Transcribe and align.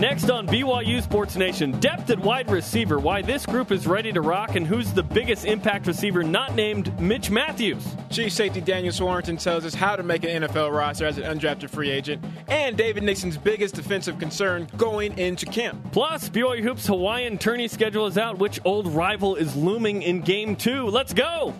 Next 0.00 0.30
on 0.30 0.46
BYU 0.46 1.02
Sports 1.02 1.36
Nation, 1.36 1.78
depth 1.78 2.08
at 2.08 2.18
wide 2.18 2.50
receiver, 2.50 2.98
why 2.98 3.20
this 3.20 3.44
group 3.44 3.70
is 3.70 3.86
ready 3.86 4.10
to 4.12 4.22
rock, 4.22 4.56
and 4.56 4.66
who's 4.66 4.94
the 4.94 5.02
biggest 5.02 5.44
impact 5.44 5.86
receiver 5.86 6.22
not 6.22 6.54
named 6.54 6.98
Mitch 6.98 7.30
Mathews. 7.30 7.86
Chief 8.08 8.32
safety 8.32 8.62
Daniel 8.62 8.94
Sorensen 8.94 9.38
tells 9.38 9.66
us 9.66 9.74
how 9.74 9.96
to 9.96 10.02
make 10.02 10.24
an 10.24 10.44
NFL 10.44 10.74
roster 10.74 11.04
as 11.04 11.18
an 11.18 11.24
undrafted 11.24 11.68
free 11.68 11.90
agent, 11.90 12.24
and 12.48 12.78
David 12.78 13.02
Nixon's 13.02 13.36
biggest 13.36 13.74
defensive 13.74 14.18
concern 14.18 14.66
going 14.78 15.18
into 15.18 15.44
camp. 15.44 15.78
Plus, 15.92 16.30
BYU 16.30 16.62
Hoops 16.62 16.86
Hawaiian 16.86 17.36
tourney 17.36 17.68
schedule 17.68 18.06
is 18.06 18.16
out. 18.16 18.38
Which 18.38 18.58
old 18.64 18.86
rival 18.86 19.36
is 19.36 19.54
looming 19.54 20.00
in 20.00 20.22
game 20.22 20.56
two? 20.56 20.86
Let's 20.86 21.12
go! 21.12 21.52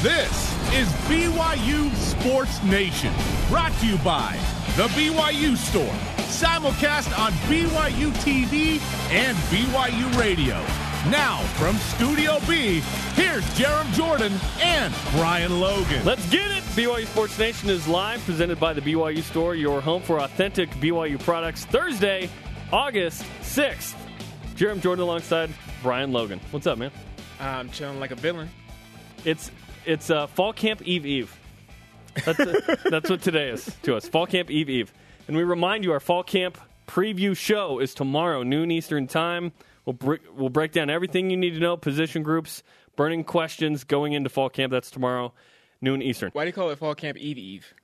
This 0.00 0.32
is 0.72 0.88
BYU 1.04 1.94
Sports 1.96 2.62
Nation, 2.62 3.12
brought 3.50 3.72
to 3.80 3.86
you 3.86 3.98
by 3.98 4.38
The 4.78 4.88
BYU 4.94 5.54
Store 5.54 6.11
simulcast 6.32 7.16
on 7.18 7.30
BYU 7.48 8.10
TV 8.24 8.80
and 9.10 9.36
BYU 9.48 10.18
Radio. 10.18 10.54
Now, 11.10 11.38
from 11.58 11.76
Studio 11.76 12.38
B, 12.48 12.80
here's 13.14 13.44
Jarom 13.54 13.92
Jordan 13.92 14.32
and 14.60 14.94
Brian 15.12 15.60
Logan. 15.60 16.02
Let's 16.06 16.26
get 16.30 16.50
it! 16.50 16.62
BYU 16.74 17.06
Sports 17.06 17.38
Nation 17.38 17.68
is 17.68 17.86
live, 17.86 18.24
presented 18.24 18.58
by 18.58 18.72
the 18.72 18.80
BYU 18.80 19.20
Store, 19.22 19.54
your 19.54 19.82
home 19.82 20.00
for 20.00 20.20
authentic 20.20 20.70
BYU 20.70 21.20
products. 21.20 21.66
Thursday, 21.66 22.30
August 22.72 23.24
6th. 23.42 23.94
Jarom 24.54 24.80
Jordan 24.80 25.02
alongside 25.02 25.50
Brian 25.82 26.12
Logan. 26.12 26.40
What's 26.50 26.66
up, 26.66 26.78
man? 26.78 26.90
I'm 27.40 27.68
chilling 27.70 28.00
like 28.00 28.10
a 28.10 28.16
villain. 28.16 28.48
It's 29.26 29.50
it's 29.84 30.08
uh, 30.08 30.28
Fall 30.28 30.52
Camp 30.52 30.80
Eve 30.82 31.04
Eve. 31.04 31.36
That's, 32.24 32.40
uh, 32.40 32.76
that's 32.90 33.10
what 33.10 33.20
today 33.20 33.50
is 33.50 33.76
to 33.82 33.96
us. 33.96 34.08
Fall 34.08 34.26
Camp 34.26 34.50
Eve 34.50 34.70
Eve. 34.70 34.92
And 35.28 35.36
we 35.36 35.44
remind 35.44 35.84
you, 35.84 35.92
our 35.92 36.00
fall 36.00 36.22
camp 36.22 36.58
preview 36.86 37.36
show 37.36 37.78
is 37.78 37.94
tomorrow, 37.94 38.42
noon 38.42 38.70
Eastern 38.70 39.06
time. 39.06 39.52
We'll, 39.84 39.94
br- 39.94 40.16
we'll 40.34 40.50
break 40.50 40.72
down 40.72 40.90
everything 40.90 41.30
you 41.30 41.36
need 41.36 41.54
to 41.54 41.60
know, 41.60 41.76
position 41.76 42.22
groups, 42.22 42.62
burning 42.96 43.24
questions 43.24 43.84
going 43.84 44.12
into 44.12 44.28
fall 44.28 44.48
camp. 44.48 44.72
That's 44.72 44.90
tomorrow, 44.90 45.32
noon 45.80 46.02
Eastern. 46.02 46.30
Why 46.32 46.44
do 46.44 46.48
you 46.48 46.52
call 46.52 46.70
it 46.70 46.78
Fall 46.78 46.94
Camp 46.94 47.18
Eve 47.18 47.38
Eve? 47.38 47.74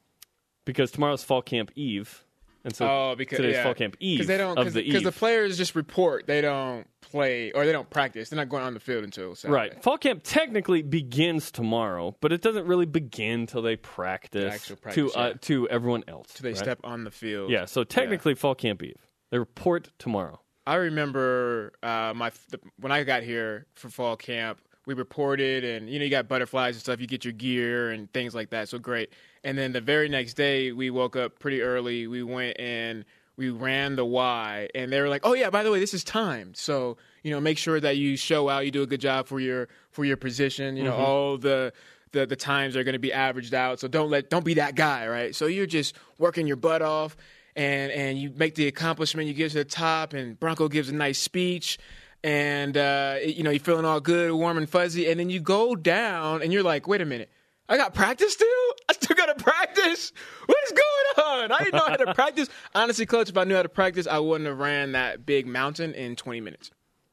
Because 0.64 0.90
tomorrow's 0.90 1.24
fall 1.24 1.40
camp 1.40 1.70
eve. 1.76 2.24
And 2.64 2.76
so 2.76 2.86
oh, 2.86 3.14
because 3.16 3.36
today's 3.38 3.54
yeah. 3.54 3.62
fall 3.62 3.74
camp 3.74 3.96
eve 4.00 4.26
they 4.26 4.36
don't, 4.36 4.58
of 4.58 4.74
the 4.74 4.82
Because 4.82 5.02
the 5.02 5.12
players 5.12 5.56
just 5.56 5.74
report. 5.74 6.26
They 6.26 6.42
don't 6.42 6.86
play 7.10 7.52
or 7.52 7.66
they 7.66 7.72
don't 7.72 7.88
practice. 7.90 8.28
They're 8.28 8.36
not 8.36 8.48
going 8.48 8.62
on 8.62 8.74
the 8.74 8.80
field 8.80 9.04
until 9.04 9.34
Saturday. 9.34 9.54
Right. 9.54 9.82
Fall 9.82 9.98
camp 9.98 10.22
technically 10.24 10.82
begins 10.82 11.50
tomorrow, 11.50 12.16
but 12.20 12.32
it 12.32 12.42
doesn't 12.42 12.66
really 12.66 12.86
begin 12.86 13.46
till 13.46 13.62
they 13.62 13.76
practice, 13.76 14.54
actual 14.54 14.76
practice, 14.76 15.12
to 15.12 15.18
uh, 15.18 15.26
yeah. 15.28 15.34
to 15.40 15.68
everyone 15.68 16.04
else. 16.08 16.28
So 16.34 16.42
they 16.42 16.50
right? 16.50 16.58
step 16.58 16.80
on 16.84 17.04
the 17.04 17.10
field. 17.10 17.50
Yeah, 17.50 17.64
so 17.64 17.84
technically 17.84 18.34
fall 18.34 18.54
camp 18.54 18.82
eve. 18.82 19.08
They 19.30 19.38
report 19.38 19.90
tomorrow. 19.98 20.40
I 20.66 20.74
remember 20.74 21.72
uh, 21.82 22.12
my 22.14 22.30
the, 22.50 22.60
when 22.78 22.92
I 22.92 23.02
got 23.04 23.22
here 23.22 23.66
for 23.74 23.88
fall 23.88 24.16
camp. 24.16 24.60
We 24.86 24.94
reported, 24.94 25.64
and 25.64 25.90
you 25.90 25.98
know, 25.98 26.06
you 26.06 26.10
got 26.10 26.28
butterflies 26.28 26.74
and 26.74 26.80
stuff. 26.80 26.98
You 26.98 27.06
get 27.06 27.22
your 27.22 27.34
gear 27.34 27.90
and 27.90 28.10
things 28.14 28.34
like 28.34 28.48
that. 28.50 28.70
So 28.70 28.78
great. 28.78 29.12
And 29.44 29.58
then 29.58 29.72
the 29.72 29.82
very 29.82 30.08
next 30.08 30.32
day, 30.32 30.72
we 30.72 30.88
woke 30.88 31.14
up 31.14 31.38
pretty 31.38 31.60
early. 31.60 32.06
We 32.06 32.22
went 32.22 32.58
and 32.58 33.04
we 33.38 33.50
ran 33.50 33.94
the 33.94 34.04
Y, 34.04 34.68
and 34.74 34.92
they 34.92 35.00
were 35.00 35.08
like, 35.08 35.22
"Oh 35.24 35.32
yeah, 35.32 35.48
by 35.48 35.62
the 35.62 35.70
way, 35.70 35.78
this 35.78 35.94
is 35.94 36.02
timed. 36.02 36.56
So 36.56 36.98
you 37.22 37.30
know, 37.30 37.40
make 37.40 37.56
sure 37.56 37.78
that 37.78 37.96
you 37.96 38.16
show 38.16 38.48
out. 38.48 38.66
You 38.66 38.72
do 38.72 38.82
a 38.82 38.86
good 38.86 39.00
job 39.00 39.28
for 39.28 39.38
your 39.38 39.68
for 39.92 40.04
your 40.04 40.16
position. 40.16 40.76
You 40.76 40.84
know, 40.84 40.94
all 40.94 41.38
the 41.38 41.72
the 42.10 42.26
the 42.26 42.36
times 42.36 42.76
are 42.76 42.82
going 42.82 42.94
to 42.94 42.98
be 42.98 43.12
averaged 43.12 43.54
out. 43.54 43.78
So 43.78 43.86
don't 43.86 44.10
let 44.10 44.28
don't 44.28 44.44
be 44.44 44.54
that 44.54 44.74
guy, 44.74 45.06
right? 45.06 45.34
So 45.34 45.46
you're 45.46 45.66
just 45.66 45.94
working 46.18 46.48
your 46.48 46.56
butt 46.56 46.82
off, 46.82 47.16
and 47.54 47.92
and 47.92 48.18
you 48.18 48.32
make 48.34 48.56
the 48.56 48.66
accomplishment. 48.66 49.28
You 49.28 49.34
get 49.34 49.52
to 49.52 49.58
the 49.58 49.64
top, 49.64 50.14
and 50.14 50.38
Bronco 50.38 50.68
gives 50.68 50.88
a 50.88 50.94
nice 50.94 51.18
speech. 51.18 51.78
And 52.24 52.76
uh, 52.76 53.18
you 53.24 53.44
know 53.44 53.50
you're 53.50 53.60
feeling 53.60 53.84
all 53.84 54.00
good, 54.00 54.32
warm 54.32 54.58
and 54.58 54.68
fuzzy, 54.68 55.08
and 55.08 55.20
then 55.20 55.30
you 55.30 55.38
go 55.38 55.76
down, 55.76 56.42
and 56.42 56.52
you're 56.52 56.64
like, 56.64 56.88
"Wait 56.88 57.00
a 57.00 57.04
minute, 57.04 57.30
I 57.68 57.76
got 57.76 57.94
practice 57.94 58.32
still? 58.32 58.46
I 58.88 58.92
still 58.94 59.16
got 59.16 59.26
to 59.36 59.42
practice? 59.42 60.12
What 60.46 60.58
is 60.64 60.72
going 60.72 61.28
on? 61.42 61.52
I 61.52 61.58
didn't 61.58 61.74
know 61.74 61.84
how 61.86 61.96
to 61.96 62.14
practice. 62.14 62.48
Honestly, 62.74 63.04
coach, 63.06 63.28
if 63.28 63.36
I 63.36 63.44
knew 63.44 63.54
how 63.56 63.62
to 63.62 63.68
practice, 63.68 64.06
I 64.06 64.18
wouldn't 64.18 64.48
have 64.48 64.58
ran 64.58 64.92
that 64.92 65.26
big 65.26 65.46
mountain 65.46 65.92
in 65.94 66.16
20 66.16 66.40
minutes. 66.40 66.70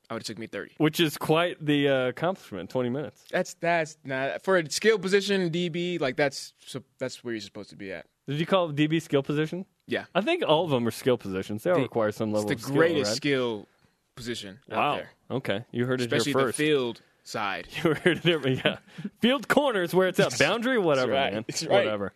I 0.10 0.14
would 0.14 0.22
have 0.22 0.28
took 0.28 0.38
me 0.38 0.48
30. 0.48 0.76
Which 0.78 1.00
is 1.00 1.18
quite 1.18 1.64
the 1.66 1.90
uh, 1.90 2.08
accomplishment, 2.10 2.70
20 2.70 2.90
minutes. 2.90 3.26
That's 3.32 3.56
that's 3.56 3.98
not 4.06 4.44
for 4.44 4.58
a 4.58 4.70
skill 4.70 5.00
position 5.00 5.50
DB. 5.50 6.00
Like 6.00 6.16
that's 6.16 6.54
so 6.64 6.84
that's 7.00 7.24
where 7.24 7.34
you're 7.34 7.42
supposed 7.42 7.72
to 7.72 7.76
be 7.76 7.92
at. 7.92 8.06
Did 8.28 8.40
you 8.40 8.46
call 8.46 8.72
DB 8.72 9.02
skill 9.02 9.24
position? 9.24 9.66
Yeah, 9.88 10.06
I 10.14 10.22
think 10.22 10.44
all 10.48 10.64
of 10.64 10.70
them 10.70 10.88
are 10.88 10.92
skill 10.92 11.18
positions. 11.18 11.64
They 11.64 11.72
all 11.72 11.78
The- 11.78 11.82
require 11.84 12.12
some 12.12 12.30
it's 12.30 12.36
level 12.36 12.50
the 12.50 12.54
of 12.56 12.62
skill, 12.62 12.76
greatest 12.76 13.10
right? 13.10 13.16
skill 13.18 13.68
position 14.16 14.60
out 14.72 14.78
Wow. 14.78 14.96
there, 14.98 15.10
Okay. 15.32 15.66
You 15.72 15.86
heard 15.88 16.02
it 16.02 16.06
especially 16.06 16.34
here 16.34 16.42
the 16.42 16.48
first. 16.50 16.58
field 16.58 17.02
side. 17.25 17.68
You 17.84 17.94
heard 17.94 18.25
it. 18.25 18.63
Yeah. 18.66 18.78
Field 19.19 19.47
corners 19.47 19.94
where 19.94 20.08
it's 20.08 20.19
at. 20.19 20.38
Boundary, 20.40 20.78
whatever, 20.78 21.12
right. 21.12 21.34
man. 21.34 21.46
Right. 21.47 21.69
Whatever. 21.69 22.13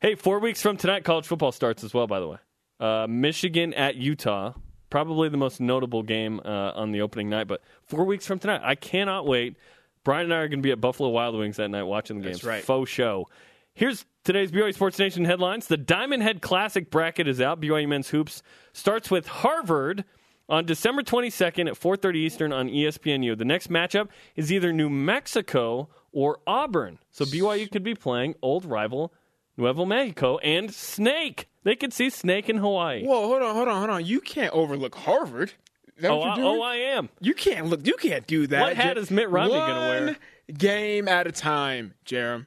Hey, 0.00 0.14
four 0.14 0.38
weeks 0.38 0.60
from 0.60 0.76
tonight, 0.76 1.04
college 1.04 1.26
football 1.26 1.52
starts 1.52 1.84
as 1.84 1.94
well, 1.94 2.06
by 2.06 2.20
the 2.20 2.28
way. 2.28 2.38
Uh, 2.80 3.06
Michigan 3.08 3.74
at 3.74 3.96
Utah. 3.96 4.54
Probably 4.90 5.28
the 5.28 5.36
most 5.36 5.60
notable 5.60 6.02
game 6.02 6.40
uh, 6.44 6.72
on 6.74 6.92
the 6.92 7.02
opening 7.02 7.28
night, 7.28 7.46
but 7.46 7.60
four 7.84 8.04
weeks 8.04 8.26
from 8.26 8.38
tonight. 8.38 8.62
I 8.64 8.74
cannot 8.74 9.26
wait. 9.26 9.56
Brian 10.02 10.24
and 10.24 10.32
I 10.32 10.38
are 10.38 10.48
going 10.48 10.60
to 10.60 10.62
be 10.62 10.70
at 10.70 10.80
Buffalo 10.80 11.10
Wild 11.10 11.36
Wings 11.36 11.56
that 11.58 11.68
night 11.68 11.82
watching 11.82 12.18
the 12.18 12.22
game. 12.22 12.32
That's 12.32 12.44
right. 12.44 12.64
Faux 12.64 12.90
show. 12.90 13.28
Here's 13.74 14.06
today's 14.24 14.50
BYU 14.50 14.72
Sports 14.72 14.98
Nation 14.98 15.24
headlines. 15.26 15.66
The 15.66 15.76
Diamond 15.76 16.22
Head 16.22 16.40
Classic 16.40 16.90
bracket 16.90 17.28
is 17.28 17.40
out. 17.40 17.60
BYU 17.60 17.86
men's 17.86 18.08
hoops 18.08 18.42
starts 18.72 19.10
with 19.10 19.26
Harvard 19.26 20.04
on 20.48 20.64
December 20.64 21.02
22nd 21.02 21.68
at 21.68 21.74
4:30 21.74 22.16
Eastern 22.16 22.52
on 22.52 22.68
ESPNU. 22.68 23.36
The 23.36 23.44
next 23.44 23.68
matchup 23.68 24.08
is 24.36 24.52
either 24.52 24.72
New 24.72 24.88
Mexico 24.88 25.88
or 26.12 26.40
Auburn. 26.46 26.98
So 27.10 27.24
BYU 27.24 27.70
could 27.70 27.82
be 27.84 27.94
playing 27.94 28.34
old 28.42 28.64
rival 28.64 29.12
Nuevo 29.56 29.84
Mexico 29.84 30.38
and 30.38 30.72
Snake. 30.72 31.48
They 31.64 31.74
could 31.76 31.92
see 31.92 32.08
Snake 32.10 32.48
in 32.48 32.58
Hawaii. 32.58 33.04
Whoa, 33.04 33.26
hold 33.26 33.42
on, 33.42 33.54
hold 33.54 33.68
on, 33.68 33.76
hold 33.78 33.90
on. 33.90 34.06
You 34.06 34.20
can't 34.20 34.54
overlook 34.54 34.94
Harvard. 34.94 35.52
That 36.00 36.12
Oh, 36.12 36.18
what 36.18 36.38
I, 36.38 36.42
oh, 36.42 36.62
I 36.62 36.76
am. 36.76 37.08
You 37.20 37.34
can't 37.34 37.66
look. 37.66 37.84
You 37.86 37.96
can't 37.96 38.26
do 38.26 38.46
that. 38.46 38.60
What 38.60 38.76
hat 38.76 38.94
Jer- 38.94 39.00
is 39.02 39.10
Mitt 39.10 39.28
Romney 39.28 39.54
gonna 39.54 39.80
wear? 39.80 40.16
Game 40.56 41.08
at 41.08 41.26
a 41.26 41.32
time, 41.32 41.94
Jarom. 42.06 42.46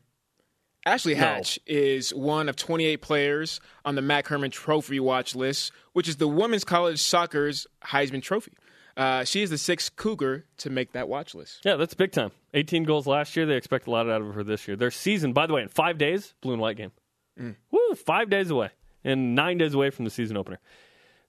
Ashley 0.86 1.14
Hatch 1.14 1.60
is 1.68 2.14
one 2.14 2.50
of 2.50 2.56
28 2.56 2.98
players 2.98 3.62
on 3.86 3.96
the 3.96 4.02
MAC 4.02 4.28
Hermann 4.28 4.52
Trophy 4.52 5.00
watch 5.00 5.36
list, 5.36 5.72
which 5.94 6.08
is 6.08 6.18
the 6.18 6.28
women's 6.28 6.64
college 6.64 7.00
soccer's 7.00 7.68
Heisman 7.84 8.22
Trophy. 8.22 8.54
Uh, 8.98 9.24
she 9.24 9.42
is 9.42 9.50
the 9.50 9.58
sixth 9.58 9.96
Cougar 9.96 10.46
to 10.58 10.70
make 10.70 10.92
that 10.94 11.08
watch 11.08 11.34
list. 11.36 11.62
Yeah, 11.64 11.76
that's 11.76 11.94
big 11.94 12.12
time. 12.12 12.32
18 12.54 12.84
goals 12.84 13.08
last 13.08 13.36
year. 13.36 13.46
They 13.46 13.56
expect 13.56 13.88
a 13.88 13.92
lot 13.92 14.10
out 14.10 14.22
of 14.22 14.34
her 14.34 14.44
this 14.44 14.68
year. 14.68 14.76
Their 14.76 14.92
season, 14.92 15.34
by 15.34 15.48
the 15.48 15.54
way, 15.54 15.62
in 15.62 15.70
five 15.70 15.98
days, 15.98 16.34
blue 16.42 16.54
and 16.54 16.62
white 16.62 16.78
game. 16.78 16.92
Mm. 17.40 17.56
Woo, 17.72 17.96
five 17.96 18.30
days 18.30 18.50
away 18.50 18.72
and 19.04 19.36
nine 19.36 19.58
days 19.58 19.74
away 19.74 19.90
from 19.90 20.06
the 20.06 20.12
season 20.12 20.38
opener. 20.38 20.60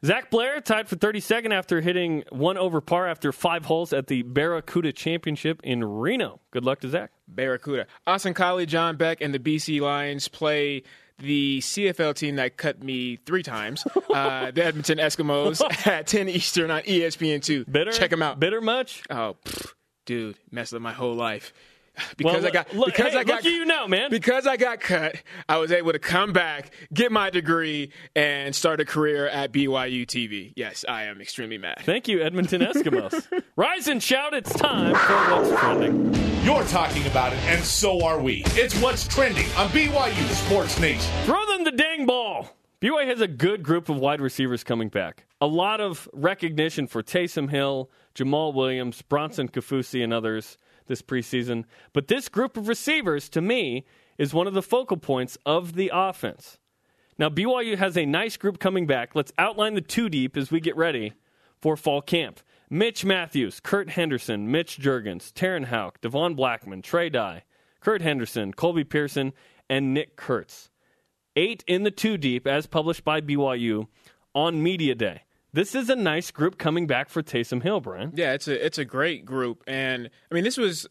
Zach 0.05 0.31
Blair 0.31 0.61
tied 0.61 0.89
for 0.89 0.97
32nd 0.97 1.53
after 1.53 1.81
hitting 1.81 2.25
one 2.31 2.59
over 2.59 2.81
par 2.81 3.07
after 3.07 3.31
five 3.31 3.67
holes 3.67 3.93
at 3.93 4.09
the 4.09 4.23
Barracuda 4.23 4.93
Championship 4.93 5.61
in 5.63 5.85
Reno. 5.85 6.41
Good 6.51 6.65
luck 6.65 6.81
to 6.81 6.89
Zach. 6.89 7.13
Barracuda. 7.29 7.87
Austin 8.05 8.35
Collie, 8.35 8.67
John 8.67 8.97
Beck, 8.97 9.21
and 9.21 9.33
the 9.33 9.39
BC 9.39 9.81
Lions 9.81 10.27
play 10.27 10.83
the 11.19 11.61
CFL 11.61 12.17
team 12.17 12.35
that 12.37 12.57
cut 12.57 12.83
me 12.83 13.17
three 13.25 13.45
times, 13.45 13.87
uh, 14.13 14.51
the 14.51 14.65
Edmonton 14.65 14.99
Eskimos, 14.99 15.63
at 15.87 16.09
10 16.09 16.29
Eastern 16.29 16.73
on 16.73 16.83
E 16.84 17.01
ESPN2. 17.01 17.71
Bitter? 17.71 17.93
Check 17.93 18.11
them 18.11 18.23
out. 18.23 18.41
Bitter 18.41 18.61
much? 18.61 19.05
Oh, 19.09 19.37
pff, 19.45 19.73
dude, 20.05 20.37
messed 20.51 20.75
up 20.75 20.83
my 20.83 20.93
whole 20.93 21.15
life. 21.15 21.53
Because 22.16 22.42
Well, 22.42 22.47
I 22.47 22.50
got 22.50 22.75
look, 22.75 22.86
because 22.86 23.12
hey, 23.12 23.19
I 23.19 23.25
got 23.25 23.44
look 23.44 23.53
you 23.53 23.64
now, 23.64 23.86
man. 23.86 24.10
Because 24.10 24.47
I 24.47 24.56
got 24.56 24.80
cut, 24.80 25.16
I 25.48 25.58
was 25.58 25.72
able 25.72 25.92
to 25.92 25.98
come 25.98 26.32
back, 26.32 26.72
get 26.92 27.12
my 27.12 27.30
degree, 27.30 27.92
and 28.16 28.54
start 28.54 28.80
a 28.80 28.84
career 28.84 29.28
at 29.28 29.53
BYU 29.53 30.06
TV. 30.06 30.53
Yes, 30.56 30.84
I 30.88 31.04
am 31.04 31.20
extremely 31.20 31.59
mad. 31.59 31.80
Thank 31.83 32.09
you, 32.09 32.22
Edmonton 32.22 32.60
Eskimos. 32.62 33.27
Rise 33.56 33.89
and 33.89 34.03
shout, 34.03 34.34
it's 34.34 34.53
time 34.54 34.94
for 34.94 35.34
What's 35.34 35.60
Trending. 35.60 36.15
You're 36.44 36.65
talking 36.65 37.06
about 37.06 37.33
it, 37.33 37.39
and 37.44 37.62
so 37.62 38.04
are 38.04 38.18
we. 38.18 38.42
It's 38.48 38.78
what's 38.80 39.06
trending 39.06 39.47
on 39.56 39.68
BYU 39.68 40.28
Sports 40.47 40.80
Nation. 40.80 41.12
Throw 41.24 41.45
them 41.47 41.65
the 41.65 41.72
dang 41.72 42.06
ball. 42.06 42.56
BYU 42.80 43.06
has 43.06 43.21
a 43.21 43.28
good 43.28 43.62
group 43.62 43.88
of 43.88 43.98
wide 43.98 44.21
receivers 44.21 44.65
coming 44.65 44.88
back. 44.88 45.24
A 45.41 45.47
lot 45.47 45.80
of 45.80 46.09
recognition 46.12 46.88
for 46.88 47.03
Taysom 47.03 47.48
Hill, 47.50 47.91
Jamaal 48.15 48.54
Williams, 48.54 49.03
Bronson 49.03 49.48
Kaufusi, 49.48 50.03
and 50.03 50.12
others 50.12 50.56
this 50.87 51.03
preseason. 51.03 51.65
But 51.93 52.09
this 52.09 52.29
group 52.29 52.57
of 52.57 52.69
receivers, 52.69 53.29
to 53.31 53.41
me, 53.41 53.84
is 54.19 54.34
one 54.34 54.47
of 54.47 54.55
the 54.55 54.63
focal 54.63 54.97
points 54.97 55.39
of 55.47 55.75
the 55.75 55.91
offense. 55.93 56.59
Now, 57.19 57.29
BYU 57.29 57.77
has 57.77 57.97
a 57.97 58.07
nice 58.07 58.37
group 58.37 58.59
coming 58.59 58.87
back. 58.87 59.15
Let's 59.15 59.33
outline 59.39 59.75
the 59.75 59.81
two 59.81 60.09
deep 60.09 60.37
as 60.37 60.51
we 60.51 60.61
get 60.61 60.77
ready 60.77 61.13
for 61.61 61.77
fall 61.77 62.03
camp. 62.03 62.41
Mitch 62.71 63.05
Mathews, 63.05 63.61
Kurt 63.61 63.91
Henderson, 63.91 64.51
Mitch 64.51 64.79
Juergens, 64.79 65.33
Terenn 65.33 65.67
Houk, 65.67 66.01
Devon 66.01 66.34
Blackmon, 66.34 66.83
Trey 66.83 67.11
Dye, 67.11 67.45
Kurt 67.81 68.01
Henderson, 68.01 68.53
Colby 68.53 68.84
Pearson, 68.84 69.33
and 69.69 69.93
Nick 69.93 70.17
Kurtz 70.17 70.71
eight 71.37 71.65
in 71.67 71.83
the 71.83 71.91
two 71.91 72.17
deep 72.17 72.47
as 72.47 72.67
published 72.67 73.05
by 73.05 73.21
BYU 73.21 73.87
on 74.34 74.63
Media 74.63 74.95
Day. 74.95 75.23
This 75.53 75.75
is 75.75 75.91
a 75.91 75.97
nice 75.97 76.31
group 76.31 76.59
coming 76.59 76.87
back 76.87 77.09
for 77.09 77.22
Taysom 77.22 77.63
Hill, 77.63 77.81
Brian. 77.81 78.13
Yeah, 78.15 78.33
it's 78.33 78.49
a 78.49 78.65
it's 78.65 78.78
a 78.78 78.84
great 78.84 79.25
group, 79.25 79.63
and 79.66 80.09
I 80.31 80.34
mean 80.34 80.45
this 80.45 80.57
was 80.57 80.87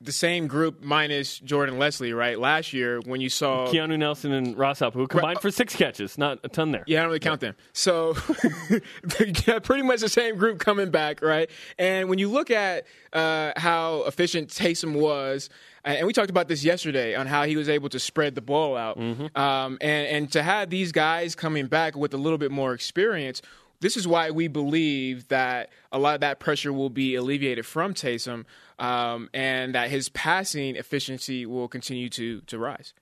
the 0.00 0.12
same 0.12 0.48
group 0.48 0.82
minus 0.82 1.38
Jordan 1.38 1.78
Leslie, 1.78 2.12
right? 2.12 2.38
Last 2.38 2.72
year 2.72 3.00
when 3.06 3.20
you 3.20 3.28
saw 3.28 3.68
Keanu 3.68 3.96
Nelson 3.98 4.32
and 4.32 4.58
Ross 4.58 4.80
who 4.80 5.06
combined 5.06 5.40
for 5.40 5.50
six 5.50 5.76
catches, 5.76 6.18
not 6.18 6.40
a 6.42 6.48
ton 6.48 6.72
there. 6.72 6.82
Yeah, 6.86 6.98
I 6.98 7.02
don't 7.02 7.08
really 7.10 7.20
count 7.20 7.40
them. 7.40 7.54
So, 7.72 8.14
pretty 9.08 9.82
much 9.82 10.00
the 10.00 10.08
same 10.08 10.36
group 10.36 10.58
coming 10.58 10.90
back, 10.90 11.22
right? 11.22 11.48
And 11.78 12.08
when 12.08 12.18
you 12.18 12.28
look 12.30 12.50
at 12.50 12.86
uh, 13.12 13.52
how 13.56 14.02
efficient 14.06 14.48
Taysom 14.48 14.94
was, 14.94 15.48
and 15.84 16.06
we 16.06 16.12
talked 16.12 16.30
about 16.30 16.48
this 16.48 16.64
yesterday 16.64 17.14
on 17.14 17.26
how 17.26 17.44
he 17.44 17.56
was 17.56 17.68
able 17.68 17.88
to 17.90 17.98
spread 17.98 18.34
the 18.34 18.40
ball 18.42 18.76
out, 18.76 18.98
Mm-hmm. 18.98 19.36
um, 19.40 19.78
and 19.80 20.06
and 20.08 20.32
to 20.32 20.42
have 20.42 20.68
these 20.70 20.92
guys 20.92 21.34
coming 21.34 21.66
back 21.66 21.96
with 21.96 22.12
a 22.14 22.18
little 22.18 22.38
bit 22.38 22.50
more 22.50 22.74
experience. 22.74 23.40
This 23.82 23.96
is 23.96 24.06
why 24.06 24.30
we 24.30 24.46
believe 24.46 25.26
that 25.28 25.70
a 25.90 25.98
lot 25.98 26.14
of 26.14 26.20
that 26.20 26.38
pressure 26.38 26.72
will 26.72 26.88
be 26.88 27.16
alleviated 27.16 27.66
from 27.66 27.94
Taysom, 27.94 28.44
um, 28.78 29.28
and 29.34 29.74
that 29.74 29.90
his 29.90 30.08
passing 30.08 30.76
efficiency 30.76 31.44
will 31.46 31.66
continue 31.66 32.08
to 32.10 32.42
to 32.42 32.58
rise. 32.58 32.94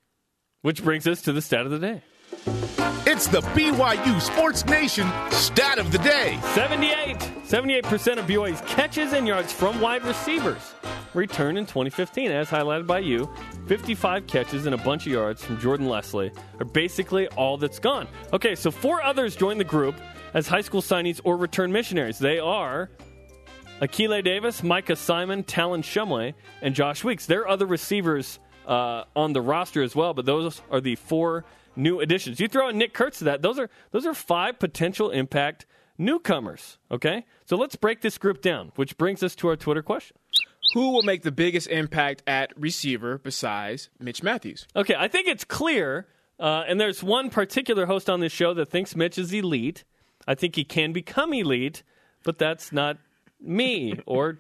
Which 0.63 0.83
brings 0.83 1.07
us 1.07 1.21
to 1.23 1.33
the 1.33 1.43
stat 1.43 1.67
of 1.67 1.71
the 1.71 1.79
day. 1.79 2.03
It's 3.07 3.27
the 3.27 3.43
BYU 3.43 4.21
Sports 4.23 4.65
Nation 4.65 5.07
stat 5.31 5.79
of 5.79 5.93
the 5.93 5.99
day. 5.99 6.39
78. 6.55 7.17
78% 7.45 8.19
of 8.19 8.25
BYU's 8.27 8.61
catches 8.63 9.13
and 9.13 9.27
yards 9.27 9.53
from 9.53 9.81
wide 9.81 10.05
receivers 10.05 10.75
returned 11.13 11.59
in 11.59 11.67
2015, 11.67 12.31
as 12.31 12.49
highlighted 12.49 12.87
by 12.87 13.01
you. 13.01 13.29
55 13.67 14.27
catches 14.27 14.65
and 14.65 14.75
a 14.75 14.79
bunch 14.79 15.07
of 15.07 15.13
yards 15.13 15.45
from 15.45 15.59
Jordan 15.59 15.89
Leslie 15.89 16.33
are 16.59 16.65
basically 16.65 17.27
all 17.29 17.59
that's 17.59 17.79
gone. 17.79 18.07
Okay, 18.33 18.55
so 18.55 18.71
four 18.71 19.03
others 19.03 19.37
joined 19.37 19.61
the 19.61 19.65
group 19.65 19.97
as 20.35 20.49
high 20.49 20.61
school 20.61 20.83
signees 20.83 21.21
or 21.25 21.37
return 21.37 21.73
missionaries. 21.73 22.19
They 22.19 22.39
are 22.39 22.91
Akile 23.81 24.23
Davis, 24.23 24.63
Micah 24.63 24.97
Simon, 24.97 25.43
Talon 25.43 25.83
Shumway, 25.83 26.35
and 26.61 26.75
Josh 26.75 27.03
Weeks. 27.03 27.27
There 27.27 27.41
are 27.41 27.49
other 27.49 27.67
receivers 27.67 28.39
uh, 28.67 29.05
on 29.17 29.33
the 29.33 29.41
roster 29.41 29.83
as 29.83 29.97
well, 29.97 30.15
but 30.15 30.27
those 30.27 30.61
are 30.71 30.81
the 30.81 30.97
four 30.97 31.45
new 31.77 32.01
additions. 32.01 32.41
You 32.41 32.49
throw 32.49 32.69
in 32.69 32.79
Nick 32.79 32.93
Kurtz 32.93 33.19
to 33.19 33.25
that; 33.25 33.43
those 33.43 33.59
are 33.59 33.71
those 33.91 34.07
are 34.07 34.15
five 34.15 34.59
potential 34.59 35.11
impact 35.11 35.67
newcomers. 35.97 36.79
Okay, 36.91 37.25
so 37.47 37.57
let's 37.57 37.77
break 37.77 38.01
this 38.03 38.19
group 38.19 38.43
down, 38.43 38.73
which 38.77 38.97
brings 38.99 39.23
us 39.23 39.35
to 39.37 39.49
our 39.49 39.57
Twitter 39.57 39.83
question. 39.83 40.17
Who 40.75 40.91
will 40.91 41.03
make 41.03 41.23
the 41.23 41.33
biggest 41.33 41.67
impact 41.69 42.23
at 42.27 42.53
receiver 42.57 43.19
besides 43.19 43.89
Mitch 43.99 44.23
Mathews? 44.23 44.69
Okay, 44.77 44.95
I 44.97 45.09
think 45.09 45.27
it's 45.27 45.45
clear, 45.45 46.07
uh, 46.39 46.65
and 46.69 46.79
there's 46.81 47.03
one 47.03 47.31
particular 47.31 47.87
host 47.87 48.09
on 48.09 48.21
this 48.21 48.33
show 48.33 48.55
that 48.55 48.67
thinks 48.67 48.95
Mitch 48.95 49.19
is 49.19 49.33
elite. 49.33 49.85
I 50.27 50.35
think 50.35 50.57
he 50.57 50.65
can 50.65 50.93
become 50.93 51.33
elite, 51.33 51.83
but 52.25 52.39
that's 52.39 52.73
not 52.73 52.99
me 53.41 54.01
or 54.07 54.39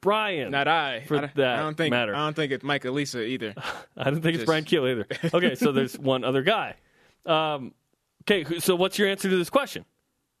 Brian. 0.00 0.50
Not 0.50 0.66
I. 0.68 1.00
For 1.06 1.16
I, 1.16 1.20
don't- 1.20 1.34
that 1.36 1.58
I 1.58 1.62
don't 1.62 1.76
think 1.76 1.90
matter. 1.90 2.14
I 2.14 2.18
don't 2.18 2.34
think 2.34 2.52
it's 2.52 2.64
Mike 2.64 2.84
Elisa 2.84 3.22
either. 3.22 3.54
I 3.96 4.10
don't 4.10 4.20
think 4.22 4.36
it's 4.36 4.44
Brian 4.44 4.64
Keel 4.64 4.86
either. 4.88 5.06
Okay, 5.32 5.54
so 5.54 5.70
there's 5.72 5.98
one 5.98 6.24
other 6.24 6.42
guy. 6.42 6.74
Um, 7.26 7.72
okay, 8.22 8.58
so 8.58 8.74
what's 8.74 8.98
your 8.98 9.08
answer 9.08 9.28
to 9.30 9.36
this 9.36 9.50
question? 9.50 9.84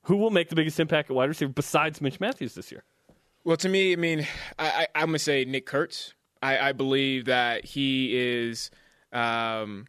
Who 0.06 0.16
will 0.16 0.30
make 0.30 0.48
the 0.48 0.56
biggest 0.56 0.80
impact 0.80 1.10
at 1.10 1.16
wide 1.16 1.28
receiver 1.28 1.52
besides 1.52 2.00
Mitch 2.00 2.18
Mathews 2.18 2.54
this 2.54 2.72
year? 2.72 2.82
well, 3.44 3.56
to 3.56 3.68
me, 3.68 3.92
I 3.92 3.96
mean, 3.96 4.26
I, 4.58 4.66
I, 4.66 4.86
I'm 4.96 5.06
gonna 5.06 5.18
say 5.20 5.44
Nick 5.44 5.66
Kurtz. 5.66 6.14
I, 6.42 6.58
I 6.70 6.72
believe 6.72 7.26
that 7.26 7.64
he 7.64 8.16
is 8.16 8.70
um, 9.12 9.86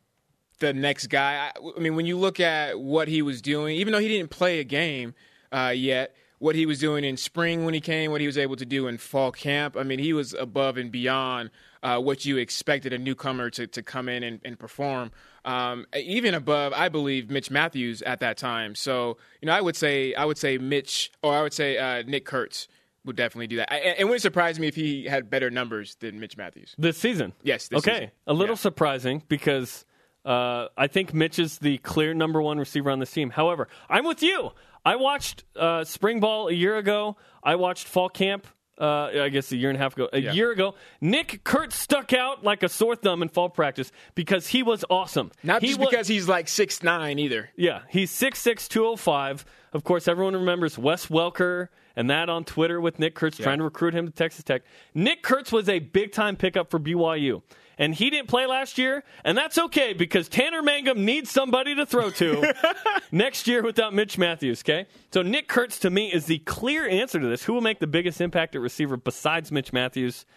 the 0.63 0.73
next 0.73 1.07
guy. 1.07 1.51
I, 1.55 1.59
I 1.77 1.79
mean, 1.79 1.95
when 1.95 2.05
you 2.05 2.17
look 2.17 2.39
at 2.39 2.79
what 2.79 3.07
he 3.07 3.21
was 3.21 3.41
doing, 3.41 3.75
even 3.77 3.93
though 3.93 3.99
he 3.99 4.07
didn't 4.07 4.31
play 4.31 4.59
a 4.59 4.63
game 4.63 5.13
uh, 5.51 5.73
yet, 5.75 6.15
what 6.39 6.55
he 6.55 6.65
was 6.65 6.79
doing 6.79 7.05
in 7.05 7.15
spring 7.15 7.63
when 7.63 7.73
he 7.73 7.79
came, 7.79 8.11
what 8.11 8.19
he 8.19 8.27
was 8.27 8.37
able 8.37 8.57
to 8.57 8.65
do 8.65 8.87
in 8.87 8.97
fall 8.97 9.31
camp, 9.31 9.77
I 9.77 9.83
mean, 9.83 9.99
he 9.99 10.11
was 10.11 10.33
above 10.33 10.75
and 10.75 10.91
beyond 10.91 11.51
uh, 11.81 11.99
what 11.99 12.25
you 12.25 12.35
expected 12.37 12.91
a 12.91 12.97
newcomer 12.97 13.49
to, 13.51 13.65
to 13.67 13.81
come 13.81 14.09
in 14.09 14.23
and, 14.23 14.41
and 14.43 14.59
perform. 14.59 15.11
Um, 15.45 15.85
even 15.95 16.33
above, 16.33 16.73
I 16.73 16.89
believe, 16.89 17.29
Mitch 17.29 17.49
Mathews 17.49 18.01
at 18.01 18.19
that 18.21 18.37
time. 18.37 18.75
So, 18.75 19.17
you 19.41 19.45
know, 19.45 19.53
I 19.53 19.61
would 19.61 19.75
say, 19.77 20.13
I 20.15 20.25
would 20.25 20.37
say 20.37 20.57
Mitch, 20.57 21.11
or 21.21 21.33
I 21.33 21.41
would 21.41 21.53
say 21.53 21.77
uh, 21.77 22.03
Nick 22.03 22.25
Kurtz 22.25 22.67
would 23.05 23.15
definitely 23.17 23.47
do 23.47 23.57
that. 23.57 23.71
I, 23.71 23.77
it 23.99 24.03
wouldn't 24.05 24.21
surprise 24.21 24.59
me 24.59 24.67
if 24.67 24.75
he 24.75 25.05
had 25.05 25.29
better 25.29 25.49
numbers 25.49 25.95
than 25.99 26.19
Mitch 26.19 26.35
Mathews. 26.37 26.75
This 26.77 26.97
season? 26.97 27.33
Yes, 27.43 27.67
this 27.69 27.79
okay, 27.79 27.93
season. 27.93 28.11
a 28.27 28.33
little 28.33 28.55
Yeah. 28.55 28.59
surprising 28.59 29.23
because 29.27 29.85
uh, 30.25 30.67
I 30.77 30.87
think 30.87 31.13
Mitch 31.13 31.39
is 31.39 31.57
the 31.59 31.77
clear 31.79 32.13
number 32.13 32.41
one 32.41 32.57
receiver 32.57 32.89
on 32.91 32.99
this 32.99 33.11
team. 33.11 33.29
However, 33.29 33.67
I'm 33.89 34.05
with 34.05 34.23
you. 34.23 34.51
I 34.85 34.95
watched 34.97 35.43
uh, 35.55 35.83
spring 35.83 36.19
ball 36.19 36.47
a 36.49 36.53
year 36.53 36.77
ago. 36.77 37.15
I 37.43 37.55
watched 37.55 37.87
fall 37.87 38.09
camp. 38.09 38.47
Uh, 38.79 39.11
I 39.25 39.29
guess 39.29 39.51
a 39.51 39.55
year 39.55 39.69
and 39.69 39.77
a 39.77 39.79
half 39.79 39.93
ago. 39.93 40.09
A 40.11 40.19
Yeah. 40.19 40.31
year 40.33 40.51
ago, 40.51 40.73
Nick 40.99 41.43
Kurt 41.43 41.71
stuck 41.71 42.11
out 42.11 42.43
like 42.43 42.63
a 42.63 42.69
sore 42.69 42.95
thumb 42.95 43.21
in 43.21 43.29
fall 43.29 43.49
practice 43.49 43.91
because 44.15 44.47
he 44.47 44.63
was 44.63 44.83
awesome. 44.89 45.31
Not 45.43 45.61
he 45.61 45.67
just 45.67 45.79
wa- 45.79 45.89
because 45.91 46.07
he's 46.07 46.27
like 46.27 46.47
six 46.47 46.81
nine 46.81 47.19
either. 47.19 47.51
Yeah, 47.55 47.81
he's 47.89 48.11
6'6", 48.11 48.67
205. 48.67 49.45
Of 49.73 49.83
course, 49.83 50.07
everyone 50.07 50.35
remembers 50.35 50.77
Wes 50.77 51.07
Welker 51.07 51.69
and 51.95 52.09
that 52.11 52.29
on 52.29 52.43
Twitter 52.43 52.79
with 52.79 52.99
Nick 52.99 53.15
Kurtz 53.15 53.37
trying 53.37 53.57
to 53.57 53.63
recruit 53.63 53.95
him 53.95 54.05
to 54.05 54.11
Texas 54.13 54.43
Tech. 54.43 54.61
Nick 54.93 55.23
Kurtz 55.23 55.51
was 55.51 55.67
a 55.67 55.79
big 55.79 56.11
time 56.11 56.35
pickup 56.35 56.69
for 56.69 56.79
BYU. 56.79 57.41
And 57.79 57.95
he 57.95 58.11
didn't 58.11 58.27
play 58.27 58.45
last 58.45 58.77
year, 58.77 59.03
and 59.23 59.35
that's 59.35 59.57
okay 59.57 59.93
because 59.93 60.29
Tanner 60.29 60.61
Mangum 60.61 61.05
needs 61.05 61.31
somebody 61.31 61.73
to 61.73 61.87
throw 61.87 62.11
to 62.11 62.53
next 63.11 63.47
year 63.47 63.63
without 63.63 63.95
Mitch 63.95 64.15
Mathews, 64.15 64.61
okay? 64.61 64.85
So 65.11 65.23
Nick 65.23 65.47
Kurtz 65.47 65.79
to 65.79 65.89
me 65.89 66.13
is 66.13 66.27
the 66.27 66.37
clear 66.39 66.87
answer 66.87 67.19
to 67.19 67.27
this. 67.27 67.43
Who 67.43 67.53
will 67.53 67.61
make 67.61 67.79
the 67.79 67.87
biggest 67.87 68.21
impact 68.21 68.55
at 68.55 68.61
receiver 68.61 68.95
besides 68.95 69.51
Mitch 69.51 69.73
Mathews? 69.73 70.27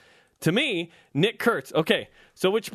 To 0.40 0.52
me, 0.52 0.90
Nick 1.12 1.38
Kurtz. 1.38 1.74
Okay, 1.74 2.08
so 2.34 2.50
which 2.50 2.70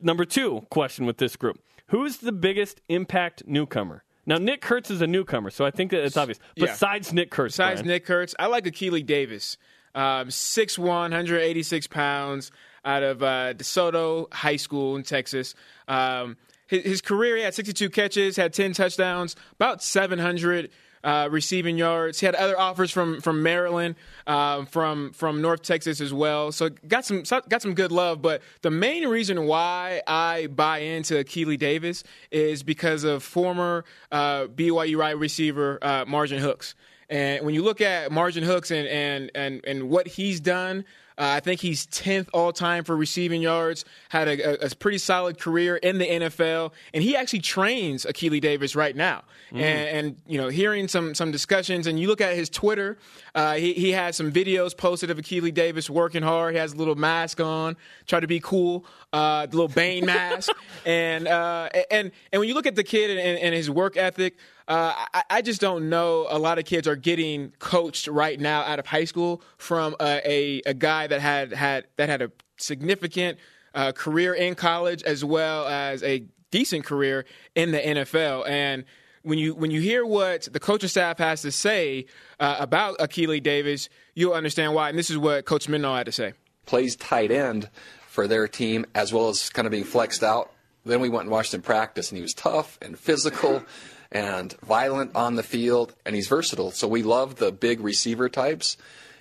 number 0.00 0.24
two 0.24 0.66
question 0.70 1.04
with 1.04 1.18
this 1.18 1.34
group? 1.34 1.60
Who's 1.88 2.18
the 2.18 2.32
biggest 2.32 2.80
impact 2.88 3.42
newcomer? 3.46 4.04
Now 4.26 4.38
Nick 4.38 4.60
Kurtz 4.60 4.90
is 4.90 5.00
a 5.00 5.06
newcomer, 5.06 5.50
so 5.50 5.64
I 5.64 5.70
think 5.70 5.92
that 5.92 6.04
it's 6.04 6.16
obvious. 6.16 6.38
Yeah. 6.56 6.66
Besides 6.66 7.12
Nick 7.12 7.30
Kurtz, 7.30 7.54
Besides 7.54 7.82
Brian. 7.82 7.88
Nick 7.88 8.04
Kurtz, 8.04 8.34
I 8.38 8.46
like 8.46 8.64
Akili 8.64 9.04
Davis. 9.06 9.56
Um, 9.94 10.28
6'1", 10.28 10.78
186 10.78 11.86
pounds, 11.86 12.50
out 12.84 13.02
of 13.02 13.22
uh, 13.22 13.54
DeSoto 13.54 14.32
High 14.32 14.56
School 14.56 14.96
in 14.96 15.04
Texas. 15.04 15.54
Um, 15.88 16.36
his, 16.66 16.84
his 16.84 17.00
career, 17.00 17.36
he 17.36 17.42
had 17.42 17.54
62 17.54 17.88
catches, 17.90 18.36
had 18.36 18.52
10 18.52 18.74
touchdowns, 18.74 19.36
about 19.52 19.82
700 19.82 20.70
uh, 21.04 21.28
receiving 21.30 21.78
yards. 21.78 22.20
He 22.20 22.26
had 22.26 22.34
other 22.34 22.58
offers 22.58 22.90
from 22.90 23.20
from 23.20 23.42
Maryland, 23.42 23.96
um, 24.26 24.66
from 24.66 25.12
from 25.12 25.40
North 25.40 25.62
Texas 25.62 26.00
as 26.00 26.12
well. 26.12 26.52
So 26.52 26.70
got 26.88 27.04
some 27.04 27.22
got 27.48 27.62
some 27.62 27.74
good 27.74 27.92
love. 27.92 28.22
But 28.22 28.42
the 28.62 28.70
main 28.70 29.06
reason 29.08 29.46
why 29.46 30.02
I 30.06 30.48
buy 30.48 30.78
into 30.78 31.14
Akili 31.14 31.58
Davis 31.58 32.04
is 32.30 32.62
because 32.62 33.04
of 33.04 33.22
former 33.22 33.84
uh, 34.12 34.46
BYU 34.46 34.98
wide 34.98 35.12
receiver 35.12 35.78
uh, 35.82 36.04
Margin 36.06 36.38
Hooks. 36.38 36.74
And 37.08 37.44
when 37.44 37.54
you 37.54 37.62
look 37.62 37.80
at 37.80 38.10
Margin 38.10 38.42
Hooks 38.42 38.70
and 38.70 38.88
and 38.88 39.30
and, 39.34 39.64
and 39.64 39.88
what 39.88 40.06
he's 40.06 40.40
done, 40.40 40.84
uh, 41.18 41.36
I 41.36 41.40
think 41.40 41.60
he's 41.60 41.86
10th 41.86 42.28
all 42.32 42.52
time 42.52 42.84
for 42.84 42.96
receiving 42.96 43.40
yards. 43.40 43.84
Had 44.10 44.28
a, 44.28 44.64
a, 44.64 44.66
a 44.66 44.76
pretty 44.76 44.98
solid 44.98 45.38
career 45.38 45.76
in 45.76 45.98
the 45.98 46.06
NFL, 46.06 46.72
and 46.92 47.02
he 47.02 47.16
actually 47.16 47.40
trains 47.40 48.04
Akili 48.04 48.40
Davis 48.40 48.76
right 48.76 48.94
now. 48.94 49.22
And, 49.50 50.06
and 50.06 50.16
you 50.26 50.38
know, 50.38 50.48
hearing 50.48 50.88
some 50.88 51.14
some 51.14 51.30
discussions, 51.30 51.86
and 51.86 51.98
you 51.98 52.08
look 52.08 52.20
at 52.20 52.34
his 52.34 52.50
Twitter, 52.50 52.98
uh, 53.34 53.54
he 53.54 53.72
he 53.72 53.92
has 53.92 54.16
some 54.16 54.30
videos 54.30 54.76
posted 54.76 55.10
of 55.10 55.16
Akili 55.18 55.54
Davis 55.54 55.88
working 55.88 56.22
hard. 56.22 56.54
He 56.54 56.58
has 56.58 56.72
a 56.72 56.76
little 56.76 56.96
mask 56.96 57.40
on, 57.40 57.76
try 58.06 58.20
to 58.20 58.26
be 58.26 58.40
cool, 58.40 58.84
uh, 59.16 59.46
the 59.46 59.56
little 59.56 59.68
Bane 59.68 60.04
mask, 60.14 60.52
and 60.84 61.26
uh, 61.26 61.70
and 61.90 62.12
and 62.32 62.40
when 62.40 62.48
you 62.48 62.54
look 62.54 62.66
at 62.66 62.76
the 62.76 62.84
kid 62.84 63.10
and, 63.10 63.38
and 63.38 63.54
his 63.54 63.70
work 63.70 63.96
ethic. 63.96 64.36
Uh, 64.68 64.92
I, 65.14 65.22
I 65.30 65.42
just 65.42 65.60
don't 65.60 65.88
know. 65.88 66.26
A 66.28 66.40
lot 66.40 66.58
of 66.58 66.64
kids 66.64 66.88
are 66.88 66.96
getting 66.96 67.52
coached 67.60 68.08
right 68.08 68.40
now 68.40 68.62
out 68.62 68.80
of 68.80 68.86
high 68.86 69.04
school 69.04 69.40
from 69.58 69.94
a, 70.00 70.20
a, 70.28 70.62
a 70.66 70.74
guy 70.74 71.06
that 71.06 71.20
had 71.20 71.52
had 71.52 71.86
that 71.98 72.08
had 72.08 72.20
a 72.20 72.32
significant 72.56 73.38
uh, 73.76 73.92
career 73.92 74.34
in 74.34 74.56
college 74.56 75.04
as 75.04 75.24
well 75.24 75.68
as 75.68 76.02
a 76.02 76.24
decent 76.50 76.84
career 76.84 77.24
in 77.54 77.70
the 77.70 77.78
NFL. 77.78 78.48
And 78.48 78.84
when 79.22 79.38
you 79.38 79.54
when 79.54 79.70
you 79.70 79.80
hear 79.80 80.04
what 80.04 80.48
the 80.50 80.58
coaching 80.58 80.88
staff 80.88 81.18
has 81.18 81.42
to 81.42 81.52
say 81.52 82.06
uh, 82.40 82.56
about 82.58 82.98
Akili 82.98 83.40
Davis, 83.40 83.88
you'll 84.16 84.34
understand 84.34 84.74
why. 84.74 84.88
And 84.88 84.98
this 84.98 85.10
is 85.10 85.16
what 85.18 85.44
Coach 85.44 85.68
Minnow 85.68 85.94
had 85.94 86.06
to 86.06 86.12
say. 86.12 86.32
plays 86.66 86.96
tight 86.96 87.30
end 87.30 87.70
for 88.16 88.26
their 88.26 88.48
team 88.48 88.86
as 88.94 89.12
well 89.12 89.28
as 89.28 89.50
kind 89.50 89.66
of 89.66 89.72
being 89.72 89.84
flexed 89.84 90.24
out. 90.24 90.50
Then 90.86 91.00
we 91.00 91.10
went 91.10 91.24
and 91.24 91.30
watched 91.30 91.52
him 91.52 91.60
practice, 91.60 92.10
and 92.10 92.16
he 92.16 92.22
was 92.22 92.32
tough 92.32 92.78
and 92.80 92.98
physical 92.98 93.62
and 94.10 94.54
violent 94.62 95.14
on 95.14 95.34
the 95.36 95.42
field, 95.42 95.94
and 96.06 96.14
he's 96.14 96.26
versatile. 96.26 96.70
So 96.70 96.88
we 96.88 97.02
love 97.02 97.36
the 97.36 97.52
big 97.52 97.78
receiver 97.80 98.30
types, 98.30 98.78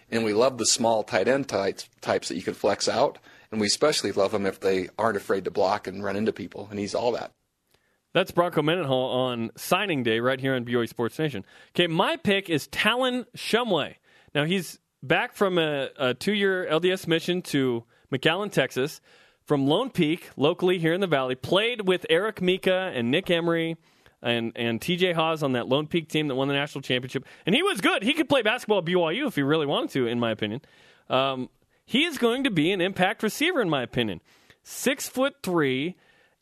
and 0.10 0.24
we 0.24 0.32
love 0.32 0.58
the 0.58 0.66
small 0.66 1.04
tight 1.04 1.28
end 1.28 1.50
types, 1.50 1.90
types 2.00 2.30
that 2.30 2.38
you 2.38 2.42
can 2.42 2.54
flex 2.54 2.88
out, 2.88 3.18
and 3.52 3.60
we 3.60 3.68
especially 3.68 4.14
love 4.14 4.32
them 4.32 4.46
if 4.46 4.62
they 4.62 4.88
aren't 4.98 5.18
afraid 5.18 5.44
to 5.44 5.52
block 5.52 5.88
and 5.88 6.02
run 6.02 6.16
into 6.16 6.32
people, 6.32 6.70
and 6.72 6.80
he's 6.80 6.96
all 6.96 7.12
that. 7.12 7.32
That's 8.14 8.32
Bronco 8.32 8.62
Mendenhall 8.62 9.10
on 9.12 9.52
signing 9.58 10.04
day 10.04 10.22
right 10.22 10.40
here 10.40 10.56
on 10.56 10.64
BYU 10.64 10.88
Sports 10.88 11.20
Nation. 11.20 11.44
Okay, 11.76 11.88
my 11.88 12.16
pick 12.16 12.50
is 12.50 12.68
Talon 12.68 13.26
Shumway. 13.36 13.96
Now 14.34 14.46
he's 14.46 14.80
back 15.04 15.34
from 15.34 15.58
a, 15.58 15.90
a 15.98 16.14
two-year 16.14 16.66
LDS 16.72 17.08
mission 17.08 17.42
to 17.42 17.84
McAllen, 18.12 18.52
Texas, 18.52 19.02
from 19.44 19.68
Lone 19.68 19.90
Peak, 19.90 20.30
locally 20.36 20.80
here 20.80 20.94
in 20.94 21.02
the 21.02 21.08
Valley. 21.08 21.36
Played 21.36 21.88
with 21.88 22.06
Eric 22.10 22.42
Mika 22.42 22.92
and 22.94 23.12
Nick 23.12 23.30
Emery 23.30 23.78
and 24.22 24.52
and 24.56 24.82
TJ 24.82 25.14
Haws 25.14 25.44
on 25.44 25.54
that 25.54 25.68
Lone 25.68 25.88
Peak 25.88 26.10
team 26.10 26.28
that 26.28 26.36
won 26.36 26.48
the 26.48 26.54
national 26.54 26.82
championship, 26.82 27.26
and 27.46 27.56
he 27.56 27.62
was 27.64 27.80
good. 27.80 28.04
He 28.04 28.14
could 28.14 28.28
play 28.28 28.42
basketball 28.42 28.80
at 28.80 28.86
BYU 28.86 29.28
if 29.28 29.36
he 29.36 29.44
really 29.44 29.66
wanted 29.68 29.92
to, 29.92 30.08
in 30.08 30.20
my 30.20 30.32
opinion. 30.32 30.62
Um, 31.10 31.50
he 31.86 32.04
is 32.06 32.18
going 32.18 32.44
to 32.44 32.50
be 32.50 32.72
an 32.72 32.82
impact 32.82 33.22
receiver, 33.22 33.62
in 33.62 33.70
my 33.70 33.84
opinion. 33.84 34.22
Six 34.64 35.08
foot 35.08 35.36
three, 35.44 35.96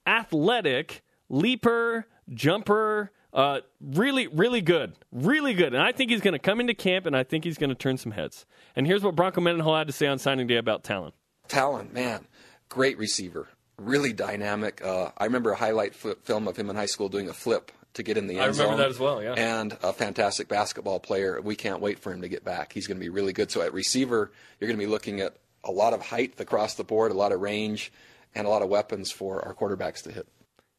athletic, 0.07 1.03
leaper, 1.29 2.07
jumper. 2.33 3.11
Uh, 3.33 3.61
really, 3.81 4.27
really 4.27 4.61
good. 4.61 4.93
Really 5.11 5.53
good. 5.55 5.73
And 5.73 5.81
I 5.81 5.91
think 5.91 6.11
he's 6.11 6.21
going 6.21 6.33
to 6.33 6.39
come 6.39 6.59
into 6.59 6.75
camp 6.75 7.07
and 7.07 7.17
I 7.17 7.23
think 7.23 7.43
he's 7.43 7.57
going 7.57 7.71
to 7.71 7.75
turn 7.75 7.97
some 7.97 8.11
heads. 8.11 8.45
And 8.75 8.85
here's 8.85 9.03
what 9.03 9.15
Bronco 9.15 9.41
Mendenhall 9.41 9.75
had 9.75 9.87
to 9.87 9.93
say 9.93 10.05
on 10.05 10.19
signing 10.19 10.45
day 10.45 10.57
about 10.57 10.83
Talon. 10.83 11.13
Talon, 11.47 11.91
man, 11.93 12.25
great 12.69 12.97
receiver. 12.97 13.47
Really 13.77 14.13
dynamic. 14.13 14.83
Uh, 14.83 15.11
I 15.17 15.25
remember 15.25 15.51
a 15.51 15.55
highlight 15.55 15.95
flip 15.95 16.25
film 16.25 16.47
of 16.47 16.55
him 16.57 16.69
in 16.69 16.75
high 16.75 16.85
school 16.85 17.09
doing 17.09 17.29
a 17.29 17.33
flip 17.33 17.71
to 17.95 18.03
get 18.03 18.17
in 18.17 18.27
the 18.27 18.35
end 18.35 18.43
I 18.43 18.47
remember 18.47 18.71
zone. 18.71 18.77
that 18.77 18.89
as 18.89 18.99
well, 18.99 19.21
yeah. 19.21 19.33
And 19.33 19.77
a 19.83 19.93
fantastic 19.93 20.47
basketball 20.47 20.99
player. 20.99 21.39
We 21.41 21.55
can't 21.55 21.79
wait 21.79 21.99
for 21.99 22.11
him 22.11 22.21
to 22.21 22.27
get 22.27 22.43
back. 22.43 22.73
He's 22.73 22.87
going 22.87 22.97
to 22.97 23.03
be 23.03 23.09
really 23.09 23.33
good. 23.33 23.51
So 23.51 23.61
at 23.61 23.73
receiver, 23.73 24.31
you're 24.59 24.67
going 24.67 24.79
to 24.79 24.85
be 24.85 24.89
looking 24.89 25.21
at 25.21 25.35
a 25.63 25.71
lot 25.71 25.93
of 25.93 26.01
height 26.01 26.39
across 26.39 26.75
the 26.75 26.83
board, 26.83 27.11
a 27.11 27.15
lot 27.15 27.31
of 27.31 27.39
range, 27.41 27.91
and 28.35 28.45
a 28.47 28.49
lot 28.49 28.61
of 28.61 28.69
weapons 28.69 29.11
for 29.11 29.43
our 29.45 29.53
quarterbacks 29.53 30.01
to 30.03 30.11
hit. 30.11 30.27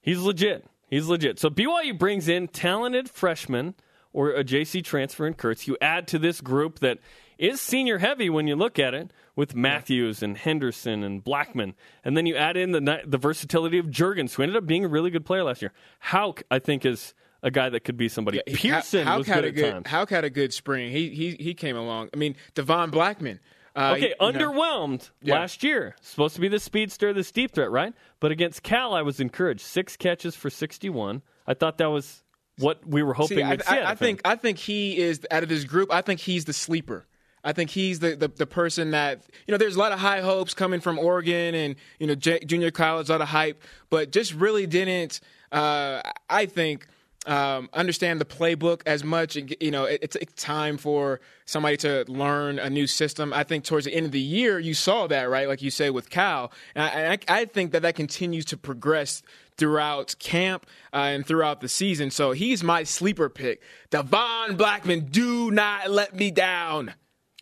He's 0.01 0.21
legit. 0.21 0.67
He's 0.89 1.07
legit. 1.07 1.39
So 1.39 1.51
BYU 1.51 1.99
brings 1.99 2.29
in 2.29 2.49
talented 2.49 3.09
freshmen 3.09 3.75
or 4.13 4.31
a 4.31 4.45
JC 4.45 4.85
transfer 4.85 5.27
in 5.27 5.35
Kurtz. 5.35 5.67
You 5.67 5.77
add 5.81 6.07
to 6.09 6.19
this 6.19 6.41
group 6.41 6.81
that 6.81 6.99
is 7.39 7.61
senior 7.61 7.99
heavy 7.99 8.29
when 8.31 8.47
you 8.47 8.57
look 8.57 8.79
at 8.79 8.95
it 8.95 9.13
with 9.37 9.55
Mathews 9.55 10.23
and 10.23 10.37
Henderson 10.37 11.03
and 11.03 11.25
Blackmon. 11.25 11.75
And 12.05 12.17
then 12.17 12.27
you 12.27 12.37
add 12.37 12.57
in 12.57 12.73
the 12.73 13.01
the 13.05 13.19
versatility 13.19 13.79
of 13.79 13.87
Juergens, 13.87 14.35
who 14.35 14.43
ended 14.43 14.57
up 14.57 14.67
being 14.67 14.85
a 14.85 14.89
really 14.89 15.11
good 15.11 15.25
player 15.25 15.43
last 15.45 15.63
year. 15.63 15.73
Houk, 16.11 16.43
I 16.51 16.59
think, 16.59 16.85
is 16.85 17.15
a 17.43 17.51
guy 17.51 17.69
that 17.69 17.81
could 17.81 17.97
be 17.97 18.09
somebody. 18.09 18.41
He- 18.47 18.55
Pearson 18.71 19.07
Houk 19.07 19.19
was 19.19 19.27
had 19.27 19.35
good 19.37 19.45
a 19.45 19.49
at 19.49 19.55
good, 19.55 19.73
times. 19.73 19.87
Houk 19.89 20.11
had 20.11 20.25
a 20.25 20.31
good 20.31 20.53
spring. 20.53 20.91
He 20.93 21.11
he 21.11 21.31
he 21.39 21.55
came 21.55 21.77
along. 21.77 22.11
I 22.15 22.17
mean, 22.17 22.37
Devon 22.55 22.91
Blackmon. 22.91 23.39
Uh, 23.77 23.95
Okay, 23.97 24.15
you 24.21 24.33
know, 24.33 24.33
underwhelmed 24.33 25.11
Yeah. 25.21 25.35
last 25.35 25.65
year. 25.65 25.97
Supposed 26.01 26.37
to 26.37 26.41
be 26.41 26.47
the 26.47 26.61
speedster, 26.61 27.13
the 27.13 27.25
steep 27.25 27.51
threat, 27.53 27.73
right? 27.73 27.93
But 28.21 28.31
against 28.31 28.63
Cal, 28.63 28.95
I 28.95 29.03
was 29.03 29.19
encouraged. 29.19 29.63
Six 29.63 29.97
catches 29.97 30.37
for 30.37 30.49
61. 30.49 31.23
I 31.45 31.55
thought 31.55 31.79
that 31.79 31.87
was 31.91 32.23
what 32.59 32.87
we 32.87 33.03
were 33.03 33.15
hoping 33.15 33.39
See, 33.39 33.43
I. 33.43 33.59
I, 33.67 33.91
I 33.91 33.95
think 33.97 34.21
I 34.25 34.37
think 34.37 34.59
he 34.59 34.97
is 34.97 35.27
out 35.29 35.43
of 35.43 35.49
this 35.49 35.65
group. 35.65 35.93
I 35.93 36.03
think 36.03 36.21
he's 36.21 36.45
the 36.45 36.53
sleeper. 36.53 37.05
I 37.45 37.53
think 37.53 37.71
he's 37.71 37.99
the, 38.01 38.17
the, 38.17 38.29
the 38.29 38.47
person 38.47 38.91
that 38.93 39.23
you 39.47 39.53
know. 39.53 39.59
There's 39.59 39.77
a 39.77 39.79
lot 39.79 39.93
of 39.93 39.99
high 39.99 40.21
hopes 40.21 40.55
coming 40.55 40.81
from 40.81 40.99
Oregon 40.99 41.55
and 41.55 41.77
you 41.99 42.07
know 42.07 42.15
J- 42.15 42.41
junior 42.41 42.71
college, 42.71 43.09
a 43.09 43.13
lot 43.13 43.21
of 43.21 43.29
hype, 43.29 43.63
but 43.91 44.11
just 44.11 44.35
really 44.35 44.67
didn't. 44.67 45.21
Uh, 45.53 46.01
I 46.29 46.47
think 46.47 46.87
um, 47.27 47.69
understand 47.73 48.21
the 48.21 48.25
playbook 48.25 48.83
as 48.87 49.05
much. 49.05 49.37
And, 49.37 49.55
You 49.61 49.71
know, 49.71 49.85
it, 49.85 50.01
it's, 50.03 50.17
it's 50.17 50.43
time 50.43 50.77
for 50.77 51.21
somebody 51.47 51.77
to 51.79 52.05
learn 52.09 52.59
a 52.59 52.71
new 52.71 52.87
system. 52.87 53.33
I 53.33 53.45
think 53.45 53.65
towards 53.65 53.87
the 53.87 53.95
end 53.95 54.07
of 54.07 54.13
the 54.13 54.21
year, 54.21 54.59
you 54.59 54.75
saw 54.75 55.07
that, 55.07 55.25
right? 55.25 55.49
Like 55.49 55.63
you 55.63 55.71
say 55.71 55.91
with 55.91 56.11
Cal, 56.11 56.53
and 56.75 56.85
I, 56.85 57.13
I, 57.13 57.41
I 57.41 57.45
think 57.45 57.73
that 57.73 57.83
that 57.83 57.95
continues 57.95 58.45
to 58.47 58.57
progress 58.57 59.23
throughout 59.57 60.17
camp 60.19 60.67
uh, 60.93 60.97
and 60.97 61.27
throughout 61.27 61.61
the 61.61 61.69
season. 61.69 62.11
So 62.11 62.33
he's 62.33 62.63
my 62.65 62.83
sleeper 62.83 63.29
pick. 63.29 63.63
Devon 63.91 64.57
Blackmon, 64.57 65.11
do 65.11 65.51
not 65.51 65.91
let 65.91 66.15
me 66.15 66.31
down. 66.31 66.95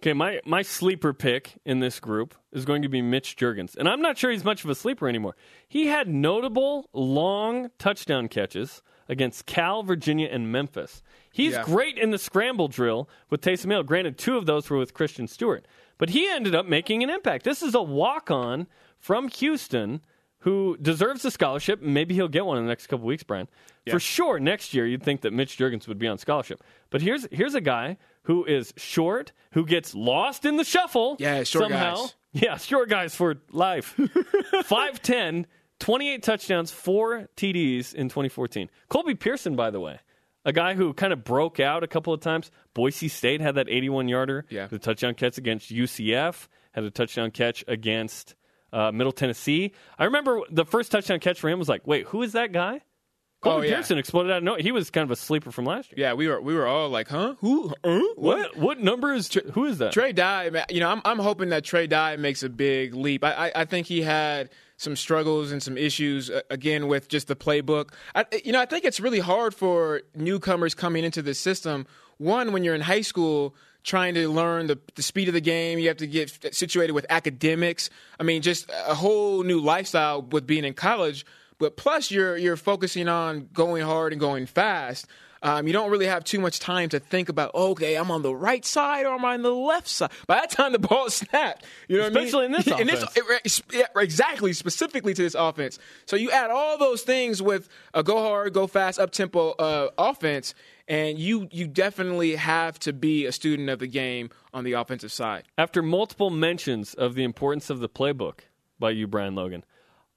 Okay, 0.02 0.14
my, 0.14 0.40
my 0.44 0.62
sleeper 0.62 1.12
pick 1.12 1.54
in 1.64 1.78
this 1.78 2.00
group 2.00 2.34
is 2.50 2.64
going 2.64 2.82
to 2.82 2.88
be 2.88 3.00
Mitch 3.00 3.36
Juergens. 3.36 3.76
And 3.76 3.88
I'm 3.88 4.02
not 4.02 4.18
sure 4.18 4.32
he's 4.32 4.42
much 4.42 4.64
of 4.64 4.70
a 4.70 4.74
sleeper 4.74 5.08
anymore. 5.08 5.36
He 5.68 5.86
had 5.86 6.08
notable 6.08 6.90
long 6.92 7.70
touchdown 7.78 8.26
catches 8.26 8.82
against 9.08 9.46
Cal, 9.46 9.84
Virginia, 9.84 10.28
and 10.28 10.50
Memphis. 10.50 11.04
He's 11.32 11.52
Yeah. 11.52 11.62
great 11.62 11.98
in 11.98 12.10
the 12.10 12.18
scramble 12.18 12.66
drill 12.66 13.08
with 13.30 13.42
Taysom 13.42 13.70
Hill. 13.70 13.84
Granted, 13.84 14.18
two 14.18 14.36
of 14.36 14.44
those 14.46 14.68
were 14.68 14.76
with 14.76 14.92
Christian 14.92 15.28
Stewart. 15.28 15.68
But 15.98 16.10
he 16.10 16.28
ended 16.28 16.52
up 16.52 16.66
making 16.66 17.04
an 17.04 17.10
impact. 17.10 17.44
This 17.44 17.62
is 17.62 17.72
a 17.76 17.82
walk 17.82 18.28
on 18.28 18.66
from 18.98 19.28
Houston 19.28 20.00
who 20.42 20.76
deserves 20.78 21.24
a 21.24 21.30
scholarship. 21.30 21.80
Maybe 21.80 22.14
he'll 22.14 22.28
get 22.28 22.44
one 22.44 22.58
in 22.58 22.64
the 22.64 22.68
next 22.68 22.88
couple 22.88 23.06
weeks, 23.06 23.22
Brian. 23.22 23.48
For 23.88 23.98
sure, 23.98 24.38
next 24.38 24.74
year 24.74 24.86
you'd 24.86 25.02
think 25.02 25.22
that 25.22 25.32
Mitch 25.32 25.56
Juergens 25.56 25.88
would 25.88 25.98
be 25.98 26.06
on 26.06 26.18
scholarship. 26.18 26.62
But 26.90 27.02
here's 27.02 27.26
here's 27.32 27.54
a 27.54 27.60
guy 27.60 27.96
who 28.24 28.44
is 28.44 28.72
short, 28.76 29.32
who 29.52 29.64
gets 29.66 29.94
lost 29.94 30.44
in 30.44 30.56
the 30.56 30.64
shuffle. 30.64 31.16
Yeah, 31.18 31.42
short 31.42 31.64
somehow. 31.64 31.96
guys. 31.96 32.14
Yeah, 32.32 32.56
short 32.56 32.88
guys 32.88 33.14
for 33.14 33.36
life. 33.50 33.94
5'10, 34.54 35.44
28 35.80 36.22
touchdowns, 36.22 36.70
four 36.70 37.28
TDs 37.36 37.94
in 37.94 38.08
2014. 38.08 38.70
Colby 38.88 39.14
Pearson, 39.14 39.54
by 39.54 39.70
the 39.70 39.80
way, 39.80 39.98
a 40.44 40.52
guy 40.52 40.74
who 40.74 40.94
kind 40.94 41.12
of 41.12 41.24
broke 41.24 41.60
out 41.60 41.82
a 41.82 41.86
couple 41.86 42.12
of 42.12 42.20
times. 42.20 42.50
Boise 42.74 43.08
State 43.08 43.40
had 43.40 43.56
that 43.56 43.68
81 43.68 44.08
yarder. 44.08 44.46
Yeah. 44.48 44.66
The 44.66 44.78
touchdown 44.78 45.14
catch 45.14 45.36
against 45.38 45.70
UCF, 45.70 46.48
had 46.72 46.84
a 46.84 46.90
touchdown 46.90 47.32
catch 47.32 47.64
against 47.68 48.34
uh, 48.72 48.92
Middle 48.92 49.12
Tennessee. 49.12 49.72
I 49.98 50.04
remember 50.04 50.40
the 50.50 50.64
first 50.64 50.90
touchdown 50.92 51.20
catch 51.20 51.40
for 51.40 51.48
him 51.48 51.58
was 51.58 51.68
like, 51.68 51.86
wait, 51.86 52.06
who 52.06 52.22
is 52.22 52.32
that 52.32 52.52
guy? 52.52 52.80
Colby 53.42 53.66
Oh, 53.66 53.70
yeah. 53.70 53.74
Pearson 53.76 53.98
exploded 53.98 54.30
out 54.30 54.38
of 54.38 54.44
nowhere. 54.44 54.60
He 54.62 54.70
was 54.70 54.88
kind 54.90 55.02
of 55.04 55.10
a 55.10 55.16
sleeper 55.16 55.50
from 55.50 55.64
last 55.64 55.90
year. 55.90 56.06
Yeah, 56.06 56.12
we 56.14 56.28
were 56.28 56.40
we 56.40 56.54
were 56.54 56.66
all 56.66 56.88
like, 56.88 57.08
huh? 57.08 57.34
Who? 57.40 57.74
Huh? 57.84 58.00
What 58.14 58.56
what 58.56 58.78
number 58.78 59.12
is 59.12 59.32
who 59.54 59.64
is 59.64 59.78
that? 59.78 59.92
Trey 59.92 60.12
Dye, 60.12 60.50
man, 60.50 60.64
you 60.70 60.78
know, 60.78 60.88
I'm 60.88 61.02
I'm 61.04 61.18
hoping 61.18 61.48
that 61.48 61.64
Trey 61.64 61.88
Dye 61.88 62.14
makes 62.16 62.44
a 62.44 62.48
big 62.48 62.94
leap. 62.94 63.24
I 63.24 63.48
I, 63.48 63.52
I 63.56 63.64
think 63.64 63.88
he 63.88 64.02
had 64.02 64.50
some 64.76 64.94
struggles 64.94 65.50
and 65.50 65.60
some 65.60 65.76
issues 65.76 66.30
uh, 66.30 66.42
again 66.50 66.86
with 66.86 67.08
just 67.08 67.26
the 67.26 67.34
playbook. 67.36 67.90
I, 68.14 68.26
you 68.44 68.52
know, 68.52 68.60
I 68.60 68.66
think 68.66 68.84
it's 68.84 69.00
really 69.00 69.18
hard 69.20 69.54
for 69.56 70.02
newcomers 70.14 70.74
coming 70.76 71.02
into 71.02 71.20
the 71.20 71.34
system. 71.34 71.86
One, 72.18 72.52
when 72.52 72.62
you're 72.62 72.76
in 72.76 72.80
high 72.82 73.00
school, 73.00 73.56
trying 73.84 74.14
to 74.14 74.28
learn 74.28 74.66
the, 74.68 74.78
the 74.94 75.02
speed 75.02 75.28
of 75.28 75.34
the 75.34 75.40
game, 75.40 75.78
you 75.78 75.88
have 75.88 75.96
to 75.98 76.06
get 76.06 76.54
situated 76.54 76.92
with 76.92 77.06
academics. 77.10 77.90
I 78.18 78.22
mean, 78.22 78.42
just 78.42 78.70
a 78.86 78.94
whole 78.94 79.42
new 79.42 79.60
lifestyle 79.60 80.22
with 80.22 80.46
being 80.46 80.64
in 80.64 80.74
college. 80.74 81.24
But 81.58 81.76
plus, 81.76 82.10
you're 82.10 82.36
you're 82.36 82.56
focusing 82.56 83.08
on 83.08 83.48
going 83.52 83.82
hard 83.82 84.12
and 84.12 84.20
going 84.20 84.46
fast. 84.46 85.06
Um, 85.44 85.66
you 85.66 85.72
don't 85.72 85.90
really 85.90 86.06
have 86.06 86.22
too 86.22 86.38
much 86.38 86.60
time 86.60 86.88
to 86.90 87.00
think 87.00 87.28
about. 87.28 87.52
Okay, 87.52 87.96
I'm 87.96 88.12
on 88.12 88.22
the 88.22 88.32
right 88.34 88.64
side 88.64 89.06
or 89.06 89.14
am 89.14 89.24
I 89.24 89.34
on 89.34 89.42
the 89.42 89.50
left 89.52 89.88
side? 89.88 90.10
By 90.28 90.36
that 90.36 90.50
time, 90.52 90.70
the 90.70 90.78
ball 90.78 91.06
is 91.06 91.14
snapped. 91.14 91.64
You 91.88 91.98
know, 91.98 92.06
Especially 92.06 92.46
in 92.46 92.52
what 92.52 92.60
I 92.60 92.62
this 92.62 92.78
mean? 92.78 92.88
offense. 93.24 93.58
it- 93.58 93.74
yeah, 93.74 93.86
exactly, 94.00 94.52
specifically 94.52 95.14
to 95.14 95.22
this 95.22 95.34
offense. 95.34 95.80
So 96.06 96.14
you 96.14 96.30
add 96.30 96.52
all 96.52 96.78
those 96.78 97.02
things 97.02 97.42
with 97.42 97.68
a 97.92 98.04
go 98.04 98.18
hard, 98.22 98.52
go 98.52 98.68
fast, 98.68 99.00
up 99.00 99.10
tempo 99.10 99.50
uh, 99.52 99.88
offense, 99.98 100.54
and 100.88 101.18
you 101.18 101.48
you 101.50 101.66
definitely 101.66 102.36
have 102.36 102.78
to 102.80 102.92
be 102.92 103.26
a 103.26 103.32
student 103.32 103.68
of 103.70 103.78
the 103.78 103.86
game 103.86 104.30
on 104.52 104.64
the 104.64 104.72
offensive 104.72 105.12
side. 105.12 105.44
After 105.58 105.82
multiple 105.82 106.30
mentions 106.30 106.94
of 106.94 107.14
the 107.14 107.24
importance 107.24 107.70
of 107.70 107.80
the 107.80 107.88
playbook 107.88 108.40
by 108.78 108.90
you, 108.90 109.06
Brian 109.06 109.34
Logan, 109.34 109.64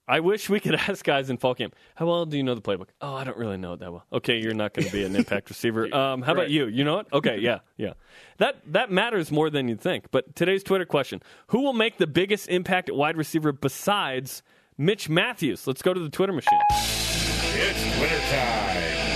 I 0.08 0.20
wish 0.20 0.48
we 0.48 0.60
could 0.60 0.74
ask 0.88 1.04
guys 1.04 1.30
in 1.30 1.36
fall 1.36 1.54
camp, 1.54 1.74
how 1.94 2.06
well 2.06 2.26
do 2.26 2.36
you 2.36 2.42
know 2.42 2.54
the 2.54 2.62
playbook? 2.62 2.88
Oh, 3.00 3.14
I 3.14 3.24
don't 3.24 3.36
really 3.36 3.56
know 3.56 3.72
it 3.74 3.80
that 3.80 3.92
well. 3.92 4.04
Okay, 4.12 4.38
you're 4.38 4.54
not 4.54 4.72
going 4.72 4.86
to 4.86 4.92
be 4.92 5.04
an 5.04 5.16
impact 5.16 5.48
receiver. 5.50 5.92
Um, 5.94 6.22
how 6.22 6.32
about 6.32 6.50
you? 6.50 6.66
You 6.66 6.84
know 6.84 7.00
it? 7.00 7.06
Okay, 7.12 7.38
yeah, 7.38 7.60
yeah. 7.76 7.94
That 8.38 8.60
that 8.72 8.90
matters 8.90 9.30
more 9.30 9.50
than 9.50 9.68
you'd 9.68 9.80
think. 9.80 10.10
But 10.10 10.36
today's 10.36 10.62
Twitter 10.62 10.84
question: 10.84 11.22
Who 11.48 11.62
will 11.62 11.72
make 11.72 11.98
the 11.98 12.06
biggest 12.06 12.48
impact 12.48 12.88
at 12.88 12.94
wide 12.94 13.16
receiver 13.16 13.52
besides 13.52 14.42
Mitch 14.78 15.08
Mathews? 15.08 15.66
Let's 15.66 15.82
go 15.82 15.94
to 15.94 16.00
the 16.00 16.10
Twitter 16.10 16.32
machine. 16.32 16.60
It's 16.70 17.96
Twitter 17.96 18.20
time. 18.30 19.15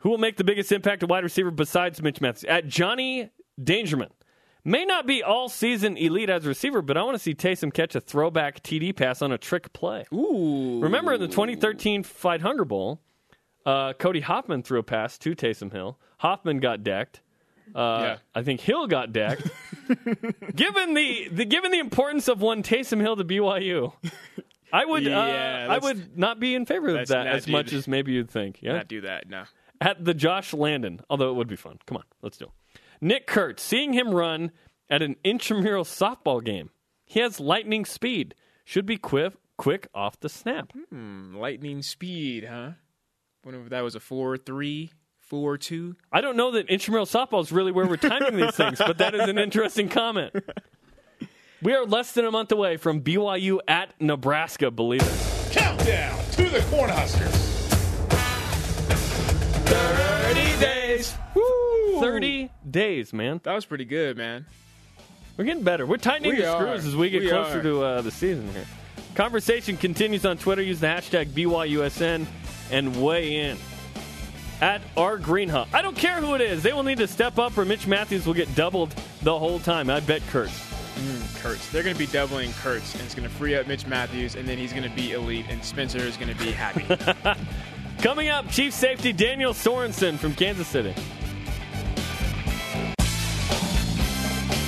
Who 0.00 0.10
will 0.10 0.18
make 0.18 0.36
the 0.36 0.44
biggest 0.44 0.72
impact 0.72 1.02
at 1.02 1.08
wide 1.08 1.24
receiver 1.24 1.50
besides 1.50 2.02
Mitch 2.02 2.20
Mathews? 2.20 2.44
At 2.44 2.66
Johnny 2.68 3.30
Dangerman. 3.60 4.10
May 4.64 4.84
not 4.84 5.06
be 5.06 5.22
all 5.22 5.48
season 5.48 5.96
elite 5.96 6.28
as 6.28 6.44
a 6.44 6.48
receiver, 6.48 6.82
but 6.82 6.96
I 6.98 7.02
want 7.02 7.14
to 7.14 7.18
see 7.18 7.34
Taysom 7.34 7.72
catch 7.72 7.94
a 7.94 8.00
throwback 8.00 8.62
TD 8.62 8.94
pass 8.94 9.22
on 9.22 9.32
a 9.32 9.38
trick 9.38 9.72
play. 9.72 10.04
Ooh, 10.12 10.80
Remember 10.82 11.14
in 11.14 11.20
the 11.20 11.28
2013 11.28 12.02
Fight 12.02 12.42
Hunger 12.42 12.66
Bowl, 12.66 13.00
uh, 13.64 13.94
Cody 13.94 14.20
Hoffman 14.20 14.62
threw 14.62 14.78
a 14.78 14.82
pass 14.82 15.16
to 15.18 15.34
Taysom 15.34 15.72
Hill. 15.72 15.98
Hoffman 16.18 16.60
got 16.60 16.82
decked. 16.82 17.22
Uh, 17.74 18.00
Yeah. 18.02 18.16
I 18.34 18.42
think 18.42 18.60
Hill 18.60 18.86
got 18.86 19.12
decked. 19.12 19.48
given 20.54 20.94
the, 20.94 21.28
the 21.32 21.44
given 21.46 21.70
the 21.70 21.78
importance 21.78 22.28
of 22.28 22.40
one 22.42 22.62
Taysom 22.62 23.00
Hill 23.00 23.16
to 23.16 23.24
BYU, 23.24 23.92
I 24.72 24.84
would 24.84 25.04
Yeah, 25.04 25.66
uh, 25.68 25.74
I 25.74 25.78
would 25.78 26.18
not 26.18 26.38
be 26.38 26.54
in 26.54 26.66
favor 26.66 26.88
of 26.96 27.08
that 27.08 27.26
as 27.26 27.48
much 27.48 27.72
as 27.72 27.88
maybe 27.88 28.12
you'd 28.12 28.30
think. 28.30 28.58
Yeah, 28.60 28.74
not 28.74 28.88
do 28.88 29.00
that. 29.02 29.28
No. 29.28 29.44
At 29.80 30.04
the 30.04 30.14
Josh 30.14 30.52
Landon, 30.52 31.00
although 31.08 31.30
it 31.30 31.34
would 31.34 31.48
be 31.48 31.56
fun. 31.56 31.78
Come 31.86 31.98
on, 31.98 32.04
let's 32.22 32.36
do 32.38 32.46
it. 32.46 32.80
Nick 33.00 33.26
Kurtz, 33.26 33.62
seeing 33.62 33.92
him 33.92 34.10
run 34.10 34.50
at 34.88 35.02
an 35.02 35.16
intramural 35.24 35.84
softball 35.84 36.44
game. 36.44 36.70
He 37.06 37.20
has 37.20 37.40
lightning 37.40 37.84
speed. 37.84 38.34
Should 38.64 38.86
be 38.86 38.96
quick, 38.98 39.34
quick 39.56 39.88
off 39.94 40.20
the 40.20 40.28
snap. 40.28 40.72
Hmm, 40.90 41.34
lightning 41.34 41.82
speed, 41.82 42.44
huh? 42.44 42.72
Wonder 43.44 43.62
if 43.62 43.70
that 43.70 43.80
was 43.80 43.94
a 43.94 44.00
four 44.00 44.36
three, 44.36 44.92
four 45.18 45.56
two. 45.56 45.96
I 46.12 46.20
don't 46.20 46.36
know 46.36 46.50
that 46.52 46.68
intramural 46.68 47.06
softball 47.06 47.40
is 47.40 47.50
really 47.50 47.72
where 47.72 47.86
we're 47.86 47.96
timing 47.96 48.36
these 48.36 48.54
things, 48.54 48.78
but 48.78 48.98
that 48.98 49.14
is 49.14 49.28
an 49.28 49.38
interesting 49.38 49.88
comment. 49.88 50.34
We 51.62 51.74
are 51.74 51.84
less 51.84 52.12
than 52.12 52.24
a 52.24 52.30
month 52.30 52.52
away 52.52 52.76
from 52.76 53.02
BYU 53.02 53.58
at 53.68 53.92
Nebraska, 54.00 54.70
believe 54.70 55.02
it. 55.02 55.52
Countdown 55.52 56.18
to 56.32 56.48
the 56.48 56.60
Cornhuskers. 56.70 57.49
30 59.70 60.60
days. 60.60 61.16
Woo! 61.34 62.00
30 62.00 62.50
days, 62.70 63.12
man. 63.12 63.40
That 63.44 63.54
was 63.54 63.64
pretty 63.64 63.84
good, 63.84 64.16
man. 64.16 64.46
We're 65.36 65.44
getting 65.44 65.62
better. 65.64 65.86
We're 65.86 65.96
tightening 65.96 66.32
We 66.34 66.42
the 66.42 66.52
screws 66.52 66.86
as 66.86 66.96
we 66.96 67.10
get 67.10 67.22
We 67.22 67.28
closer 67.30 67.60
are. 67.60 67.62
to 67.62 67.82
uh, 67.82 68.00
the 68.02 68.10
season 68.10 68.50
here. 68.52 68.66
Conversation 69.14 69.76
continues 69.76 70.26
on 70.26 70.36
Twitter. 70.38 70.62
Use 70.62 70.80
the 70.80 70.86
hashtag 70.86 71.28
BYUSN 71.28 72.26
and 72.70 73.02
weigh 73.02 73.36
in. 73.36 73.58
At 74.60 74.82
our 74.94 75.18
Greenhawk. 75.18 75.72
I 75.72 75.80
don't 75.80 75.96
care 75.96 76.20
who 76.20 76.34
it 76.34 76.42
is. 76.42 76.62
They 76.62 76.74
will 76.74 76.82
need 76.82 76.98
to 76.98 77.06
step 77.06 77.38
up 77.38 77.56
or 77.56 77.64
Mitch 77.64 77.86
Mathews 77.86 78.26
will 78.26 78.34
get 78.34 78.54
doubled 78.54 78.94
the 79.22 79.38
whole 79.38 79.58
time. 79.58 79.88
I 79.88 80.00
bet 80.00 80.20
Kurt. 80.28 80.50
Kurtz. 81.40 81.70
They're 81.70 81.82
going 81.82 81.94
to 81.94 81.98
be 81.98 82.06
doubling 82.06 82.52
Kurtz, 82.62 82.92
and 82.94 83.02
it's 83.02 83.14
going 83.14 83.26
to 83.26 83.34
free 83.34 83.54
up 83.54 83.66
Mitch 83.66 83.86
Mathews, 83.86 84.34
and 84.34 84.46
then 84.46 84.58
he's 84.58 84.72
going 84.74 84.82
to 84.88 84.94
be 84.94 85.12
elite, 85.12 85.46
and 85.48 85.64
Spencer 85.64 85.96
is 85.98 86.18
going 86.18 86.28
to 86.36 86.44
be 86.44 86.50
happy. 86.50 86.84
Coming 88.02 88.30
up, 88.30 88.48
Chief 88.50 88.72
Safety 88.72 89.12
Daniel 89.12 89.52
Sorensen 89.52 90.16
from 90.16 90.34
Kansas 90.34 90.66
City. 90.66 90.94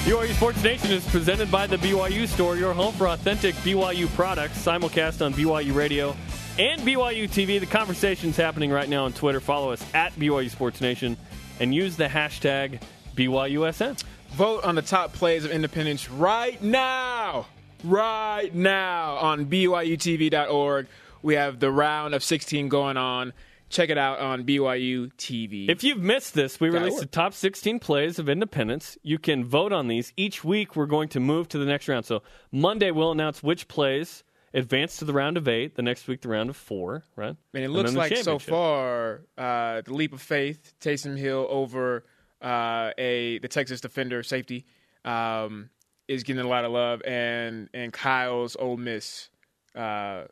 BYU 0.04 0.34
Sports 0.34 0.62
Nation 0.62 0.90
is 0.90 1.08
presented 1.08 1.50
by 1.50 1.66
the 1.66 1.78
BYU 1.78 2.28
Store, 2.28 2.58
your 2.58 2.74
home 2.74 2.92
for 2.92 3.08
authentic 3.08 3.54
BYU 3.56 4.06
products. 4.14 4.62
Simulcast 4.62 5.24
on 5.24 5.32
BYU 5.32 5.74
Radio 5.74 6.14
and 6.58 6.82
BYU 6.82 7.24
TV. 7.24 7.58
The 7.58 7.64
conversation's 7.64 8.36
happening 8.36 8.70
right 8.70 8.88
now 8.88 9.06
on 9.06 9.14
Twitter. 9.14 9.40
Follow 9.40 9.72
us 9.72 9.82
at 9.94 10.12
BYU 10.16 10.50
Sports 10.50 10.82
Nation 10.82 11.16
and 11.58 11.74
use 11.74 11.96
the 11.96 12.08
hashtag 12.08 12.82
BYUSN. 13.16 14.02
Vote 14.32 14.62
on 14.64 14.74
the 14.74 14.82
top 14.82 15.14
plays 15.14 15.46
of 15.46 15.52
Independence 15.52 16.10
right 16.10 16.62
now. 16.62 17.46
Right 17.82 18.54
now 18.54 19.14
on 19.16 19.46
BYUTV.org. 19.46 20.86
We 21.22 21.34
have 21.34 21.60
the 21.60 21.70
round 21.70 22.14
of 22.14 22.22
16 22.22 22.68
going 22.68 22.96
on. 22.96 23.32
Check 23.68 23.88
it 23.88 23.96
out 23.96 24.18
on 24.18 24.44
BYU 24.44 25.10
TV. 25.14 25.70
If 25.70 25.82
you've 25.82 26.02
missed 26.02 26.34
this, 26.34 26.60
we 26.60 26.68
released 26.68 27.00
the 27.00 27.06
top 27.06 27.32
16 27.32 27.78
plays 27.78 28.18
of 28.18 28.28
Independence. 28.28 28.98
You 29.02 29.18
can 29.18 29.46
vote 29.46 29.72
on 29.72 29.88
these. 29.88 30.12
Each 30.14 30.44
week, 30.44 30.76
we're 30.76 30.84
going 30.84 31.08
to 31.10 31.20
move 31.20 31.48
to 31.48 31.58
the 31.58 31.64
next 31.64 31.88
round. 31.88 32.04
So 32.04 32.22
Monday, 32.50 32.90
we'll 32.90 33.12
announce 33.12 33.42
which 33.42 33.68
plays 33.68 34.24
advance 34.54 34.98
to 34.98 35.04
the 35.04 35.12
round 35.12 35.36
of 35.36 35.48
eight. 35.48 35.74
The 35.74 35.82
next 35.82 36.06
week, 36.06 36.20
the 36.20 36.28
round 36.28 36.50
of 36.50 36.56
four, 36.56 37.04
right? 37.16 37.34
And 37.54 37.64
it 37.64 37.70
looks 37.70 37.92
the 37.92 37.98
like 37.98 38.16
so 38.18 38.38
far, 38.38 39.22
uh, 39.38 39.80
the 39.82 39.94
leap 39.94 40.12
of 40.12 40.20
faith, 40.20 40.74
Taysom 40.80 41.16
Hill 41.16 41.46
over 41.48 42.04
uh, 42.40 42.90
a 42.98 43.38
the 43.38 43.48
Texas 43.48 43.80
defender 43.80 44.22
safety 44.22 44.66
um, 45.04 45.70
is 46.08 46.22
getting 46.24 46.44
a 46.44 46.48
lot 46.48 46.64
of 46.64 46.72
love, 46.72 47.02
and 47.06 47.68
and 47.72 47.92
Kyle's 47.92 48.56
Ole 48.58 48.76
Miss 48.76 49.28
uh, 49.74 50.24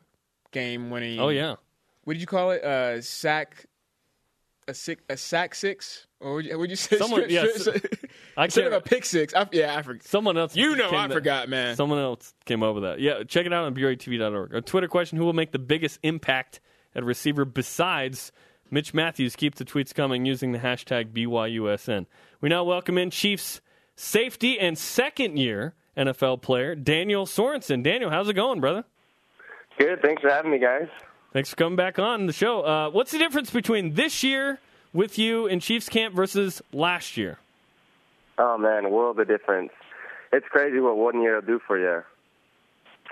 game 0.51 0.89
winning. 0.89 1.19
Oh, 1.19 1.29
yeah. 1.29 1.55
what 2.03 2.13
did 2.13 2.21
you 2.21 2.27
call 2.27 2.51
it? 2.51 2.63
Uh, 2.63 3.01
sack 3.01 3.65
a 4.67 4.73
six 4.73 5.03
a 5.09 5.17
sack 5.17 5.55
six 5.55 6.05
or 6.19 6.35
would 6.35 6.45
you, 6.45 6.57
would 6.59 6.69
you 6.69 6.75
say 6.75 6.97
Someone- 6.97 7.21
strip- 7.21 7.31
yes. 7.31 7.61
strip- 7.61 8.09
I 8.37 8.45
instead 8.45 8.67
of 8.67 8.73
a 8.73 8.81
pick 8.81 9.05
six? 9.05 9.33
I, 9.33 9.47
yeah, 9.51 9.75
I 9.75 9.81
forgot. 9.81 10.03
Someone 10.03 10.37
else. 10.37 10.55
You 10.55 10.75
know, 10.75 10.91
I 10.95 11.07
to- 11.07 11.13
forgot, 11.13 11.49
man. 11.49 11.75
Someone 11.75 11.97
else 11.99 12.33
came 12.45 12.61
over 12.63 12.81
that. 12.81 12.99
Yeah, 12.99 13.23
check 13.23 13.45
it 13.45 13.53
out 13.53 13.65
on 13.65 13.73
BYUTV.org. 13.75 14.53
A 14.53 14.61
Twitter 14.61 14.87
question 14.87 15.17
Who 15.17 15.25
will 15.25 15.33
make 15.33 15.51
the 15.51 15.59
biggest 15.59 15.99
impact 16.03 16.59
at 16.93 17.03
receiver 17.03 17.43
besides 17.43 18.31
Mitch 18.69 18.93
Mathews? 18.93 19.35
Keep 19.35 19.55
the 19.55 19.65
tweets 19.65 19.93
coming 19.95 20.25
using 20.25 20.51
the 20.51 20.59
hashtag 20.59 21.11
BYUSN. 21.11 22.05
We 22.39 22.49
now 22.49 22.63
welcome 22.63 22.97
in 22.99 23.09
Chiefs 23.09 23.61
safety 23.95 24.59
and 24.59 24.77
second 24.77 25.37
year 25.37 25.73
NFL 25.97 26.41
player 26.43 26.75
Daniel 26.75 27.25
Sorensen. 27.25 27.83
Daniel, 27.83 28.09
how's 28.11 28.29
it 28.29 28.33
going, 28.33 28.61
brother? 28.61 28.85
Good. 29.81 29.99
Thanks 30.03 30.21
for 30.21 30.29
having 30.29 30.51
me, 30.51 30.59
guys. 30.59 30.87
Thanks 31.33 31.49
for 31.49 31.55
coming 31.55 31.75
back 31.75 31.97
on 31.97 32.27
the 32.27 32.33
show. 32.33 32.61
Uh, 32.61 32.91
what's 32.91 33.09
the 33.09 33.17
difference 33.17 33.49
between 33.49 33.95
this 33.95 34.21
year 34.21 34.59
with 34.93 35.17
you 35.17 35.47
in 35.47 35.59
Chiefs 35.59 35.89
camp 35.89 36.13
versus 36.13 36.61
last 36.71 37.17
year? 37.17 37.39
Oh 38.37 38.59
man, 38.59 38.91
world 38.91 39.19
of 39.19 39.27
difference. 39.27 39.71
It's 40.31 40.45
crazy 40.51 40.79
what 40.79 40.97
one 40.97 41.19
year 41.23 41.33
will 41.33 41.41
do 41.41 41.59
for 41.65 41.79
you. 41.79 42.03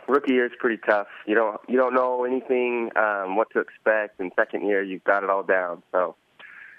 Rookie 0.08 0.34
year 0.34 0.46
is 0.46 0.52
pretty 0.60 0.80
tough. 0.88 1.08
You 1.26 1.34
don't 1.34 1.60
you 1.68 1.76
don't 1.76 1.96
know 1.96 2.24
anything 2.24 2.92
um, 2.96 3.36
what 3.36 3.48
to 3.54 3.62
expect, 3.62 4.20
and 4.20 4.32
second 4.36 4.68
year 4.68 4.84
you've 4.84 5.04
got 5.04 5.24
it 5.24 5.30
all 5.32 5.44
down. 5.44 5.82
So 5.92 6.16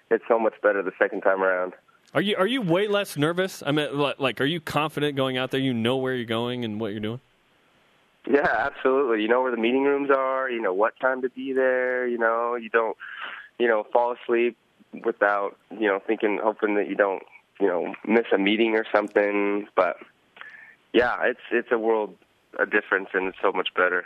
it's 0.08 0.24
so 0.28 0.38
much 0.38 0.54
better 0.62 0.84
the 0.84 0.92
second 1.00 1.22
time 1.22 1.42
around. 1.42 1.72
Are 2.14 2.22
you 2.22 2.36
are 2.36 2.46
you 2.46 2.62
way 2.62 2.86
less 2.86 3.16
nervous? 3.16 3.60
I 3.66 3.72
mean, 3.72 3.88
like, 3.98 4.40
are 4.40 4.46
you 4.46 4.60
confident 4.60 5.16
going 5.16 5.36
out 5.36 5.50
there? 5.50 5.58
You 5.58 5.74
know 5.74 5.96
where 5.96 6.14
you're 6.14 6.26
going 6.26 6.64
and 6.64 6.78
what 6.80 6.92
you're 6.92 7.00
doing. 7.00 7.20
Yeah, 8.28 8.48
absolutely. 8.48 9.22
You 9.22 9.28
know 9.28 9.42
where 9.42 9.50
the 9.50 9.56
meeting 9.56 9.84
rooms 9.84 10.10
are. 10.10 10.50
You 10.50 10.60
know 10.60 10.74
what 10.74 10.98
time 11.00 11.22
to 11.22 11.30
be 11.30 11.52
there. 11.52 12.06
You 12.06 12.18
know 12.18 12.54
you 12.54 12.68
don't 12.68 12.96
you 13.58 13.68
know 13.68 13.84
fall 13.92 14.14
asleep 14.14 14.56
without 15.04 15.56
you 15.70 15.88
know 15.88 16.00
thinking 16.06 16.38
hoping 16.42 16.74
that 16.74 16.88
you 16.88 16.96
don't 16.96 17.22
you 17.60 17.66
know 17.66 17.94
miss 18.06 18.26
a 18.32 18.38
meeting 18.38 18.74
or 18.76 18.84
something. 18.92 19.68
But 19.74 19.96
yeah, 20.92 21.16
it's 21.24 21.40
it's 21.50 21.68
a 21.70 21.78
world 21.78 22.16
a 22.58 22.66
difference 22.66 23.08
and 23.14 23.28
it's 23.28 23.38
so 23.40 23.52
much 23.52 23.68
better. 23.74 24.04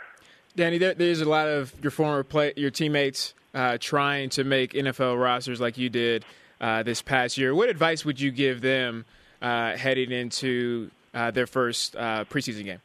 Danny, 0.55 0.77
there, 0.77 0.93
there's 0.93 1.21
a 1.21 1.29
lot 1.29 1.47
of 1.47 1.73
your 1.81 1.91
former 1.91 2.23
play, 2.23 2.53
your 2.55 2.71
teammates 2.71 3.33
uh, 3.53 3.77
trying 3.79 4.29
to 4.29 4.43
make 4.43 4.73
NFL 4.73 5.19
rosters 5.21 5.59
like 5.59 5.77
you 5.77 5.89
did 5.89 6.23
uh, 6.61 6.83
this 6.83 7.01
past 7.01 7.37
year. 7.37 7.53
What 7.53 7.69
advice 7.69 8.05
would 8.05 8.19
you 8.19 8.31
give 8.31 8.61
them 8.61 9.05
uh, 9.41 9.75
heading 9.75 10.11
into 10.11 10.91
uh, 11.13 11.31
their 11.31 11.47
first 11.47 11.95
uh, 11.95 12.25
preseason 12.25 12.65
game? 12.65 12.79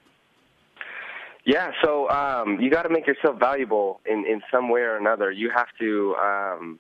Yeah, 1.51 1.73
so 1.83 2.09
um, 2.09 2.61
you 2.61 2.71
got 2.71 2.83
to 2.83 2.91
make 2.91 3.09
yourself 3.09 3.41
valuable 3.41 4.01
in, 4.07 4.25
in 4.25 4.41
some 4.53 4.69
way 4.69 4.83
or 4.83 4.97
another. 4.97 5.33
You 5.33 5.51
have 5.51 5.67
to 5.81 6.15
um, 6.15 6.79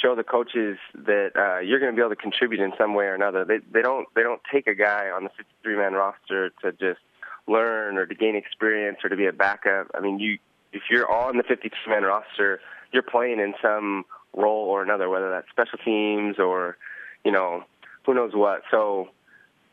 show 0.00 0.14
the 0.14 0.24
coaches 0.24 0.78
that 0.94 1.32
uh, 1.36 1.58
you're 1.58 1.78
going 1.78 1.92
to 1.92 1.94
be 1.94 2.00
able 2.00 2.14
to 2.14 2.16
contribute 2.16 2.62
in 2.62 2.72
some 2.78 2.94
way 2.94 3.04
or 3.04 3.14
another. 3.14 3.44
They 3.44 3.58
they 3.70 3.82
don't 3.82 4.08
they 4.14 4.22
don't 4.22 4.40
take 4.50 4.66
a 4.66 4.74
guy 4.74 5.10
on 5.10 5.24
the 5.24 5.30
53 5.36 5.76
man 5.76 5.92
roster 5.92 6.48
to 6.62 6.72
just 6.72 7.00
learn 7.46 7.98
or 7.98 8.06
to 8.06 8.14
gain 8.14 8.34
experience 8.34 8.96
or 9.04 9.10
to 9.10 9.16
be 9.16 9.26
a 9.26 9.32
backup. 9.34 9.90
I 9.94 10.00
mean, 10.00 10.20
you 10.20 10.38
if 10.72 10.84
you're 10.88 11.12
on 11.12 11.36
the 11.36 11.42
53 11.42 11.70
man 11.92 12.04
roster, 12.04 12.60
you're 12.92 13.02
playing 13.02 13.40
in 13.40 13.52
some 13.60 14.06
role 14.34 14.70
or 14.70 14.82
another, 14.82 15.10
whether 15.10 15.28
that's 15.28 15.50
special 15.50 15.78
teams 15.84 16.38
or 16.38 16.78
you 17.26 17.30
know 17.30 17.62
who 18.06 18.14
knows 18.14 18.32
what. 18.32 18.62
So 18.70 19.10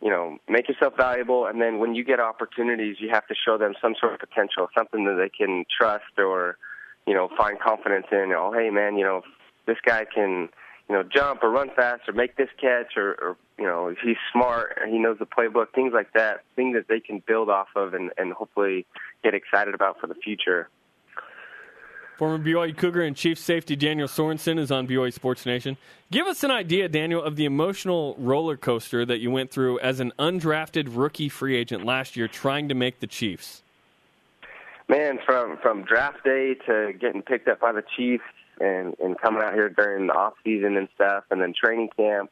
you 0.04 0.10
know, 0.10 0.38
make 0.50 0.68
yourself 0.68 0.94
valuable, 0.98 1.46
and 1.46 1.62
then 1.62 1.80
when 1.80 1.96
you 1.96 2.04
get 2.04 2.20
opportunities, 2.20 2.98
you 3.00 3.10
have 3.10 3.26
to 3.28 3.34
show 3.34 3.58
them 3.58 3.74
some 3.82 3.96
sort 3.98 4.14
of 4.14 4.20
potential, 4.20 4.68
something 4.78 5.06
that 5.06 5.16
they 5.16 5.30
can 5.30 5.64
trust 5.80 6.04
or, 6.18 6.58
you 7.08 7.14
know, 7.14 7.30
find 7.38 7.58
confidence 7.58 8.08
in. 8.12 8.34
Oh, 8.36 8.52
hey, 8.52 8.70
man, 8.70 8.98
you 8.98 9.06
know, 9.06 9.22
this 9.66 9.78
guy 9.86 10.06
can, 10.14 10.50
you 10.90 10.96
know, 10.96 11.04
jump 11.04 11.42
or 11.42 11.50
run 11.50 11.70
fast 11.74 12.02
or 12.10 12.14
make 12.14 12.36
this 12.36 12.50
catch 12.60 12.98
or, 12.98 13.14
or 13.14 13.38
you 13.58 13.64
know, 13.64 13.96
he's 14.04 14.18
smart 14.34 14.78
he 14.90 15.00
knows 15.00 15.20
the 15.20 15.26
playbook, 15.26 15.68
things 15.74 15.94
like 15.94 16.12
that, 16.14 16.44
things 16.58 16.76
that 16.76 16.90
they 16.90 17.00
can 17.00 17.24
build 17.26 17.50
off 17.50 17.70
of 17.78 17.94
and, 17.94 18.12
and 18.18 18.34
hopefully 18.34 18.86
get 19.24 19.34
excited 19.34 19.74
about 19.74 20.02
for 20.02 20.08
the 20.08 20.16
future. 20.16 20.68
Former 22.24 22.40
BYU 22.42 22.78
Cougar 22.78 23.02
and 23.02 23.18
Chief 23.18 23.38
Safety 23.38 23.76
Daniel 23.76 24.08
Sorensen 24.08 24.58
is 24.58 24.72
on 24.72 24.88
BYU 24.88 25.12
Sports 25.12 25.46
Nation. 25.46 25.76
Give 26.10 26.26
us 26.26 26.42
an 26.46 26.52
idea, 26.52 26.88
Daniel, 26.88 27.22
of 27.22 27.36
the 27.36 27.44
emotional 27.44 28.16
roller 28.18 28.56
coaster 28.56 29.06
that 29.06 29.20
you 29.20 29.30
went 29.30 29.52
through 29.52 29.78
as 29.80 30.00
an 30.00 30.14
undrafted 30.18 30.88
rookie 30.96 31.28
free 31.28 31.58
agent 31.58 31.84
last 31.84 32.16
year, 32.16 32.30
trying 32.30 32.70
to 32.70 32.76
make 32.76 33.02
the 33.02 33.08
Chiefs. 33.08 33.62
Man, 34.88 35.20
from 35.26 35.58
from 35.58 35.84
draft 35.84 36.24
day 36.24 36.54
to 36.66 36.94
getting 36.98 37.24
picked 37.24 37.50
up 37.50 37.60
by 37.60 37.74
the 37.74 37.84
Chiefs 37.98 38.24
and 38.62 38.96
and 39.04 39.20
coming 39.20 39.44
out 39.44 39.54
here 39.54 39.68
during 39.68 40.08
the 40.08 40.14
off 40.14 40.36
season 40.46 40.78
and 40.78 40.88
stuff, 40.96 41.26
and 41.30 41.42
then 41.42 41.54
training 41.54 41.90
camp 41.98 42.32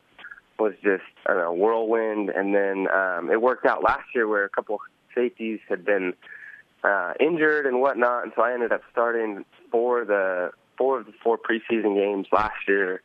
was 0.57 0.71
just 0.81 1.03
know, 1.27 1.51
whirlwind. 1.51 2.29
And 2.29 2.55
then 2.55 2.87
um, 2.95 3.29
it 3.29 3.41
worked 3.41 3.65
out 3.65 3.83
last 3.83 4.05
year 4.15 4.25
where 4.25 4.45
a 4.45 4.49
couple 4.49 4.79
safeties 5.13 5.59
had 5.67 5.83
been 5.83 6.13
uh, 6.81 7.11
injured 7.19 7.65
and 7.65 7.81
whatnot, 7.81 8.23
and 8.23 8.31
so 8.37 8.41
I 8.41 8.53
ended 8.53 8.71
up 8.71 8.83
starting 8.89 9.43
for 9.71 10.05
the 10.05 10.51
four 10.77 10.99
of 10.99 11.05
the 11.05 11.13
four 11.23 11.37
preseason 11.37 11.95
games 11.95 12.27
last 12.31 12.67
year, 12.67 13.01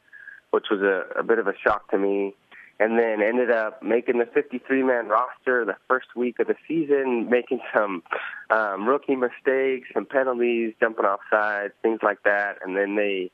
which 0.51 0.67
was 0.71 0.81
a, 0.81 1.19
a 1.19 1.23
bit 1.23 1.39
of 1.39 1.47
a 1.47 1.55
shock 1.63 1.91
to 1.91 1.99
me. 1.99 2.35
And 2.79 2.99
then 2.99 3.23
ended 3.23 3.51
up 3.51 3.83
making 3.83 4.19
the 4.19 4.27
53 4.27 4.83
man 4.83 5.09
roster 5.09 5.65
the 5.65 5.77
first 5.89 6.09
week 6.15 6.39
of 6.41 6.47
the 6.47 6.57
season, 6.69 7.31
making 7.31 7.61
some 7.75 8.03
um, 8.51 8.87
rookie 8.87 9.17
mistakes, 9.17 9.89
some 9.95 10.05
penalties, 10.05 10.75
jumping 10.79 11.07
off 11.07 11.21
sides, 11.31 11.73
things 11.81 12.01
like 12.03 12.23
that. 12.25 12.59
And 12.63 12.77
then 12.77 12.97
they 12.97 13.31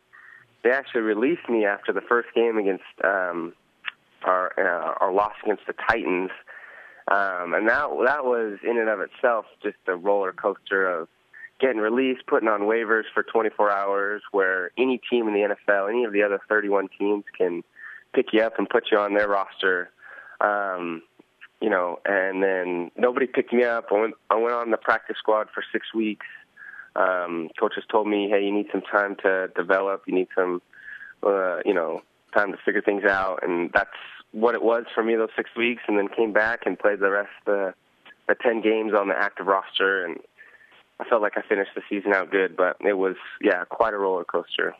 they 0.63 0.71
actually 0.71 1.01
released 1.01 1.49
me 1.49 1.65
after 1.65 1.93
the 1.93 2.01
first 2.03 2.29
game 2.37 2.57
against 2.57 2.85
um, 3.03 3.53
our 4.23 4.53
uh, 4.57 5.05
our 5.05 5.13
loss 5.13 5.35
against 5.43 5.67
the 5.67 5.75
Titans. 5.89 6.31
Um, 7.11 7.53
and 7.55 7.69
that 7.69 7.89
that 8.07 8.25
was 8.25 8.59
in 8.63 8.79
and 8.79 8.89
of 8.89 9.01
itself 9.01 9.47
just 9.63 9.77
a 9.89 9.97
roller 9.97 10.33
coaster 10.33 10.87
of 10.87 11.09
getting 11.63 11.81
released, 11.81 12.27
putting 12.27 12.49
on 12.49 12.63
waivers 12.63 13.05
for 13.15 13.23
24 13.23 13.71
hours, 13.71 14.23
where 14.33 14.73
any 14.77 15.01
team 15.09 15.29
in 15.29 15.35
the 15.35 15.55
NFL, 15.55 15.89
any 15.89 16.05
of 16.05 16.13
the 16.13 16.23
other 16.23 16.41
31 16.49 16.89
teams, 16.99 17.25
can 17.39 17.63
pick 18.13 18.33
you 18.33 18.43
up 18.43 18.59
and 18.59 18.69
put 18.69 18.91
you 18.91 18.99
on 18.99 19.15
their 19.15 19.29
roster. 19.29 19.89
Um, 20.41 21.03
you 21.61 21.71
know, 21.71 22.01
and 22.05 22.43
then 22.43 22.91
nobody 22.97 23.27
picked 23.27 23.53
me 23.53 23.63
up. 23.63 23.87
I 23.93 24.01
went, 24.01 24.15
I 24.29 24.35
went 24.35 24.55
on 24.55 24.73
the 24.73 24.77
practice 24.77 25.17
squad 25.19 25.47
for 25.55 25.63
six 25.73 25.95
weeks. 25.95 26.27
Um, 26.97 27.49
coaches 27.59 27.85
told 27.91 28.09
me, 28.09 28.29
hey, 28.29 28.45
you 28.45 28.53
need 28.53 28.67
some 28.73 28.83
time 28.83 29.17
to 29.23 29.49
develop. 29.57 30.03
You 30.07 30.15
need 30.15 30.29
some, 30.35 30.61
uh, 31.23 31.59
you 31.65 31.73
know, 31.73 32.03
time 32.35 32.51
to 32.51 32.59
figure 32.65 32.83
things 32.83 33.05
out. 33.05 33.41
And 33.43 33.71
that's 33.73 33.91
what 34.33 34.57
it 34.57 34.63
was 34.63 34.85
for 34.93 35.05
me 35.05 35.15
those 35.15 35.29
six 35.37 35.51
weeks. 35.57 35.83
And 35.87 35.97
then 35.97 36.09
came 36.09 36.33
back 36.33 36.67
and 36.67 36.77
played 36.77 36.99
the 36.99 37.11
rest 37.11 37.31
of 37.47 37.55
the, 37.55 37.75
the 38.29 38.35
10 38.35 38.61
games 38.61 38.93
on 38.93 39.09
the 39.09 39.15
active 39.17 39.47
roster. 39.47 40.05
And 40.05 40.19
I 41.03 41.09
felt 41.09 41.21
like 41.21 41.37
I 41.37 41.43
finished 41.43 41.73
the 41.75 41.83
season 41.89 42.13
out 42.13 42.31
good, 42.31 42.57
but 42.57 42.77
it 42.81 42.93
was, 42.93 43.17
yeah, 43.41 43.65
quite 43.65 43.93
a 43.93 43.99
roller 43.99 44.25
coaster. 44.25 44.75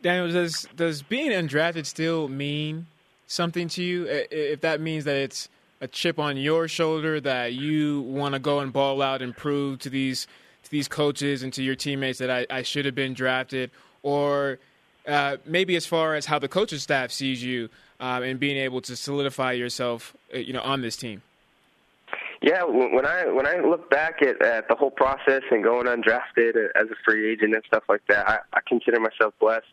Daniel, 0.00 0.30
does 0.30 0.66
does 0.76 1.02
being 1.02 1.30
undrafted 1.30 1.84
still 1.84 2.28
mean 2.28 2.86
something 3.26 3.68
to 3.68 3.82
you? 3.82 4.06
If 4.08 4.60
that 4.62 4.80
means 4.80 5.04
that 5.04 5.16
it's 5.16 5.48
a 5.80 5.88
chip 5.88 6.18
on 6.18 6.36
your 6.36 6.68
shoulder 6.68 7.20
that 7.20 7.52
you 7.52 8.02
want 8.02 8.34
to 8.34 8.38
go 8.38 8.60
and 8.60 8.72
ball 8.72 9.02
out 9.02 9.20
and 9.20 9.36
prove 9.36 9.78
to 9.80 9.90
these 9.90 10.26
to 10.64 10.70
these 10.70 10.88
coaches 10.88 11.42
and 11.42 11.52
to 11.52 11.62
your 11.62 11.74
teammates 11.74 12.18
that 12.18 12.30
I, 12.30 12.46
I 12.50 12.62
should 12.62 12.84
have 12.86 12.94
been 12.94 13.12
drafted, 13.12 13.70
or 14.02 14.58
uh, 15.06 15.36
maybe 15.44 15.76
as 15.76 15.86
far 15.86 16.14
as 16.14 16.26
how 16.26 16.38
the 16.38 16.48
coaching 16.48 16.78
staff 16.78 17.10
sees 17.10 17.42
you 17.42 17.68
um, 18.00 18.22
and 18.22 18.40
being 18.40 18.56
able 18.56 18.80
to 18.82 18.96
solidify 18.96 19.52
yourself, 19.52 20.16
uh, 20.34 20.38
you 20.38 20.52
know, 20.52 20.62
on 20.62 20.80
this 20.80 20.96
team. 20.96 21.22
Yeah, 22.42 22.64
when 22.64 23.06
I 23.06 23.26
when 23.26 23.46
I 23.46 23.60
look 23.60 23.88
back 23.90 24.20
at, 24.22 24.42
at 24.42 24.68
the 24.68 24.74
whole 24.74 24.90
process 24.90 25.42
and 25.50 25.64
going 25.64 25.86
undrafted 25.86 26.68
as 26.74 26.84
a 26.90 26.96
free 27.04 27.32
agent 27.32 27.54
and 27.54 27.62
stuff 27.66 27.84
like 27.88 28.02
that, 28.08 28.28
I, 28.28 28.38
I 28.52 28.60
consider 28.66 29.00
myself 29.00 29.34
blessed 29.40 29.66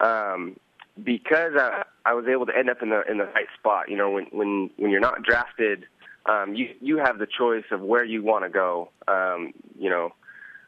um, 0.00 0.56
because 1.02 1.52
I, 1.56 1.84
I 2.04 2.14
was 2.14 2.26
able 2.26 2.46
to 2.46 2.56
end 2.56 2.70
up 2.70 2.82
in 2.82 2.90
the 2.90 3.02
in 3.08 3.18
the 3.18 3.26
right 3.26 3.46
spot. 3.58 3.88
You 3.88 3.96
know, 3.96 4.10
when 4.10 4.26
when 4.32 4.70
when 4.76 4.90
you're 4.90 5.00
not 5.00 5.22
drafted, 5.22 5.86
um, 6.26 6.54
you 6.54 6.74
you 6.80 6.98
have 6.98 7.18
the 7.18 7.26
choice 7.26 7.64
of 7.70 7.80
where 7.80 8.04
you 8.04 8.22
want 8.22 8.44
to 8.44 8.50
go. 8.50 8.90
Um, 9.06 9.52
you 9.78 9.88
know, 9.88 10.12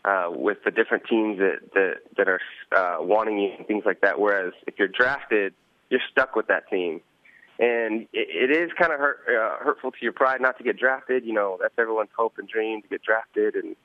uh, 0.04 0.28
with 0.30 0.58
the 0.64 0.70
different 0.70 1.04
teams 1.08 1.38
that 1.38 1.58
that 1.74 1.94
that 2.16 2.28
are 2.28 2.40
uh, 2.76 2.98
wanting 3.00 3.38
you 3.38 3.50
and 3.58 3.66
things 3.66 3.82
like 3.84 4.00
that. 4.02 4.20
Whereas 4.20 4.52
if 4.66 4.74
you're 4.78 4.88
drafted, 4.88 5.54
you're 5.90 6.00
stuck 6.10 6.36
with 6.36 6.46
that 6.46 6.68
team, 6.70 7.00
and 7.64 8.02
it, 8.12 8.50
it 8.50 8.50
is 8.50 8.70
kind 8.78 8.92
of 8.92 8.98
hurt, 8.98 9.20
uh, 9.28 9.64
hurtful 9.64 9.90
to 9.90 9.98
your 10.02 10.12
pride 10.12 10.40
not 10.40 10.58
to 10.58 10.64
get 10.64 10.78
drafted. 10.78 11.24
You 11.24 11.32
know, 11.32 11.58
that's 11.60 11.74
everyone's 11.78 12.14
hope 12.16 12.34
and 12.38 12.48
dream 12.48 12.82
to 12.82 12.88
get 12.88 13.02
drafted, 13.02 13.54
and 13.54 13.76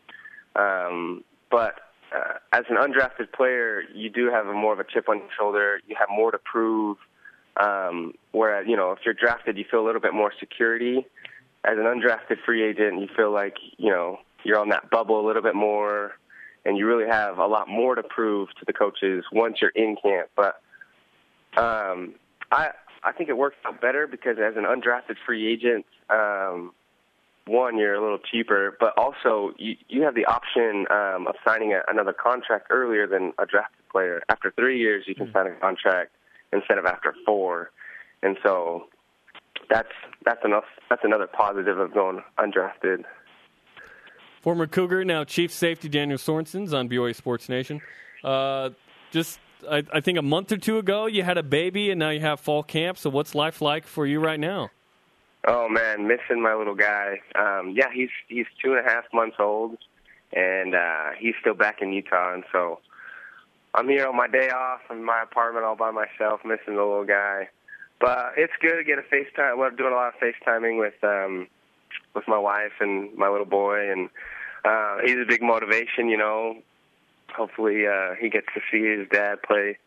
um, 0.56 1.24
but 1.50 1.76
uh, 2.16 2.36
as 2.52 2.64
an 2.70 2.78
undrafted 2.78 3.32
player, 3.32 3.84
you 3.94 4.10
do 4.10 4.30
have 4.30 4.48
a 4.48 4.54
more 4.54 4.74
of 4.74 4.80
a 4.80 4.84
chip 4.84 5.08
on 5.08 5.18
your 5.18 5.30
shoulder. 5.38 5.80
You 5.88 5.96
have 5.98 6.10
more 6.10 6.32
to 6.32 6.40
prove. 6.40 6.98
Um, 7.58 8.14
whereas, 8.32 8.66
you 8.68 8.78
know, 8.78 8.92
if 8.92 9.00
you're 9.04 9.14
drafted, 9.14 9.58
you 9.58 9.66
feel 9.70 9.82
a 9.82 9.86
little 9.86 10.02
bit 10.02 10.14
more 10.14 10.32
security. 10.40 11.06
As 11.66 11.78
an 11.78 11.84
undrafted 11.84 12.38
free 12.46 12.64
agent, 12.64 13.02
you 13.02 13.08
feel 13.16 13.32
like, 13.32 13.58
you 13.78 13.90
know, 13.90 14.20
you're 14.44 14.58
on 14.58 14.70
that 14.70 14.90
bubble 14.90 15.20
a 15.20 15.26
little 15.28 15.42
bit 15.42 15.56
more, 15.56 16.14
and 16.66 16.78
you 16.78 16.88
really 16.88 17.08
have 17.08 17.38
a 17.38 17.46
lot 17.46 17.68
more 17.68 17.96
to 17.96 18.04
prove 18.04 18.48
to 18.60 18.66
the 18.66 18.74
coaches 18.74 19.26
once 19.32 19.58
you're 19.62 19.72
in 19.72 19.98
camp. 20.02 20.30
But 20.36 20.62
um, 21.58 22.16
I 22.52 22.70
I 23.04 23.12
think 23.12 23.30
it 23.30 23.38
works 23.38 23.56
out 23.66 23.82
better 23.82 24.08
because 24.08 24.38
as 24.38 24.56
an 24.58 24.64
undrafted 24.64 25.16
free 25.26 25.52
agent, 25.52 25.86
um, 26.10 26.74
one, 27.48 27.78
you're 27.78 27.96
a 27.96 28.02
little 28.02 28.20
cheaper, 28.20 28.78
but 28.80 28.98
also 28.98 29.54
you, 29.58 29.76
you 29.88 30.04
have 30.04 30.16
the 30.16 30.26
option 30.26 30.86
um, 30.92 31.28
of 31.28 31.36
signing 31.46 31.74
a, 31.74 31.82
another 31.88 32.14
contract 32.14 32.68
earlier 32.70 33.08
than 33.08 33.34
a 33.40 33.46
drafted 33.46 33.88
player. 33.92 34.22
After 34.30 34.52
three 34.52 34.80
years, 34.80 35.06
you 35.08 35.16
can 35.16 35.28
mm-hmm. 35.28 35.38
sign 35.38 35.48
a 35.48 35.56
contract 35.56 36.12
instead 36.54 36.78
of 36.78 36.86
after 36.86 37.16
four, 37.26 37.72
and 38.22 38.38
so 38.44 38.88
that's 39.70 39.90
that's 40.26 40.44
enough. 40.46 40.66
That's 40.90 41.04
another 41.04 41.28
positive 41.28 41.80
of 41.80 41.94
going 41.94 42.22
undrafted. 42.38 43.04
Former 44.42 44.68
Cougar, 44.68 45.04
now 45.04 45.24
Chief 45.24 45.52
Safety 45.52 45.90
Daniel 45.90 46.18
Sorensen's 46.18 46.74
on 46.74 46.88
BYU 46.88 47.16
Sports 47.16 47.50
Nation. 47.50 47.82
Uh, 48.24 48.70
just, 49.12 49.40
I, 49.70 49.84
I 49.92 50.02
think 50.02 50.18
a 50.18 50.22
month 50.22 50.52
or 50.52 50.58
two 50.58 50.78
ago, 50.78 51.06
you 51.06 51.24
had 51.24 51.38
a 51.38 51.44
baby, 51.44 51.90
and 51.90 52.00
now 52.00 52.10
you 52.10 52.20
have 52.20 52.40
fall 52.40 52.64
camp. 52.64 52.98
So, 52.98 53.10
what's 53.10 53.34
life 53.34 53.62
like 53.62 53.86
for 53.86 54.06
you 54.06 54.20
right 54.20 54.40
now? 54.40 54.70
Oh 55.48 55.70
man, 55.70 56.08
missing 56.08 56.42
my 56.42 56.54
little 56.54 56.76
guy. 56.76 57.20
Um, 57.36 57.74
yeah, 57.76 57.88
he's 57.94 58.10
he's 58.28 58.46
two 58.64 58.74
and 58.74 58.86
a 58.86 58.90
half 58.90 59.06
months 59.14 59.38
old, 59.40 59.78
and 60.34 60.76
uh, 60.76 61.12
he's 61.18 61.34
still 61.40 61.54
back 61.54 61.82
in 61.82 61.94
Utah, 61.94 62.34
and 62.34 62.44
so 62.52 62.80
I'm 63.74 63.88
here 63.88 64.08
on 64.08 64.16
my 64.16 64.28
day 64.28 64.50
off 64.50 64.82
in 64.90 65.04
my 65.04 65.22
apartment 65.22 65.66
all 65.66 65.76
by 65.76 65.92
myself, 65.92 66.42
missing 66.44 66.76
the 66.76 66.84
little 66.84 67.06
guy. 67.06 67.50
But 68.00 68.34
it's 68.38 68.54
good 68.62 68.78
to 68.78 68.84
get 68.84 69.00
a 69.00 69.02
FaceTime. 69.02 69.58
We're 69.58 69.72
doing 69.72 69.92
a 69.92 69.96
lot 69.96 70.14
of 70.14 70.20
FaceTiming 70.20 70.80
with 70.80 71.02
um, 71.04 71.48
with 72.14 72.28
my 72.28 72.38
wife 72.38 72.74
and 72.80 73.16
my 73.16 73.30
little 73.30 73.46
boy, 73.46 73.92
and 73.92 74.10
uh, 74.66 74.98
he's 75.06 75.18
a 75.18 75.26
big 75.28 75.42
motivation. 75.42 76.10
You 76.10 76.18
know, 76.18 76.58
hopefully 77.36 77.88
uh, 77.88 78.16
he 78.20 78.30
gets 78.30 78.48
to 78.54 78.62
see 78.72 78.84
his 78.84 79.08
dad 79.10 79.42
play 79.44 79.78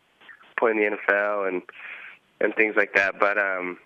play 0.57 0.71
in 0.71 0.77
the 0.77 0.97
NFL 0.97 1.47
and 1.47 1.61
and 2.39 2.55
things 2.55 2.75
like 2.75 2.93
that. 2.95 3.19
But 3.19 3.37
um, 3.37 3.77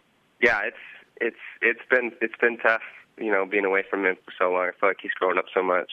yeah, 0.42 0.62
it's 0.64 0.78
it's 1.22 1.38
it's 1.62 1.82
been 1.90 2.12
it's 2.22 2.36
been 2.40 2.58
tough, 2.58 2.82
you 3.18 3.32
know, 3.32 3.46
being 3.46 3.66
away 3.66 3.84
from 3.90 4.06
him 4.06 4.16
for 4.26 4.34
so 4.38 4.52
long. 4.52 4.68
I 4.68 4.72
feel 4.80 4.90
like 4.90 5.00
he's 5.02 5.14
grown 5.14 5.38
up 5.38 5.46
so 5.54 5.64
much. 5.64 5.92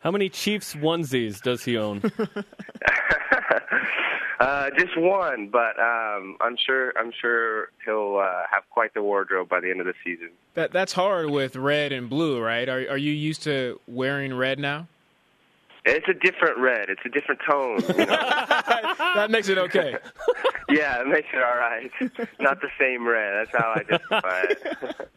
How 0.00 0.10
many 0.10 0.28
Chiefs 0.28 0.74
onesies 0.74 1.40
does 1.40 1.64
he 1.64 1.78
own? 1.78 2.02
uh, 4.40 4.70
just 4.78 4.98
one, 4.98 5.48
but 5.48 5.78
um, 5.78 6.36
I'm 6.40 6.56
sure 6.56 6.92
I'm 6.98 7.12
sure 7.20 7.70
he'll 7.84 8.18
uh, 8.18 8.42
have 8.50 8.64
quite 8.70 8.94
the 8.94 9.02
wardrobe 9.02 9.48
by 9.48 9.60
the 9.60 9.70
end 9.70 9.80
of 9.80 9.86
the 9.86 9.94
season. 10.04 10.30
That 10.54 10.72
that's 10.72 10.92
hard 10.92 11.30
with 11.30 11.56
red 11.56 11.92
and 11.92 12.10
blue, 12.10 12.40
right? 12.40 12.68
Are 12.68 12.90
are 12.90 12.98
you 12.98 13.12
used 13.12 13.42
to 13.44 13.80
wearing 13.88 14.34
red 14.34 14.58
now? 14.58 14.88
It's 15.84 16.08
a 16.08 16.14
different 16.14 16.58
red. 16.58 16.88
It's 16.88 17.02
a 17.04 17.10
different 17.10 17.40
tone. 17.48 17.80
You 17.80 18.06
know? 18.06 18.16
that 19.14 19.30
makes 19.30 19.48
it 19.48 19.58
okay. 19.58 19.96
yeah, 20.70 21.00
it 21.00 21.06
makes 21.06 21.28
it 21.32 21.42
all 21.42 21.56
right. 21.56 21.90
Not 22.40 22.60
the 22.62 22.70
same 22.78 23.06
red. 23.06 23.46
That's 23.46 23.62
how 23.62 23.74
I 23.76 23.82
justify 23.82 24.40
it. 24.48 25.10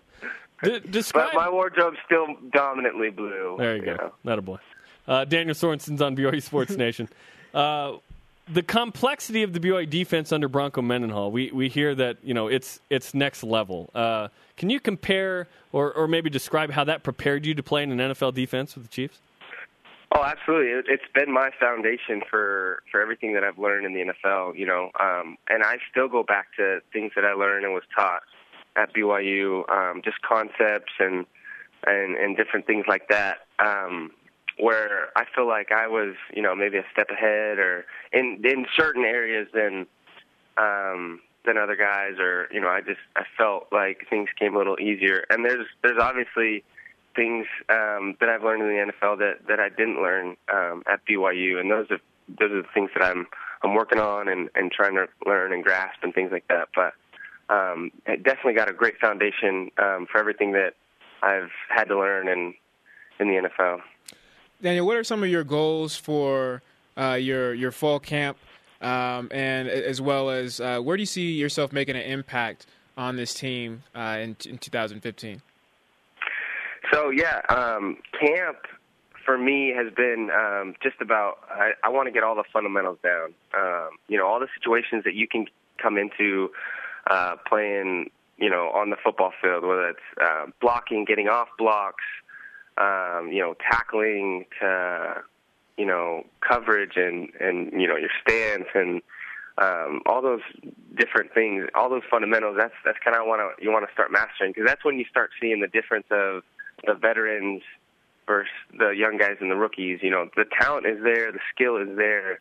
D- 0.64 0.90
describe... 0.90 1.30
But 1.34 1.36
my 1.36 1.50
wardrobe's 1.50 1.98
still 2.06 2.28
dominantly 2.52 3.12
blue. 3.12 3.56
There 3.58 3.76
you, 3.76 3.82
you 3.82 3.86
go. 3.86 3.96
Know? 3.96 4.12
Not 4.24 4.40
a 4.40 4.42
boy. 4.42 4.58
Uh, 5.08 5.24
Daniel 5.24 5.56
Sorensen's 5.56 6.02
on 6.02 6.18
BYU 6.18 6.44
Sports 6.44 6.76
Nation. 6.76 7.08
Uh, 7.54 7.94
the 8.50 8.64
complexity 8.64 9.44
of 9.44 9.54
the 9.54 9.60
BYU 9.60 9.90
defense 9.90 10.32
under 10.32 10.48
Bronco 10.50 10.82
Mendenhall, 10.82 11.32
we, 11.32 11.52
we 11.52 11.70
hear 11.70 11.96
that 11.96 12.18
you 12.24 12.34
know 12.34 12.48
it's 12.48 12.80
it's 12.90 13.14
next 13.14 13.44
level. 13.44 13.90
Uh, 13.94 14.30
can 14.58 14.70
you 14.70 14.80
compare 14.80 15.48
or, 15.72 15.94
or 15.94 16.08
maybe 16.08 16.30
describe 16.30 16.72
how 16.72 16.84
that 16.86 17.04
prepared 17.04 17.46
you 17.46 17.54
to 17.54 17.64
play 17.64 17.84
in 17.84 17.98
an 17.98 18.12
NFL 18.12 18.34
defense 18.34 18.76
with 18.76 18.86
the 18.86 18.90
Chiefs? 18.90 19.20
Oh, 20.12 20.24
absolutely. 20.24 20.92
It's 20.92 21.04
been 21.14 21.32
my 21.32 21.50
foundation 21.60 22.22
for 22.30 22.82
for 22.92 23.02
everything 23.02 23.34
that 23.34 23.44
I've 23.44 23.60
learned 23.60 23.86
in 23.86 23.94
the 23.94 24.14
NFL. 24.14 24.58
You 24.58 24.66
know, 24.66 24.90
um, 25.00 25.38
and 25.50 25.64
I 25.64 25.78
still 25.92 26.08
go 26.08 26.24
back 26.24 26.48
to 26.58 26.80
things 26.94 27.12
that 27.16 27.26
I 27.26 27.34
learned 27.34 27.66
and 27.66 27.74
was 27.74 27.84
taught 27.96 28.24
at 28.78 28.94
BYU, 28.94 29.70
um, 29.70 30.02
just 30.04 30.22
concepts 30.22 30.94
and 31.00 31.26
and 31.86 32.16
and 32.16 32.38
different 32.38 32.66
things 32.68 32.86
like 32.88 33.10
that. 33.10 33.40
Um, 33.60 34.12
where 34.60 35.10
I 35.16 35.26
feel 35.36 35.48
like 35.48 35.72
I 35.72 35.88
was, 35.88 36.16
you 36.34 36.42
know, 36.42 36.56
maybe 36.56 36.78
a 36.78 36.86
step 36.92 37.10
ahead, 37.10 37.60
or 37.60 37.86
in 38.14 38.42
in 38.44 38.66
certain 38.78 39.04
areas 39.04 39.48
than 39.54 39.86
um, 40.58 41.20
than 41.46 41.58
other 41.58 41.76
guys, 41.76 42.18
or 42.18 42.48
you 42.52 42.62
know, 42.62 42.70
I 42.70 42.82
just 42.82 43.00
I 43.16 43.24
felt 43.38 43.68
like 43.72 44.08
things 44.10 44.30
came 44.40 44.56
a 44.56 44.58
little 44.58 44.80
easier. 44.80 45.26
And 45.30 45.44
there's 45.44 45.68
there's 45.84 46.00
obviously 46.02 46.64
things 47.18 47.48
um, 47.68 48.16
that 48.22 48.30
I've 48.30 48.44
learned 48.44 48.62
in 48.62 48.70
the 48.70 48.94
NFL 48.94 49.18
that 49.18 49.48
that 49.50 49.60
I 49.60 49.68
didn't 49.68 50.02
learn 50.02 50.38
um, 50.54 50.84
at 50.90 51.06
BYU, 51.06 51.60
and 51.60 51.70
those 51.70 51.88
are 51.92 52.00
those 52.30 52.52
are 52.52 52.62
the 52.62 52.68
things 52.74 52.92
that 52.96 53.04
I'm 53.04 53.28
I'm 53.64 53.74
working 53.74 54.00
on 54.00 54.30
and 54.30 54.50
and 54.56 54.72
trying 54.72 54.96
to 54.96 55.08
learn 55.26 55.52
and 55.52 55.64
grasp 55.64 56.00
and 56.04 56.14
things 56.14 56.32
like 56.32 56.48
that. 56.48 56.70
But 56.74 56.94
um, 57.54 57.92
it 58.06 58.24
definitely 58.24 58.54
got 58.54 58.70
a 58.70 58.74
great 58.74 59.00
foundation 59.00 59.72
um, 59.78 60.08
for 60.10 60.20
everything 60.20 60.54
that 60.54 60.76
I've 61.22 61.52
had 61.70 61.86
to 61.86 61.98
learn 61.98 62.30
in 62.30 62.54
in 63.20 63.28
the 63.28 63.50
NFL. 63.50 63.82
Daniel, 64.62 64.86
what 64.86 64.98
are 64.98 65.04
some 65.04 65.24
of 65.24 65.30
your 65.30 65.44
goals 65.44 65.96
for 65.96 66.62
uh, 66.96 67.14
your 67.14 67.54
your 67.54 67.72
fall 67.72 68.00
camp, 68.00 68.38
um, 68.82 69.28
and 69.32 69.68
as 69.68 70.00
well 70.00 70.30
as 70.30 70.62
uh, 70.62 70.80
where 70.80 70.96
do 70.96 71.02
you 71.02 71.08
see 71.08 71.32
yourself 71.32 71.74
making 71.74 71.96
an 71.96 72.04
impact 72.04 72.68
on 72.96 73.16
this 73.16 73.34
team 73.34 73.84
uh, 73.96 74.18
in, 74.20 74.36
in 74.46 74.58
2015? 74.58 75.42
So 76.92 77.10
yeah, 77.10 77.42
um, 77.50 77.98
camp 78.20 78.58
for 79.26 79.38
me 79.38 79.74
has 79.76 79.94
been 79.94 80.30
um, 80.32 80.76
just 80.82 80.96
about. 81.02 81.40
I, 81.50 81.72
I 81.84 81.90
want 81.90 82.08
to 82.08 82.12
get 82.12 82.24
all 82.24 82.36
the 82.36 82.46
fundamentals 82.52 82.98
down. 83.04 83.34
Um, 83.58 83.90
you 84.08 84.18
know, 84.18 84.26
all 84.26 84.40
the 84.40 84.48
situations 84.58 85.04
that 85.04 85.14
you 85.14 85.28
can 85.28 85.48
come 85.82 85.98
into 85.98 86.50
uh, 87.10 87.36
playing. 87.48 88.12
You 88.40 88.52
know, 88.52 88.70
on 88.70 88.92
the 88.92 88.98
football 89.04 89.34
field, 89.42 89.64
whether 89.64 89.90
it's 89.90 90.00
uh, 90.22 90.46
blocking, 90.62 91.06
getting 91.06 91.28
off 91.28 91.48
blocks, 91.58 92.04
um, 92.78 93.32
you 93.32 93.40
know, 93.40 93.56
tackling 93.72 94.46
to 94.60 95.24
you 95.78 95.86
know 95.86 96.24
coverage 96.48 96.98
and 96.98 97.30
and 97.40 97.72
you 97.82 97.88
know 97.88 97.96
your 97.96 98.12
stance 98.22 98.68
and 98.76 99.02
um, 99.58 100.02
all 100.06 100.22
those 100.22 100.42
different 100.96 101.34
things, 101.34 101.68
all 101.74 101.90
those 101.90 102.04
fundamentals. 102.10 102.58
That's 102.58 102.74
that's 102.86 103.00
kind 103.04 103.18
of 103.18 103.26
want 103.26 103.42
to 103.42 103.64
you 103.64 103.72
want 103.72 103.88
to 103.88 103.94
start 103.94 104.12
mastering 104.12 104.52
because 104.52 104.68
that's 104.68 104.86
when 104.86 105.00
you 105.00 105.06
start 105.10 105.32
seeing 105.42 105.60
the 105.62 105.68
difference 105.68 106.06
of 106.12 106.44
the 106.86 106.94
veterans 106.94 107.62
versus 108.28 108.52
the 108.78 108.90
young 108.90 109.18
guys 109.18 109.38
and 109.40 109.50
the 109.50 109.56
rookies. 109.56 110.00
You 110.02 110.12
know, 110.12 110.30
the 110.36 110.46
talent 110.60 110.86
is 110.86 111.02
there, 111.04 111.32
the 111.32 111.40
skill 111.54 111.78
is 111.78 111.96
there, 111.96 112.40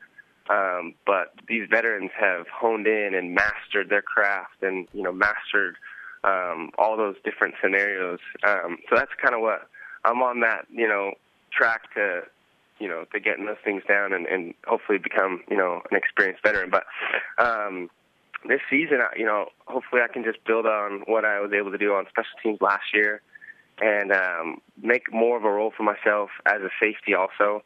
um, 0.50 0.94
but 1.06 1.32
these 1.48 1.68
veterans 1.70 2.10
have 2.18 2.46
honed 2.52 2.86
in 2.86 3.14
and 3.14 3.34
mastered 3.34 3.88
their 3.88 4.02
craft 4.02 4.62
and 4.62 4.86
you 4.92 5.02
know 5.02 5.12
mastered 5.12 5.76
um, 6.24 6.70
all 6.78 6.96
those 6.96 7.16
different 7.24 7.54
scenarios. 7.62 8.18
Um, 8.46 8.78
so 8.88 8.96
that's 8.96 9.12
kind 9.22 9.34
of 9.34 9.40
what 9.40 9.68
I'm 10.04 10.22
on 10.22 10.40
that 10.40 10.66
you 10.70 10.88
know 10.88 11.12
track 11.52 11.94
to 11.94 12.22
you 12.78 12.88
know 12.88 13.04
to 13.12 13.20
getting 13.20 13.46
those 13.46 13.56
things 13.64 13.82
down 13.88 14.12
and, 14.12 14.26
and 14.26 14.54
hopefully 14.66 14.98
become 14.98 15.42
you 15.48 15.56
know 15.56 15.82
an 15.90 15.96
experienced 15.96 16.42
veteran. 16.42 16.70
But 16.70 16.84
um, 17.38 17.90
this 18.46 18.60
season, 18.70 18.98
you 19.16 19.24
know, 19.24 19.46
hopefully 19.66 20.02
I 20.02 20.12
can 20.12 20.22
just 20.22 20.44
build 20.44 20.66
on 20.66 21.02
what 21.06 21.24
I 21.24 21.40
was 21.40 21.52
able 21.52 21.72
to 21.72 21.78
do 21.78 21.94
on 21.94 22.06
special 22.08 22.38
teams 22.42 22.60
last 22.60 22.94
year 22.94 23.22
and 23.80 24.12
um, 24.12 24.60
make 24.82 25.12
more 25.12 25.36
of 25.36 25.44
a 25.44 25.50
role 25.50 25.72
for 25.76 25.82
myself 25.82 26.30
as 26.46 26.62
a 26.62 26.70
safety 26.80 27.14
also. 27.14 27.62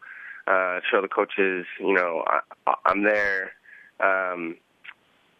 Uh, 0.46 0.80
show 0.90 1.00
the 1.00 1.08
coaches, 1.08 1.66
you 1.78 1.94
know, 1.94 2.24
I, 2.26 2.74
I'm 2.84 3.04
there. 3.04 3.52
Um, 4.00 4.56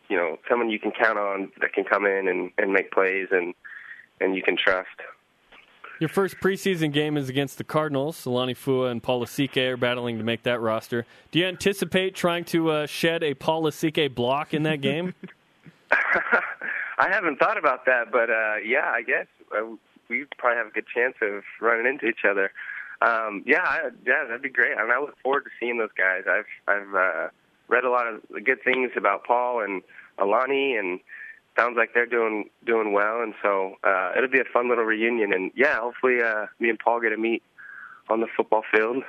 you 0.09 0.17
know, 0.17 0.39
someone 0.49 0.71
you 0.71 0.79
can 0.79 0.93
count 0.93 1.19
on 1.19 1.51
that 1.61 1.73
can 1.73 1.85
come 1.85 2.05
in 2.05 2.29
and, 2.29 2.51
and 2.59 2.73
make 2.73 2.91
plays 2.91 3.29
and 3.31 3.55
and 4.21 4.37
you 4.37 4.43
can 4.43 4.57
trust. 4.57 4.89
Your 5.99 6.09
first 6.09 6.37
preseason 6.41 6.93
game 6.93 7.17
is 7.17 7.29
against 7.29 7.59
the 7.59 7.65
Cardinals. 7.65 8.25
Alani 8.25 8.55
Fua 8.55 8.91
and 8.91 9.03
Paul 9.03 9.23
Lasike 9.23 9.57
are 9.57 9.77
battling 9.77 10.19
to 10.19 10.25
make 10.25 10.43
that 10.45 10.61
roster. 10.61 11.05
Do 11.31 11.39
you 11.39 11.47
anticipate 11.47 12.15
trying 12.15 12.45
to 12.47 12.71
uh, 12.71 12.87
shed 12.87 13.23
a 13.23 13.35
Paul 13.35 13.65
Lasike 13.65 14.15
block 14.15 14.55
in 14.55 14.63
that 14.63 14.81
game? 14.81 15.15
I 15.93 17.09
haven't 17.11 17.39
thought 17.39 17.59
about 17.59 17.85
that, 17.87 18.11
but 18.11 18.31
uh, 18.31 18.57
yeah, 18.65 18.91
I 18.91 19.03
guess 19.03 19.27
uh, 19.55 19.77
we 20.11 20.27
probably 20.37 20.59
have 20.59 20.67
a 20.67 20.71
good 20.71 20.87
chance 20.93 21.15
of 21.23 21.45
running 21.61 21.87
into 21.87 22.07
each 22.07 22.25
other. 22.29 22.53
Um, 23.01 23.43
yeah, 23.47 23.63
I, 23.65 23.89
yeah, 24.07 24.25
that'd 24.25 24.43
be 24.43 24.51
great. 24.51 24.77
I 24.77 24.83
mean, 24.83 24.93
I 24.93 25.01
look 25.01 25.17
forward 25.23 25.45
to 25.45 25.51
seeing 25.59 25.79
those 25.79 25.95
guys. 25.97 26.25
I've 26.29 26.45
I've 26.69 26.95
uh, 26.95 27.29
read 27.69 27.85
a 27.85 27.91
lot 27.91 28.07
of 28.07 28.21
good 28.45 28.63
things 28.63 28.91
about 28.97 29.25
Paul 29.25 29.63
and 29.63 29.83
Alani, 30.19 30.77
and 30.77 31.01
sounds 31.57 31.77
like 31.79 31.95
they're 31.95 32.05
doing 32.05 32.51
doing 32.67 32.93
well. 32.93 33.23
And 33.23 33.33
so 33.43 33.77
uh, 33.85 34.13
it'll 34.17 34.29
be 34.29 34.41
a 34.41 34.45
fun 34.53 34.69
little 34.69 34.85
reunion. 34.85 35.33
And 35.33 35.51
yeah, 35.55 35.81
hopefully 35.81 36.21
uh, 36.21 36.47
me 36.59 36.69
and 36.69 36.79
Paul 36.79 37.01
get 37.01 37.11
to 37.11 37.17
meet 37.17 37.43
on 38.11 38.21
the 38.21 38.27
football 38.37 38.65
field. 38.71 39.03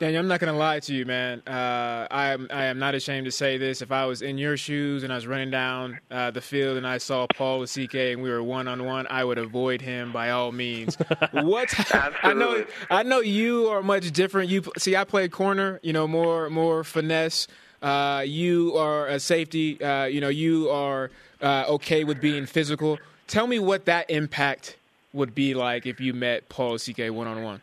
Daniel, 0.00 0.20
I'm 0.20 0.28
not 0.28 0.40
going 0.40 0.50
to 0.50 0.58
lie 0.58 0.80
to 0.80 0.94
you, 0.94 1.04
man. 1.04 1.42
Uh, 1.46 2.06
I 2.10 2.28
am 2.28 2.48
I 2.50 2.64
am 2.64 2.78
not 2.78 2.94
ashamed 2.94 3.26
to 3.26 3.30
say 3.30 3.58
this. 3.58 3.82
If 3.82 3.92
I 3.92 4.06
was 4.06 4.22
in 4.22 4.38
your 4.38 4.56
shoes 4.56 5.02
and 5.02 5.12
I 5.12 5.16
was 5.16 5.26
running 5.26 5.50
down 5.50 6.00
uh, 6.10 6.30
the 6.30 6.40
field 6.40 6.78
and 6.78 6.86
I 6.86 6.96
saw 6.96 7.26
Paul 7.36 7.60
Lasike 7.60 8.14
and 8.14 8.22
we 8.22 8.30
were 8.30 8.42
one 8.42 8.66
on 8.66 8.86
one, 8.86 9.06
I 9.10 9.22
would 9.22 9.36
avoid 9.36 9.82
him 9.82 10.10
by 10.10 10.30
all 10.30 10.52
means. 10.52 10.94
what? 11.32 11.74
I 12.22 12.32
know 12.32 12.64
I 12.88 13.02
know 13.02 13.20
you 13.20 13.68
are 13.68 13.82
much 13.82 14.10
different. 14.12 14.48
You 14.48 14.62
see, 14.78 14.96
I 14.96 15.04
played 15.04 15.32
corner. 15.32 15.80
You 15.82 15.92
know, 15.92 16.08
more 16.08 16.48
more 16.48 16.82
finesse. 16.82 17.46
Uh, 17.82 18.24
you 18.26 18.78
are 18.78 19.06
a 19.06 19.20
safety. 19.20 19.84
Uh, 19.84 20.04
you 20.04 20.22
know, 20.22 20.30
you 20.30 20.70
are 20.70 21.10
uh, 21.42 21.66
okay 21.68 22.04
with 22.04 22.22
being 22.22 22.46
physical. 22.46 22.98
Tell 23.26 23.46
me 23.46 23.58
what 23.58 23.84
that 23.84 24.08
impact 24.08 24.78
would 25.12 25.34
be 25.34 25.52
like 25.52 25.84
if 25.84 26.00
you 26.00 26.14
met 26.14 26.48
Paul 26.48 26.76
Lasike 26.76 27.10
one 27.10 27.26
on 27.26 27.42
one. 27.42 27.60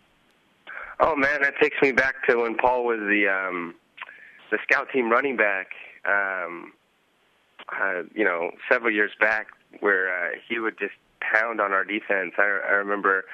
Oh 0.99 1.15
man, 1.15 1.41
that 1.41 1.53
takes 1.62 1.77
me 1.81 1.91
back 1.91 2.25
to 2.27 2.38
when 2.38 2.55
Paul 2.55 2.83
was 2.86 2.99
the 2.99 3.27
um, 3.27 3.75
the 4.51 4.57
scout 4.63 4.88
team 4.91 5.12
running 5.12 5.38
back. 5.38 5.67
Um, 6.05 6.73
uh, 7.69 8.03
you 8.15 8.23
know, 8.23 8.51
several 8.71 8.91
years 8.91 9.12
back, 9.19 9.47
where 9.81 10.10
uh, 10.10 10.31
he 10.47 10.60
would 10.60 10.79
just 10.79 10.93
pound 11.19 11.60
on 11.62 11.71
our 11.71 11.83
defense. 11.83 12.33
I, 12.38 12.43
I 12.43 12.71
remember 12.73 13.25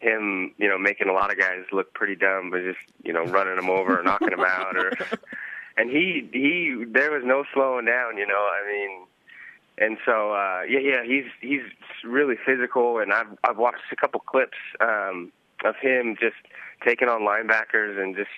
him, 0.00 0.52
you 0.58 0.68
know, 0.68 0.78
making 0.78 1.08
a 1.08 1.12
lot 1.12 1.32
of 1.32 1.38
guys 1.38 1.64
look 1.72 1.92
pretty 1.92 2.14
dumb, 2.14 2.50
but 2.50 2.62
just 2.62 2.78
you 3.02 3.12
know, 3.12 3.24
running 3.24 3.56
them 3.56 3.68
over 3.68 4.00
or 4.00 4.02
knocking 4.02 4.30
them 4.30 4.44
out, 4.46 4.76
or 4.76 4.92
and 5.76 5.90
he 5.90 6.28
he 6.32 6.84
there 6.86 7.10
was 7.10 7.22
no 7.24 7.44
slowing 7.52 7.84
down. 7.84 8.16
You 8.16 8.26
know, 8.26 8.48
I 8.50 8.66
mean. 8.70 9.06
And 9.76 9.98
so, 10.06 10.32
uh, 10.32 10.62
yeah, 10.68 10.78
yeah, 10.78 11.02
he's 11.04 11.24
he's 11.40 11.62
really 12.04 12.36
physical, 12.46 13.00
and 13.00 13.12
I've 13.12 13.26
I've 13.42 13.58
watched 13.58 13.82
a 13.90 13.96
couple 13.96 14.20
clips 14.20 14.56
um, 14.80 15.32
of 15.64 15.74
him 15.82 16.16
just 16.20 16.36
taking 16.84 17.08
on 17.08 17.22
linebackers 17.22 18.00
and 18.02 18.14
just 18.16 18.30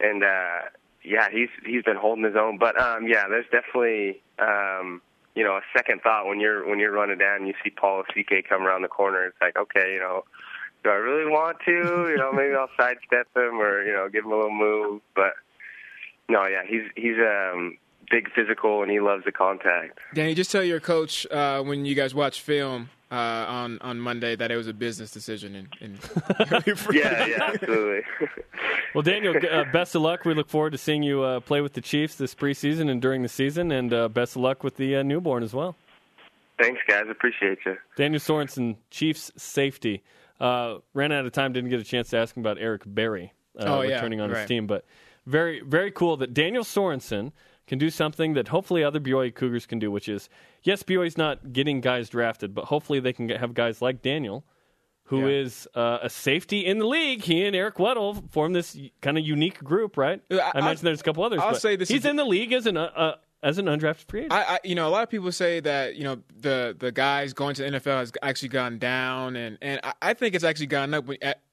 and 0.00 0.22
uh 0.22 0.68
yeah, 1.04 1.28
he's 1.30 1.48
he's 1.64 1.82
been 1.82 1.96
holding 1.96 2.24
his 2.24 2.36
own. 2.36 2.58
But 2.58 2.80
um 2.80 3.06
yeah, 3.06 3.28
there's 3.28 3.46
definitely 3.50 4.20
um 4.38 5.02
you 5.34 5.44
know, 5.44 5.56
a 5.56 5.62
second 5.76 6.00
thought 6.02 6.26
when 6.26 6.40
you're 6.40 6.66
when 6.68 6.78
you're 6.78 6.92
running 6.92 7.18
down 7.18 7.36
and 7.36 7.46
you 7.46 7.54
see 7.62 7.70
Paul 7.70 8.02
Lasike 8.02 8.48
come 8.48 8.66
around 8.66 8.82
the 8.82 8.88
corner, 8.88 9.26
it's 9.26 9.36
like, 9.40 9.56
okay, 9.56 9.92
you 9.92 10.00
know, 10.00 10.24
do 10.82 10.90
I 10.90 10.94
really 10.94 11.30
want 11.30 11.58
to? 11.66 12.08
You 12.08 12.16
know, 12.16 12.32
maybe 12.32 12.54
I'll 12.54 12.70
sidestep 12.76 13.28
him 13.36 13.60
or, 13.60 13.84
you 13.84 13.92
know, 13.92 14.08
give 14.08 14.24
him 14.24 14.32
a 14.32 14.36
little 14.36 14.50
move. 14.50 15.02
But 15.14 15.34
no, 16.28 16.46
yeah, 16.46 16.62
he's 16.66 16.84
he's 16.96 17.16
um 17.18 17.76
big 18.10 18.30
physical 18.32 18.82
and 18.82 18.90
he 18.90 19.00
loves 19.00 19.24
the 19.24 19.32
contact. 19.32 19.98
Danny, 20.14 20.34
just 20.34 20.50
tell 20.50 20.64
your 20.64 20.80
coach 20.80 21.26
uh, 21.30 21.62
when 21.62 21.84
you 21.84 21.94
guys 21.94 22.14
watch 22.14 22.40
film 22.40 22.88
uh, 23.10 23.14
on 23.14 23.78
on 23.80 24.00
Monday 24.00 24.36
that 24.36 24.50
it 24.50 24.56
was 24.56 24.66
a 24.66 24.72
business 24.72 25.10
decision. 25.10 25.54
And, 25.54 25.68
and 25.80 25.98
yeah, 26.92 27.26
yeah, 27.26 27.50
absolutely. 27.54 28.02
well, 28.94 29.02
Daniel, 29.02 29.34
uh, 29.50 29.64
best 29.72 29.94
of 29.94 30.02
luck. 30.02 30.24
We 30.24 30.34
look 30.34 30.48
forward 30.48 30.70
to 30.70 30.78
seeing 30.78 31.02
you 31.02 31.22
uh, 31.22 31.40
play 31.40 31.60
with 31.60 31.74
the 31.74 31.80
Chiefs 31.80 32.16
this 32.16 32.34
preseason 32.34 32.90
and 32.90 33.00
during 33.00 33.22
the 33.22 33.28
season, 33.28 33.70
and 33.72 33.92
uh, 33.92 34.08
best 34.08 34.36
of 34.36 34.42
luck 34.42 34.64
with 34.64 34.76
the 34.76 34.96
uh, 34.96 35.02
newborn 35.02 35.42
as 35.42 35.54
well. 35.54 35.76
Thanks, 36.60 36.80
guys. 36.88 37.04
Appreciate 37.10 37.58
you. 37.66 37.76
Daniel 37.96 38.20
Sorensen, 38.20 38.76
Chiefs 38.90 39.30
safety. 39.36 40.02
Uh, 40.40 40.78
ran 40.94 41.12
out 41.12 41.26
of 41.26 41.32
time. 41.32 41.52
Didn't 41.52 41.70
get 41.70 41.80
a 41.80 41.84
chance 41.84 42.10
to 42.10 42.18
ask 42.18 42.36
him 42.36 42.42
about 42.42 42.58
Eric 42.58 42.82
Berry 42.86 43.32
oh, 43.58 43.82
returning 43.82 44.18
yeah, 44.18 44.24
on 44.24 44.30
right. 44.30 44.40
his 44.40 44.48
team, 44.48 44.66
but 44.66 44.84
very 45.26 45.60
very 45.60 45.90
cool 45.90 46.16
that 46.18 46.34
Daniel 46.34 46.64
Sorensen 46.64 47.32
can 47.66 47.78
do 47.78 47.90
something 47.90 48.34
that 48.34 48.48
hopefully 48.48 48.84
other 48.84 49.00
BYU 49.00 49.34
Cougars 49.34 49.66
can 49.66 49.78
do, 49.78 49.90
which 49.90 50.08
is 50.08 50.28
yes, 50.62 50.82
BYU's 50.82 51.18
not 51.18 51.52
getting 51.52 51.80
guys 51.80 52.08
drafted, 52.08 52.54
but 52.54 52.66
hopefully 52.66 53.00
they 53.00 53.12
can 53.12 53.26
get, 53.26 53.40
have 53.40 53.54
guys 53.54 53.82
like 53.82 54.02
Daniel, 54.02 54.44
who 55.04 55.20
Yeah. 55.20 55.42
is 55.42 55.68
uh, 55.74 55.98
a 56.02 56.10
safety 56.10 56.64
in 56.66 56.78
the 56.78 56.86
league. 56.86 57.22
He 57.22 57.44
and 57.44 57.54
Eric 57.56 57.76
Weddle 57.76 58.30
form 58.32 58.52
this 58.52 58.76
kind 59.00 59.18
of 59.18 59.24
unique 59.24 59.62
group, 59.62 59.96
right? 59.96 60.20
I- 60.30 60.34
I, 60.38 60.50
I'll- 60.56 60.62
mentioned 60.64 60.86
there's 60.86 61.00
a 61.00 61.04
couple 61.04 61.24
others. 61.24 61.40
I'll 61.40 61.52
but 61.52 61.60
say 61.62 61.76
this 61.76 61.88
he's 61.88 62.04
in 62.04 62.16
the 62.16 62.24
league 62.24 62.52
as 62.52 62.66
an 62.66 62.76
uh, 62.76 62.90
uh, 62.94 63.14
as 63.42 63.58
an 63.58 63.66
undrafted 63.66 64.08
free 64.08 64.20
agent. 64.20 64.32
I, 64.32 64.54
I, 64.54 64.58
you 64.64 64.74
know, 64.74 64.88
a 64.88 64.90
lot 64.90 65.02
of 65.04 65.10
people 65.10 65.30
say 65.30 65.60
that 65.60 65.94
you 65.96 66.04
know 66.04 66.22
the 66.40 66.74
the 66.78 66.90
guys 66.90 67.32
going 67.32 67.54
to 67.56 67.62
the 67.62 67.70
NFL 67.78 67.98
has 67.98 68.12
actually 68.22 68.48
gone 68.48 68.78
down, 68.78 69.36
and 69.36 69.58
and 69.60 69.78
I, 69.84 69.92
I 70.02 70.14
think 70.14 70.34
it's 70.34 70.42
actually 70.44 70.66
gone 70.68 70.94
up 70.94 71.04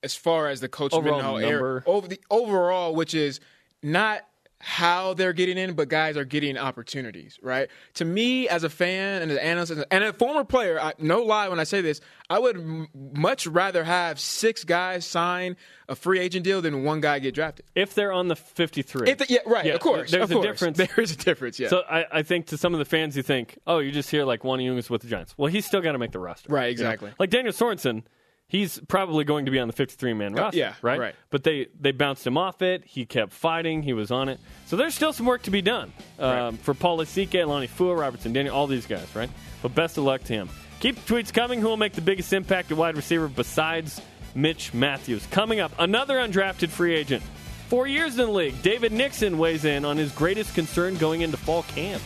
as 0.01 0.15
far 0.15 0.47
as 0.47 0.61
the 0.61 0.69
coach 0.69 0.93
Overall 0.93 1.17
Mendenhall 1.33 1.39
number. 1.39 1.67
era 1.77 1.83
over 1.85 2.07
the 2.07 2.19
overall, 2.31 2.95
which 2.95 3.13
is 3.13 3.39
not 3.83 4.21
how 4.65 5.13
they're 5.13 5.33
getting 5.33 5.57
in, 5.57 5.73
but 5.73 5.89
guys 5.89 6.15
are 6.15 6.23
getting 6.23 6.57
opportunities, 6.57 7.37
right? 7.41 7.67
To 7.95 8.05
me, 8.05 8.47
as 8.47 8.63
a 8.63 8.69
fan 8.69 9.21
and 9.21 9.29
as 9.29 9.37
an 9.37 9.43
analyst 9.43 9.73
and 9.91 10.03
a 10.05 10.13
former 10.13 10.45
player, 10.45 10.79
I, 10.79 10.93
no 10.97 11.21
lie 11.23 11.49
when 11.49 11.59
I 11.59 11.65
say 11.65 11.81
this, 11.81 11.99
I 12.29 12.39
would 12.39 12.55
m- 12.55 12.87
much 13.13 13.45
rather 13.45 13.83
have 13.83 14.21
six 14.21 14.63
guys 14.63 15.05
sign 15.05 15.57
a 15.89 15.95
free 15.95 16.19
agent 16.19 16.45
deal 16.45 16.61
than 16.61 16.85
one 16.85 17.01
guy 17.01 17.19
get 17.19 17.35
drafted. 17.35 17.65
if 17.75 17.93
they're 17.93 18.13
on 18.13 18.29
the 18.29 18.37
53. 18.37 19.09
If 19.11 19.17
the, 19.17 19.25
yeah, 19.27 19.39
right, 19.45 19.65
Yeah, 19.65 19.73
of 19.73 19.81
course. 19.81 20.11
there's 20.11 20.23
of 20.23 20.31
a 20.31 20.33
course. 20.35 20.45
difference. 20.47 20.77
There 20.77 21.03
is 21.03 21.11
a 21.11 21.17
difference, 21.17 21.59
yeah. 21.59 21.67
So 21.67 21.81
I, 21.89 22.05
I 22.19 22.23
think 22.23 22.45
to 22.47 22.57
some 22.57 22.73
of 22.73 22.79
the 22.79 22.85
fans, 22.85 23.17
you 23.17 23.23
think, 23.23 23.57
oh, 23.67 23.79
you 23.79 23.91
just 23.91 24.09
hear 24.09 24.23
like 24.23 24.43
Uani 24.43 24.69
Unga 24.69 24.79
is 24.79 24.89
with 24.89 25.01
the 25.01 25.09
Giants. 25.09 25.33
Well, 25.37 25.51
he's 25.51 25.65
still 25.65 25.81
got 25.81 25.91
to 25.91 25.97
make 25.99 26.13
the 26.13 26.19
roster. 26.19 26.51
Right, 26.53 26.71
you 26.77 26.83
know? 26.83 26.89
exactly. 26.89 27.11
Like 27.19 27.29
Daniel 27.31 27.51
Sorensen, 27.53 28.03
he's 28.53 28.79
probably 28.87 29.25
going 29.25 29.43
to 29.45 29.51
be 29.51 29.59
on 29.59 29.67
the 29.67 29.73
53 29.73 30.13
man 30.13 30.33
roster. 30.33 30.57
yeah, 30.57 30.75
right. 30.81 30.97
right. 30.99 31.15
But 31.29 31.43
they 31.43 31.67
they 31.77 31.91
bounced 31.91 32.25
him 32.25 32.37
off 32.37 32.61
it. 32.61 32.85
He 32.85 33.05
kept 33.05 33.33
fighting. 33.33 33.83
He 33.83 33.91
was 33.91 34.11
on 34.11 34.29
it. 34.29 34.39
So 34.67 34.77
there's 34.77 34.95
still 34.95 35.11
some 35.11 35.25
work 35.25 35.41
to 35.43 35.51
be 35.51 35.61
done 35.61 35.91
um, 36.19 36.29
Right. 36.51 36.59
for 36.61 36.73
Paul 36.73 36.99
Lasike, 36.99 37.43
Alani 37.43 37.67
Fua, 37.67 37.99
Robertson, 37.99 38.31
Daniel, 38.31 38.55
all 38.55 38.67
these 38.67 38.85
guys. 38.85 39.07
Right. 39.13 39.29
But 39.61 39.75
best 39.75 39.97
of 39.97 40.05
luck 40.05 40.23
to 40.25 40.33
him. 40.33 40.49
Keep 40.79 41.03
the 41.03 41.13
tweets 41.13 41.33
coming. 41.33 41.59
Who 41.59 41.67
will 41.67 41.77
make 41.77 41.93
the 41.93 42.01
biggest 42.01 42.31
impact 42.31 42.71
at 42.71 42.77
wide 42.77 42.95
receiver 42.95 43.27
besides 43.27 43.99
Mitch 44.35 44.73
Mathews? 44.73 45.25
Coming 45.31 45.59
up, 45.59 45.71
another 45.79 46.15
undrafted 46.17 46.69
free 46.69 46.93
agent. 46.95 47.23
Four 47.69 47.87
years 47.87 48.19
in 48.19 48.25
the 48.27 48.31
league, 48.31 48.61
David 48.61 48.91
Nixon 48.91 49.37
weighs 49.39 49.65
in 49.65 49.83
on 49.85 49.97
his 49.97 50.11
greatest 50.11 50.53
concern 50.53 50.95
going 50.97 51.21
into 51.21 51.37
fall 51.37 51.63
camp. 51.63 52.03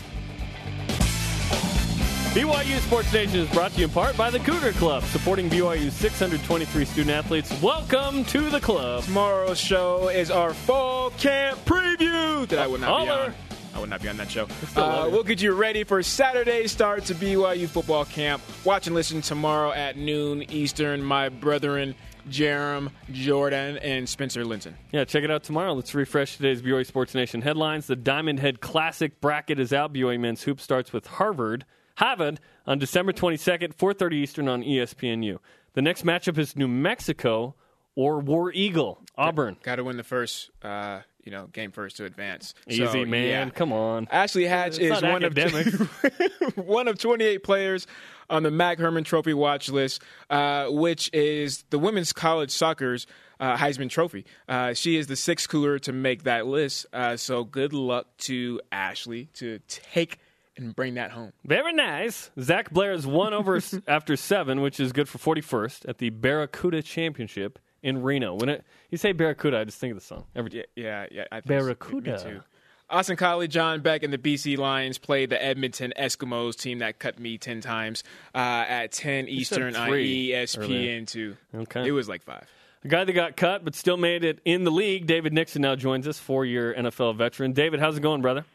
BYU 2.38 2.78
Sports 2.82 3.12
Nation 3.12 3.40
is 3.40 3.50
brought 3.50 3.72
to 3.72 3.80
you 3.80 3.86
in 3.86 3.90
part 3.90 4.16
by 4.16 4.30
the 4.30 4.38
Cougar 4.38 4.74
Club, 4.74 5.04
supporting 5.06 5.50
BYU's 5.50 5.96
623 5.96 6.86
student 6.86 7.10
athletes. 7.10 7.52
Welcome 7.64 8.24
to 8.26 8.52
the 8.52 8.60
club. 8.60 9.06
Tomorrow's 9.06 9.60
show 9.60 10.10
is 10.10 10.30
our 10.30 10.54
fall 10.54 11.10
camp 11.10 11.58
preview 11.66 12.48
that 12.50 12.60
I 12.60 12.68
will 12.68 12.78
not 12.78 13.06
be 13.06 13.10
on. 13.10 13.34
I 13.74 13.80
would 13.80 13.90
not 13.90 14.04
be 14.04 14.10
on 14.10 14.18
that 14.18 14.30
show. 14.30 14.48
Uh, 14.76 15.10
we'll 15.12 15.24
get 15.24 15.42
you 15.42 15.54
ready 15.54 15.84
for 15.84 16.04
Saturday 16.04 16.68
start 16.68 17.06
to 17.06 17.16
BYU 17.16 17.68
football 17.68 18.06
camp. 18.06 18.44
Watch 18.64 18.86
and 18.86 18.96
listen 18.96 19.22
tomorrow 19.22 19.72
at 19.72 19.98
noon 19.98 20.44
Eastern. 20.52 21.02
My 21.02 21.30
brethren, 21.30 21.96
Jarom, 22.30 22.92
Jordan, 23.12 23.80
and 23.80 24.08
Spencer 24.08 24.46
Linton. 24.46 24.76
Yeah, 24.92 25.06
check 25.06 25.24
it 25.24 25.32
out 25.32 25.42
tomorrow. 25.42 25.74
Let's 25.74 25.96
refresh 25.96 26.38
today's 26.38 26.62
BYU 26.62 26.86
Sports 26.86 27.16
Nation 27.16 27.42
headlines. 27.42 27.88
The 27.88 27.96
Diamond 27.96 28.40
Head 28.40 28.62
Classic 28.62 29.20
bracket 29.22 29.60
is 29.60 29.74
out. 29.74 29.92
BYU 29.92 30.20
men's 30.20 30.44
hoop 30.44 30.62
starts 30.62 30.94
with 30.94 31.08
Harvard, 31.08 31.66
Harvard 31.98 32.40
on 32.66 32.80
December 32.80 33.12
22nd, 33.12 33.74
4:30 33.76 34.14
Eastern 34.16 34.48
on 34.48 34.64
ESPNU. 34.64 35.38
The 35.74 35.82
next 35.82 36.06
matchup 36.06 36.38
is 36.38 36.56
New 36.56 36.68
Mexico 36.68 37.56
or 37.96 38.20
War 38.20 38.52
Eagle, 38.54 39.02
Auburn. 39.18 39.58
Got 39.64 39.76
to 39.78 39.84
win 39.84 39.98
the 39.98 40.04
first, 40.04 40.52
uh, 40.62 41.02
you 41.24 41.32
know, 41.32 41.48
game 41.48 41.72
first 41.72 41.98
to 41.98 42.06
advance. 42.06 42.54
Easy, 42.68 42.86
So, 42.86 43.06
man. 43.06 43.28
yeah. 43.28 43.50
Come 43.50 43.74
on. 43.74 44.08
Ashley 44.12 44.46
Hatch 44.46 44.78
It's 44.78 44.98
is 44.98 45.02
one 45.02 45.24
of 45.24 45.36
academics. 45.38 45.76
one 46.56 46.88
of 46.88 47.00
28 47.00 47.40
players 47.44 47.88
on 48.30 48.44
the 48.44 48.52
MAC 48.52 48.78
Hermann 48.78 49.04
Trophy 49.04 49.34
watch 49.34 49.70
list, 49.70 50.04
uh, 50.30 50.68
which 50.70 51.10
is 51.14 51.64
the 51.72 51.80
women's 51.80 52.14
college 52.14 52.52
soccer's 52.52 53.08
uh, 53.40 53.58
Heisman 53.58 53.90
Trophy. 53.90 54.26
Uh, 54.48 54.74
she 54.74 54.98
is 54.98 55.08
the 55.08 55.16
sixth 55.16 55.50
cooler 55.50 55.80
to 55.80 55.92
make 55.92 56.24
that 56.24 56.46
list. 56.46 56.86
Uh, 56.94 57.18
so 57.18 57.44
good 57.44 57.74
luck 57.74 58.06
to 58.20 58.62
Ashley 58.72 59.30
to 59.36 59.60
take 59.68 60.20
and 60.58 60.76
bring 60.76 60.96
that 60.96 61.12
home. 61.12 61.34
Very 61.44 61.74
nice. 61.74 62.32
Zach 62.40 62.72
Blair 62.72 62.92
is 62.94 63.06
one 63.08 63.34
over 63.34 63.60
after 63.88 64.16
seven, 64.16 64.62
which 64.62 64.80
is 64.80 64.92
good 64.92 65.10
for 65.10 65.18
41st 65.18 65.88
at 65.88 65.98
the 65.98 66.10
Barracuda 66.10 66.82
Championship 66.82 67.60
in 67.82 68.02
Reno. 68.02 68.36
When 68.36 68.50
it, 68.50 68.64
you 68.90 68.98
say 68.98 69.12
Barracuda, 69.12 69.60
I 69.60 69.64
just 69.64 69.80
think 69.80 69.92
of 69.92 70.00
the 70.00 70.06
song. 70.06 70.26
Every 70.36 70.52
Yeah, 70.54 70.64
yeah, 70.76 71.06
yeah. 71.12 71.24
I 71.32 71.36
think 71.42 71.48
Barracuda. 71.48 72.12
Me 72.12 72.24
too. 72.24 72.42
Austin 72.90 73.18
Collie, 73.18 73.50
John 73.50 73.82
Beck, 73.82 74.04
and 74.04 74.14
the 74.14 74.18
BC 74.18 74.58
Lions 74.58 74.98
played 74.98 75.30
the 75.30 75.44
Edmonton 75.44 75.92
Eskimos 76.00 76.56
team 76.56 76.80
that 76.80 77.00
cut 77.00 77.20
me 77.20 77.38
10 77.38 77.60
times 77.60 78.04
uh, 78.34 78.38
at 78.38 78.94
10 78.94 79.28
Eastern 79.28 79.76
on 79.76 79.94
E 79.94 80.30
ESPN2. 80.30 81.36
Okay. 81.54 81.86
It 81.88 81.92
was 81.92 82.08
like 82.08 82.24
five. 82.24 82.50
A 82.86 82.88
guy 82.88 83.04
that 83.04 83.12
got 83.12 83.36
cut 83.36 83.66
but 83.66 83.76
still 83.76 83.98
made 83.98 84.24
it 84.24 84.40
in 84.46 84.64
the 84.64 84.72
league, 84.72 85.06
David 85.06 85.34
Nixon, 85.34 85.64
now 85.64 85.76
joins 85.76 86.08
us, 86.08 86.18
four 86.18 86.46
year 86.46 86.74
NFL 86.74 87.18
veteran. 87.18 87.52
David, 87.52 87.82
how's 87.82 87.98
it 87.98 88.02
going, 88.02 88.22
brother? 88.22 88.46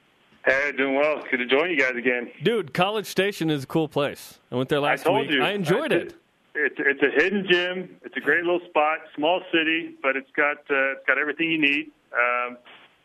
Hey, 0.44 0.72
doing 0.76 0.96
well. 0.96 1.22
Good 1.30 1.36
to 1.38 1.46
join 1.46 1.70
you 1.70 1.78
guys 1.78 1.94
again. 1.96 2.30
Dude, 2.42 2.74
College 2.74 3.06
Station 3.06 3.48
is 3.50 3.64
a 3.64 3.66
cool 3.66 3.88
place. 3.88 4.38
I 4.50 4.56
went 4.56 4.68
there 4.68 4.80
last 4.80 5.02
I 5.02 5.10
told 5.10 5.20
week. 5.22 5.30
you. 5.30 5.42
I 5.42 5.50
enjoyed 5.52 5.92
I- 5.92 5.96
it. 5.96 6.14
It's 6.54 6.76
it's 6.78 7.00
a 7.02 7.10
hidden 7.22 7.46
gym. 7.50 7.96
It's 8.04 8.14
a 8.16 8.20
great 8.20 8.44
little 8.44 8.60
spot, 8.68 8.98
small 9.16 9.40
city, 9.50 9.94
but 10.02 10.16
it's 10.16 10.30
got 10.36 10.58
uh, 10.70 10.92
it's 10.92 11.06
got 11.06 11.16
everything 11.16 11.50
you 11.50 11.58
need. 11.58 11.90
Um, 12.12 12.58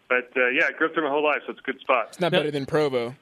but 0.10 0.30
uh, 0.36 0.50
yeah, 0.50 0.66
I 0.68 0.74
grew 0.74 0.88
up 0.88 0.94
there 0.96 1.04
my 1.06 1.10
whole 1.10 1.24
life, 1.24 1.38
so 1.46 1.52
it's 1.52 1.60
a 1.62 1.64
good 1.64 1.80
spot. 1.80 2.08
It's 2.10 2.20
not 2.20 2.34
better 2.34 2.52
than 2.52 2.66
Provo. 2.66 3.16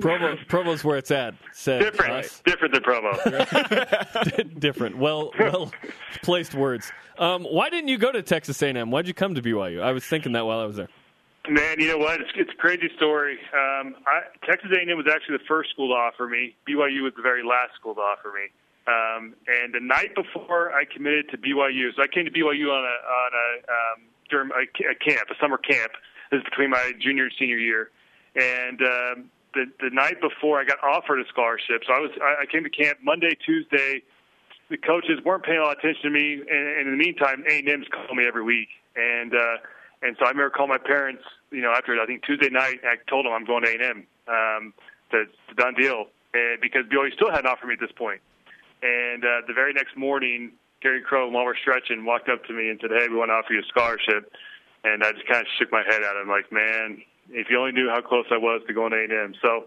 Provo, 0.00 0.36
Provo's 0.48 0.82
where 0.82 0.96
it's 0.98 1.12
at. 1.12 1.34
Said 1.52 1.78
Different, 1.80 2.12
us. 2.24 2.42
different 2.44 2.74
than 2.74 2.82
Provo. 2.82 3.12
Different. 4.58 4.96
Well, 4.98 5.30
well 5.38 5.70
placed 6.22 6.54
words. 6.54 6.90
Um, 7.18 7.44
why 7.44 7.68
didn't 7.70 7.88
you 7.88 7.98
go 7.98 8.10
to 8.10 8.22
Texas 8.22 8.60
A&M? 8.62 8.90
Why'd 8.90 9.06
you 9.06 9.14
come 9.14 9.34
to 9.36 9.42
BYU? 9.42 9.80
I 9.82 9.92
was 9.92 10.04
thinking 10.04 10.32
that 10.32 10.44
while 10.46 10.58
I 10.58 10.64
was 10.64 10.74
there. 10.76 10.88
Man, 11.48 11.80
you 11.80 11.88
know 11.88 11.98
what? 11.98 12.20
It's, 12.20 12.30
it's 12.36 12.50
a 12.52 12.60
crazy 12.60 12.90
story. 12.96 13.38
Um, 13.54 13.96
I, 14.06 14.28
Texas 14.44 14.70
A&M 14.76 14.96
was 14.96 15.06
actually 15.10 15.38
the 15.38 15.44
first 15.48 15.70
school 15.70 15.88
to 15.88 15.94
offer 15.94 16.28
me. 16.28 16.54
BYU 16.68 17.02
was 17.02 17.14
the 17.16 17.22
very 17.22 17.42
last 17.42 17.74
school 17.74 17.94
to 17.94 18.00
offer 18.00 18.28
me. 18.28 18.52
Um, 18.86 19.34
and 19.48 19.72
the 19.72 19.80
night 19.80 20.14
before 20.14 20.72
I 20.72 20.84
committed 20.84 21.30
to 21.30 21.38
BYU, 21.38 21.94
so 21.96 22.02
I 22.02 22.08
came 22.08 22.24
to 22.24 22.30
BYU 22.30 22.68
on 22.68 22.84
a 22.84 22.96
on 23.08 23.30
a 23.32 23.48
um, 23.72 23.98
during 24.28 24.50
a, 24.50 24.64
a 24.90 24.94
camp, 24.94 25.28
a 25.30 25.34
summer 25.40 25.58
camp. 25.58 25.92
This 26.30 26.38
is 26.38 26.44
between 26.44 26.70
my 26.70 26.92
junior 27.00 27.24
and 27.24 27.32
senior 27.38 27.58
year. 27.58 27.90
And 28.34 28.80
um, 28.80 29.30
the 29.54 29.66
the 29.80 29.90
night 29.90 30.20
before, 30.20 30.60
I 30.60 30.64
got 30.64 30.82
offered 30.82 31.20
a 31.20 31.28
scholarship. 31.28 31.82
So 31.86 31.92
I 31.92 32.00
was 32.00 32.10
I, 32.20 32.42
I 32.42 32.46
came 32.46 32.64
to 32.64 32.70
camp 32.70 32.98
Monday, 33.02 33.36
Tuesday. 33.44 34.02
The 34.70 34.76
coaches 34.78 35.18
weren't 35.24 35.44
paying 35.44 35.58
a 35.58 35.62
lot 35.62 35.76
of 35.76 35.78
attention 35.78 36.04
to 36.04 36.10
me, 36.10 36.34
and, 36.34 36.66
and 36.78 36.88
in 36.88 36.98
the 36.98 37.04
meantime, 37.04 37.42
A&M's 37.48 37.86
calling 37.90 38.16
me 38.16 38.24
every 38.26 38.44
week. 38.44 38.68
And 38.94 39.34
uh, 39.34 39.56
and 40.02 40.16
so 40.18 40.24
I 40.24 40.30
remember 40.30 40.50
calling 40.50 40.70
my 40.70 40.78
parents, 40.78 41.22
you 41.50 41.60
know, 41.60 41.72
after 41.72 41.98
I 42.00 42.06
think 42.06 42.24
Tuesday 42.24 42.48
night, 42.48 42.80
I 42.84 42.96
told 43.08 43.26
them 43.26 43.32
I'm 43.32 43.44
going 43.44 43.64
to 43.64 43.68
A&M. 43.68 44.06
Um, 44.28 44.74
it's 45.12 45.32
a 45.50 45.54
done 45.54 45.74
deal, 45.74 46.06
and 46.32 46.60
because 46.60 46.86
BYU 46.86 47.12
still 47.12 47.30
hadn't 47.30 47.46
offered 47.46 47.66
me 47.66 47.74
at 47.74 47.80
this 47.80 47.92
point. 47.92 48.20
And 48.82 49.24
uh, 49.24 49.42
the 49.46 49.52
very 49.52 49.72
next 49.72 49.96
morning, 49.96 50.52
Gary 50.80 51.02
Crow, 51.02 51.28
while 51.28 51.44
we're 51.44 51.56
stretching, 51.56 52.04
walked 52.04 52.28
up 52.28 52.44
to 52.44 52.52
me 52.52 52.70
and 52.70 52.78
said, 52.80 52.90
"Hey, 52.90 53.08
we 53.08 53.16
want 53.16 53.28
to 53.28 53.34
offer 53.34 53.52
you 53.52 53.60
a 53.60 53.68
scholarship." 53.68 54.32
And 54.84 55.04
I 55.04 55.12
just 55.12 55.26
kind 55.26 55.40
of 55.42 55.46
shook 55.58 55.70
my 55.70 55.82
head 55.82 56.02
at 56.02 56.16
him, 56.16 56.28
like, 56.28 56.50
"Man, 56.50 57.02
if 57.30 57.50
you 57.50 57.58
only 57.58 57.72
knew 57.72 57.90
how 57.90 58.00
close 58.00 58.24
I 58.30 58.38
was 58.38 58.62
to 58.66 58.72
going 58.72 58.92
to 58.92 58.96
A&M." 58.96 59.34
So 59.42 59.66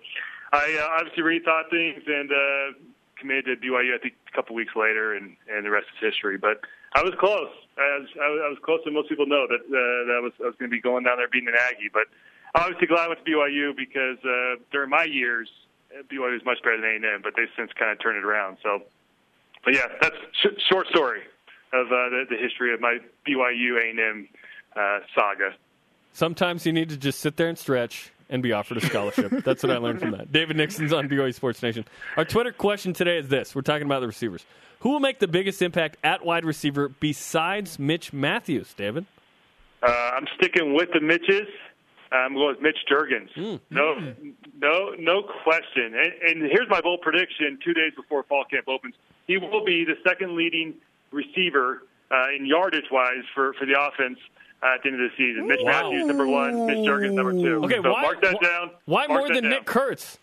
I 0.51 0.79
uh, 0.81 0.99
obviously 0.99 1.23
rethought 1.23 1.69
things 1.69 2.01
and 2.07 2.31
uh, 2.31 2.79
committed 3.19 3.61
to 3.61 3.67
BYU. 3.67 3.93
I 3.93 3.99
think 3.99 4.15
a 4.31 4.35
couple 4.35 4.55
weeks 4.55 4.73
later, 4.75 5.13
and 5.13 5.35
and 5.51 5.65
the 5.65 5.69
rest 5.69 5.87
is 5.93 6.13
history. 6.13 6.37
But 6.37 6.61
I 6.95 7.01
was 7.01 7.13
close. 7.19 7.49
I 7.77 7.99
was, 7.99 8.07
I 8.21 8.27
was, 8.29 8.57
I 8.57 8.65
closer 8.65 8.83
than 8.85 8.93
most 8.93 9.09
people 9.09 9.25
know 9.25 9.47
that 9.49 9.61
uh, 9.65 10.13
that 10.13 10.19
was 10.21 10.33
I 10.39 10.45
was 10.45 10.55
going 10.59 10.69
to 10.69 10.75
be 10.75 10.81
going 10.81 11.03
down 11.03 11.17
there 11.17 11.27
being 11.27 11.47
an 11.47 11.55
Aggie. 11.57 11.89
But 11.91 12.05
obviously 12.53 12.87
glad 12.87 13.05
I 13.05 13.07
went 13.09 13.25
to 13.25 13.31
BYU 13.31 13.75
because 13.75 14.17
uh, 14.23 14.61
during 14.71 14.89
my 14.89 15.03
years, 15.03 15.49
uh, 15.91 16.03
BYU 16.03 16.33
was 16.33 16.45
much 16.45 16.61
better 16.63 16.77
than 16.77 17.03
A&M. 17.03 17.21
But 17.23 17.33
they've 17.35 17.49
since 17.57 17.71
kind 17.73 17.91
of 17.91 17.99
turned 17.99 18.17
it 18.17 18.25
around. 18.25 18.57
So, 18.61 18.83
but 19.65 19.73
yeah, 19.73 19.87
that's 20.01 20.15
sh- 20.41 20.61
short 20.69 20.87
story 20.87 21.21
of 21.73 21.87
uh, 21.87 22.09
the, 22.13 22.25
the 22.29 22.37
history 22.37 22.73
of 22.73 22.79
my 22.79 22.99
BYU 23.27 23.81
A&M 23.81 24.29
uh, 24.75 24.99
saga. 25.15 25.55
Sometimes 26.13 26.65
you 26.65 26.73
need 26.73 26.89
to 26.89 26.97
just 26.97 27.19
sit 27.19 27.37
there 27.37 27.49
and 27.49 27.57
stretch 27.57 28.11
and 28.29 28.43
be 28.43 28.51
offered 28.51 28.77
a 28.77 28.81
scholarship. 28.81 29.31
That's 29.43 29.63
what 29.63 29.71
I 29.71 29.77
learned 29.77 29.99
from 29.99 30.11
that. 30.11 30.31
David 30.31 30.57
Nixon's 30.57 30.93
on 30.93 31.07
BYU 31.09 31.33
Sports 31.33 31.61
Nation. 31.61 31.85
Our 32.17 32.25
Twitter 32.25 32.51
question 32.51 32.93
today 32.93 33.17
is 33.17 33.27
this: 33.27 33.55
We're 33.55 33.61
talking 33.61 33.85
about 33.85 34.01
the 34.01 34.07
receivers. 34.07 34.45
Who 34.79 34.89
will 34.89 34.99
make 34.99 35.19
the 35.19 35.27
biggest 35.27 35.61
impact 35.61 35.97
at 36.03 36.25
wide 36.25 36.45
receiver 36.45 36.89
besides 36.89 37.79
Mitch 37.79 38.11
Mathews? 38.11 38.73
David. 38.73 39.05
Uh, 39.81 39.87
I'm 39.87 40.27
sticking 40.37 40.73
with 40.73 40.89
the 40.93 41.01
Mitches. 41.01 41.47
I'm 42.11 42.33
going 42.35 42.55
with 42.55 42.61
Mitch 42.61 42.77
Juergens. 42.89 43.59
No, 43.71 44.13
no, 44.61 44.91
no 44.99 45.23
question. 45.43 45.93
And, 45.95 46.41
and 46.41 46.51
here's 46.51 46.69
my 46.69 46.81
bold 46.81 47.01
prediction: 47.01 47.57
two 47.63 47.73
days 47.73 47.93
before 47.95 48.23
fall 48.23 48.45
camp 48.45 48.67
opens, 48.67 48.95
he 49.27 49.37
will 49.37 49.65
be 49.65 49.85
the 49.85 49.95
second 50.07 50.35
leading 50.35 50.75
receiver 51.11 51.83
uh, 52.11 52.35
in 52.37 52.45
yardage 52.45 52.91
wise 52.91 53.23
for 53.33 53.53
for 53.53 53.65
the 53.65 53.79
offense 53.79 54.19
at 54.63 54.81
the 54.81 54.89
end 54.89 55.01
of 55.01 55.11
the 55.11 55.15
season. 55.17 55.47
Mitch 55.47 55.59
Wow. 55.61 55.89
Mathews 55.91 56.05
number 56.05 56.27
one, 56.27 56.65
Mitch 56.65 56.77
Juergens 56.77 57.13
number 57.13 57.33
two. 57.33 57.63
Okay, 57.65 57.81
so 57.81 57.91
why, 57.91 58.01
mark 58.01 58.21
that 58.21 58.39
down. 58.41 58.71
Why 58.85 59.07
more 59.07 59.27
than 59.27 59.43
down. 59.43 59.49
Nick 59.49 59.65
Kurtz? 59.65 60.17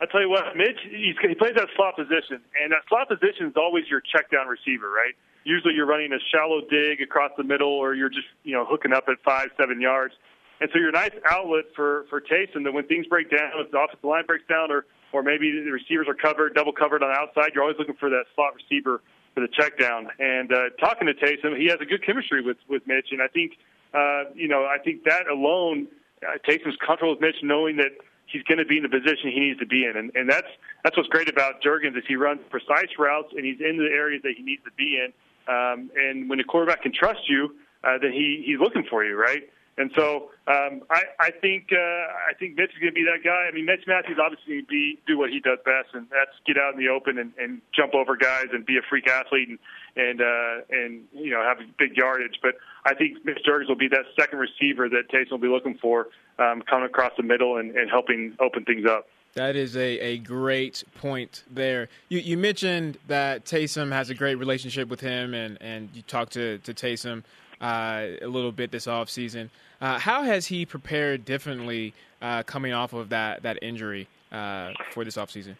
I 0.00 0.06
tell 0.06 0.20
you 0.20 0.28
what, 0.28 0.56
Mitch, 0.56 0.78
he's, 0.82 1.14
he 1.22 1.34
plays 1.34 1.54
that 1.54 1.68
slot 1.76 1.96
position, 1.96 2.40
and 2.60 2.72
that 2.72 2.82
slot 2.88 3.08
position 3.08 3.46
is 3.46 3.54
always 3.56 3.88
your 3.88 4.00
check 4.00 4.30
down 4.30 4.48
receiver, 4.48 4.90
right? 4.90 5.14
Usually 5.44 5.74
you're 5.74 5.86
running 5.86 6.12
a 6.12 6.18
shallow 6.32 6.60
dig 6.68 7.00
across 7.00 7.30
the 7.36 7.44
middle, 7.44 7.68
or 7.68 7.94
you're 7.94 8.08
just 8.08 8.26
you 8.42 8.52
know 8.52 8.64
hooking 8.64 8.92
up 8.92 9.04
at 9.08 9.22
five, 9.24 9.48
seven 9.56 9.80
yards, 9.80 10.14
and 10.60 10.68
so 10.72 10.78
you're 10.78 10.88
a 10.88 10.92
nice 10.92 11.12
outlet 11.28 11.64
for 11.76 12.06
for 12.10 12.20
Taysom. 12.20 12.64
That 12.64 12.72
when 12.72 12.86
things 12.86 13.06
break 13.06 13.30
down, 13.30 13.52
if 13.56 13.70
the 13.70 13.78
offensive 13.78 14.04
line 14.04 14.26
breaks 14.26 14.46
down, 14.48 14.70
or 14.70 14.84
or 15.12 15.22
maybe 15.22 15.62
the 15.64 15.70
receivers 15.70 16.08
are 16.08 16.14
covered, 16.14 16.54
double 16.54 16.72
covered 16.72 17.02
on 17.02 17.10
the 17.10 17.18
outside, 17.18 17.52
you're 17.54 17.62
always 17.62 17.78
looking 17.78 17.94
for 17.94 18.10
that 18.10 18.24
slot 18.34 18.54
receiver 18.54 19.00
for 19.34 19.40
the 19.40 19.48
check 19.48 19.78
down. 19.78 20.08
And 20.18 20.52
uh, 20.52 20.70
talking 20.80 21.06
to 21.06 21.14
Taysom, 21.14 21.58
he 21.58 21.66
has 21.66 21.78
a 21.80 21.84
good 21.84 22.04
chemistry 22.04 22.42
with 22.42 22.56
with 22.68 22.86
Mitch, 22.86 23.08
and 23.10 23.20
I 23.20 23.28
think 23.28 23.52
uh, 23.92 24.24
you 24.34 24.48
know 24.48 24.64
I 24.64 24.78
think 24.82 25.04
that 25.04 25.26
alone, 25.28 25.88
uh, 26.22 26.38
Taysom's 26.48 26.76
comfortable 26.84 27.12
with 27.12 27.20
Mitch, 27.20 27.36
knowing 27.42 27.76
that 27.76 27.92
he's 28.26 28.42
going 28.44 28.58
to 28.58 28.64
be 28.64 28.78
in 28.78 28.82
the 28.82 28.88
position 28.88 29.30
he 29.30 29.40
needs 29.40 29.58
to 29.60 29.66
be 29.66 29.84
in, 29.84 29.96
and, 29.96 30.10
and 30.14 30.30
that's 30.30 30.48
that's 30.82 30.96
what's 30.96 31.08
great 31.08 31.28
about 31.28 31.60
Juergens 31.62 31.96
is 31.96 32.04
he 32.06 32.16
runs 32.16 32.40
precise 32.50 32.98
routes 32.98 33.32
and 33.36 33.44
he's 33.44 33.60
in 33.60 33.76
the 33.78 33.90
areas 33.92 34.22
that 34.22 34.34
he 34.36 34.42
needs 34.42 34.62
to 34.64 34.72
be 34.76 34.98
in. 35.02 35.12
Um, 35.46 35.90
and 35.96 36.30
when 36.30 36.38
the 36.38 36.44
quarterback 36.44 36.82
can 36.82 36.92
trust 36.92 37.28
you, 37.28 37.54
uh, 37.82 37.98
then 38.00 38.12
he 38.12 38.42
he's 38.46 38.58
looking 38.60 38.84
for 38.88 39.04
you, 39.04 39.16
right? 39.16 39.42
And 39.76 39.90
so 39.96 40.30
um, 40.46 40.82
I 40.90 41.02
I 41.18 41.30
think 41.30 41.70
uh, 41.72 41.76
I 41.76 42.34
think 42.38 42.56
Mitch 42.56 42.70
is 42.70 42.78
going 42.78 42.92
to 42.92 42.94
be 42.94 43.04
that 43.04 43.24
guy. 43.24 43.48
I 43.48 43.52
mean, 43.52 43.66
Mitch 43.66 43.84
Mathews 43.86 44.18
obviously 44.22 44.62
be 44.68 44.98
do 45.06 45.18
what 45.18 45.30
he 45.30 45.40
does 45.40 45.58
best, 45.64 45.94
and 45.94 46.06
that's 46.10 46.30
get 46.46 46.56
out 46.56 46.74
in 46.74 46.78
the 46.78 46.88
open 46.88 47.18
and, 47.18 47.32
and 47.38 47.60
jump 47.74 47.94
over 47.94 48.16
guys 48.16 48.46
and 48.52 48.64
be 48.64 48.76
a 48.76 48.82
freak 48.88 49.08
athlete 49.08 49.48
and 49.48 49.58
and 49.96 50.20
uh, 50.20 50.64
and 50.70 51.02
you 51.12 51.30
know 51.30 51.42
have 51.42 51.58
a 51.58 51.66
big 51.78 51.96
yardage. 51.96 52.38
But 52.42 52.54
I 52.84 52.94
think 52.94 53.24
Mitch 53.24 53.40
Juergens 53.46 53.68
will 53.68 53.76
be 53.76 53.88
that 53.88 54.04
second 54.18 54.38
receiver 54.38 54.88
that 54.88 55.10
Taysom 55.12 55.32
will 55.32 55.38
be 55.38 55.48
looking 55.48 55.78
for, 55.78 56.08
um, 56.38 56.62
coming 56.62 56.86
across 56.86 57.12
the 57.16 57.22
middle 57.22 57.56
and, 57.56 57.74
and 57.76 57.90
helping 57.90 58.36
open 58.40 58.64
things 58.64 58.86
up. 58.86 59.08
That 59.34 59.56
is 59.56 59.76
a, 59.76 59.98
a 59.98 60.18
great 60.18 60.84
point 60.98 61.42
there. 61.50 61.88
You, 62.08 62.20
you 62.20 62.36
mentioned 62.36 62.98
that 63.08 63.44
Taysom 63.44 63.90
has 63.90 64.08
a 64.08 64.14
great 64.14 64.36
relationship 64.36 64.88
with 64.88 65.00
him, 65.00 65.34
and, 65.34 65.58
and 65.60 65.88
you 65.92 66.02
talked 66.02 66.34
to, 66.34 66.58
to 66.58 66.72
Taysom 66.72 67.24
uh, 67.60 68.06
a 68.22 68.28
little 68.28 68.52
bit 68.52 68.70
this 68.70 68.86
offseason. 68.86 69.50
Uh, 69.80 69.98
how 69.98 70.22
has 70.22 70.46
he 70.46 70.64
prepared 70.64 71.24
differently 71.24 71.94
uh, 72.22 72.42
coming 72.42 72.72
off 72.72 72.92
of 72.92 73.10
that, 73.10 73.42
that 73.42 73.62
injury 73.62 74.08
uh, 74.32 74.72
for 74.92 75.04
this 75.04 75.16
offseason? 75.16 75.56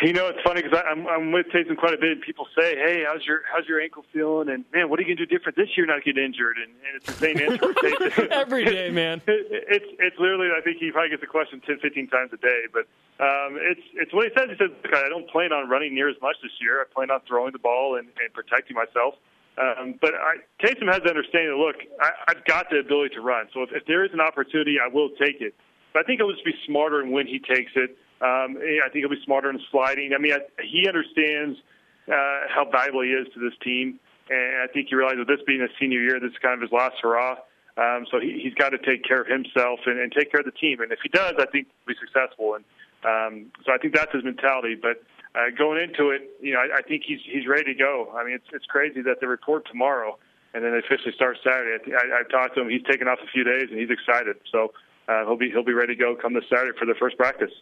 You 0.00 0.12
know, 0.12 0.28
it's 0.28 0.38
funny 0.44 0.62
because 0.62 0.78
I'm 0.86 1.08
I'm 1.08 1.32
with 1.32 1.46
Taysom 1.46 1.76
quite 1.76 1.92
a 1.92 1.98
bit, 1.98 2.12
and 2.12 2.20
people 2.20 2.46
say, 2.56 2.76
"Hey, 2.76 3.04
how's 3.04 3.26
your 3.26 3.42
how's 3.50 3.66
your 3.66 3.80
ankle 3.80 4.04
feeling?" 4.12 4.48
And 4.48 4.64
man, 4.72 4.88
what 4.88 5.00
are 5.00 5.02
you 5.02 5.08
gonna 5.08 5.26
do 5.26 5.26
different 5.26 5.56
this 5.56 5.76
year 5.76 5.86
not 5.86 6.04
get 6.04 6.16
injured? 6.16 6.56
And, 6.56 6.70
and 6.86 6.94
it's 6.94 7.06
the 7.06 7.12
same 7.14 7.36
answer 7.38 7.74
Taysom 7.74 8.28
every 8.30 8.64
day, 8.64 8.90
man. 8.90 9.20
It, 9.26 9.66
it's 9.68 9.86
it's 9.98 10.16
literally. 10.20 10.50
I 10.56 10.60
think 10.60 10.76
he 10.78 10.92
probably 10.92 11.10
gets 11.10 11.20
the 11.20 11.26
question 11.26 11.60
10, 11.66 11.80
15 11.80 12.06
times 12.08 12.30
a 12.32 12.36
day, 12.36 12.70
but 12.72 12.86
um, 13.18 13.58
it's 13.58 13.82
it's 13.94 14.14
what 14.14 14.24
he 14.24 14.30
says. 14.38 14.50
He 14.50 14.56
says, 14.56 14.70
"I 14.86 15.08
don't 15.08 15.28
plan 15.30 15.52
on 15.52 15.68
running 15.68 15.96
near 15.96 16.08
as 16.08 16.16
much 16.22 16.36
this 16.44 16.52
year. 16.60 16.80
I 16.80 16.84
plan 16.94 17.10
on 17.10 17.20
throwing 17.26 17.50
the 17.50 17.58
ball 17.58 17.96
and, 17.96 18.06
and 18.22 18.32
protecting 18.32 18.76
myself." 18.76 19.14
Um, 19.58 19.94
but 20.00 20.14
I, 20.14 20.36
Taysom 20.62 20.86
has 20.86 21.02
to 21.02 21.10
understand 21.10 21.50
that. 21.50 21.56
Look, 21.56 21.76
I, 22.00 22.10
I've 22.28 22.44
got 22.44 22.70
the 22.70 22.78
ability 22.78 23.16
to 23.16 23.20
run, 23.20 23.48
so 23.52 23.62
if, 23.62 23.70
if 23.72 23.86
there 23.86 24.04
is 24.04 24.12
an 24.12 24.20
opportunity, 24.20 24.76
I 24.78 24.86
will 24.86 25.10
take 25.18 25.40
it. 25.40 25.54
But 25.92 26.00
I 26.00 26.02
think 26.04 26.20
he'll 26.20 26.30
just 26.30 26.44
be 26.44 26.54
smarter 26.66 27.02
in 27.02 27.10
when 27.10 27.26
he 27.26 27.40
takes 27.40 27.72
it. 27.74 27.96
Um, 28.20 28.58
I 28.58 28.88
think 28.90 29.02
he'll 29.02 29.10
be 29.10 29.22
smarter 29.24 29.50
in 29.50 29.58
sliding. 29.70 30.12
I 30.14 30.18
mean, 30.18 30.32
I, 30.32 30.38
he 30.62 30.86
understands 30.86 31.58
uh, 32.06 32.46
how 32.48 32.68
valuable 32.70 33.02
he 33.02 33.10
is 33.10 33.26
to 33.34 33.40
this 33.40 33.56
team, 33.64 33.98
and 34.30 34.62
I 34.62 34.72
think 34.72 34.88
he 34.90 34.94
realizes 34.94 35.20
with 35.20 35.28
this 35.28 35.40
being 35.46 35.62
a 35.62 35.68
senior 35.80 36.00
year, 36.00 36.20
this 36.20 36.30
is 36.30 36.38
kind 36.38 36.54
of 36.54 36.60
his 36.60 36.72
last 36.72 36.96
hurrah. 37.02 37.36
Um, 37.78 38.06
so 38.10 38.18
he, 38.20 38.40
he's 38.42 38.54
got 38.54 38.70
to 38.70 38.78
take 38.78 39.04
care 39.04 39.20
of 39.20 39.28
himself 39.28 39.80
and, 39.86 39.98
and 40.00 40.12
take 40.12 40.30
care 40.30 40.40
of 40.40 40.46
the 40.46 40.52
team. 40.52 40.80
And 40.80 40.90
if 40.90 40.98
he 41.02 41.08
does, 41.08 41.34
I 41.38 41.46
think 41.46 41.66
he'll 41.66 41.94
be 41.94 41.98
successful. 41.98 42.54
And 42.54 42.64
um, 43.06 43.52
so 43.64 43.72
I 43.72 43.78
think 43.78 43.94
that's 43.94 44.12
his 44.12 44.24
mentality. 44.24 44.74
But 44.74 45.02
uh, 45.38 45.50
going 45.56 45.80
into 45.80 46.10
it, 46.10 46.30
you 46.40 46.52
know, 46.52 46.58
I, 46.58 46.78
I 46.78 46.82
think 46.82 47.04
he's 47.06 47.20
he's 47.24 47.46
ready 47.46 47.72
to 47.72 47.78
go. 47.78 48.12
I 48.18 48.24
mean, 48.24 48.34
it's 48.34 48.48
it's 48.52 48.66
crazy 48.66 49.02
that 49.02 49.20
they 49.20 49.26
report 49.26 49.66
tomorrow 49.68 50.18
and 50.54 50.64
then 50.64 50.72
they 50.72 50.78
officially 50.78 51.12
start 51.14 51.36
Saturday. 51.44 51.92
I, 51.92 52.20
I've 52.20 52.28
talked 52.30 52.54
to 52.56 52.62
him; 52.62 52.68
he's 52.68 52.82
taken 52.82 53.08
off 53.08 53.18
a 53.22 53.30
few 53.32 53.44
days 53.44 53.68
and 53.70 53.78
he's 53.78 53.90
excited. 53.90 54.36
So 54.50 54.72
uh, 55.08 55.24
he'll 55.24 55.36
be 55.36 55.50
he'll 55.50 55.64
be 55.64 55.72
ready 55.72 55.94
to 55.94 56.00
go 56.00 56.16
come 56.20 56.34
this 56.34 56.44
Saturday 56.50 56.76
for 56.78 56.86
the 56.86 56.94
first 56.98 57.16
practice. 57.16 57.52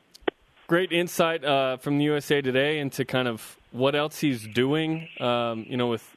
Great 0.68 0.92
insight 0.92 1.44
uh, 1.44 1.76
from 1.76 1.98
the 1.98 2.04
USA 2.04 2.40
Today 2.40 2.80
into 2.80 3.04
kind 3.04 3.28
of 3.28 3.56
what 3.70 3.94
else 3.94 4.20
he's 4.20 4.46
doing. 4.48 5.08
Um, 5.20 5.66
you 5.68 5.76
know, 5.76 5.88
with 5.88 6.08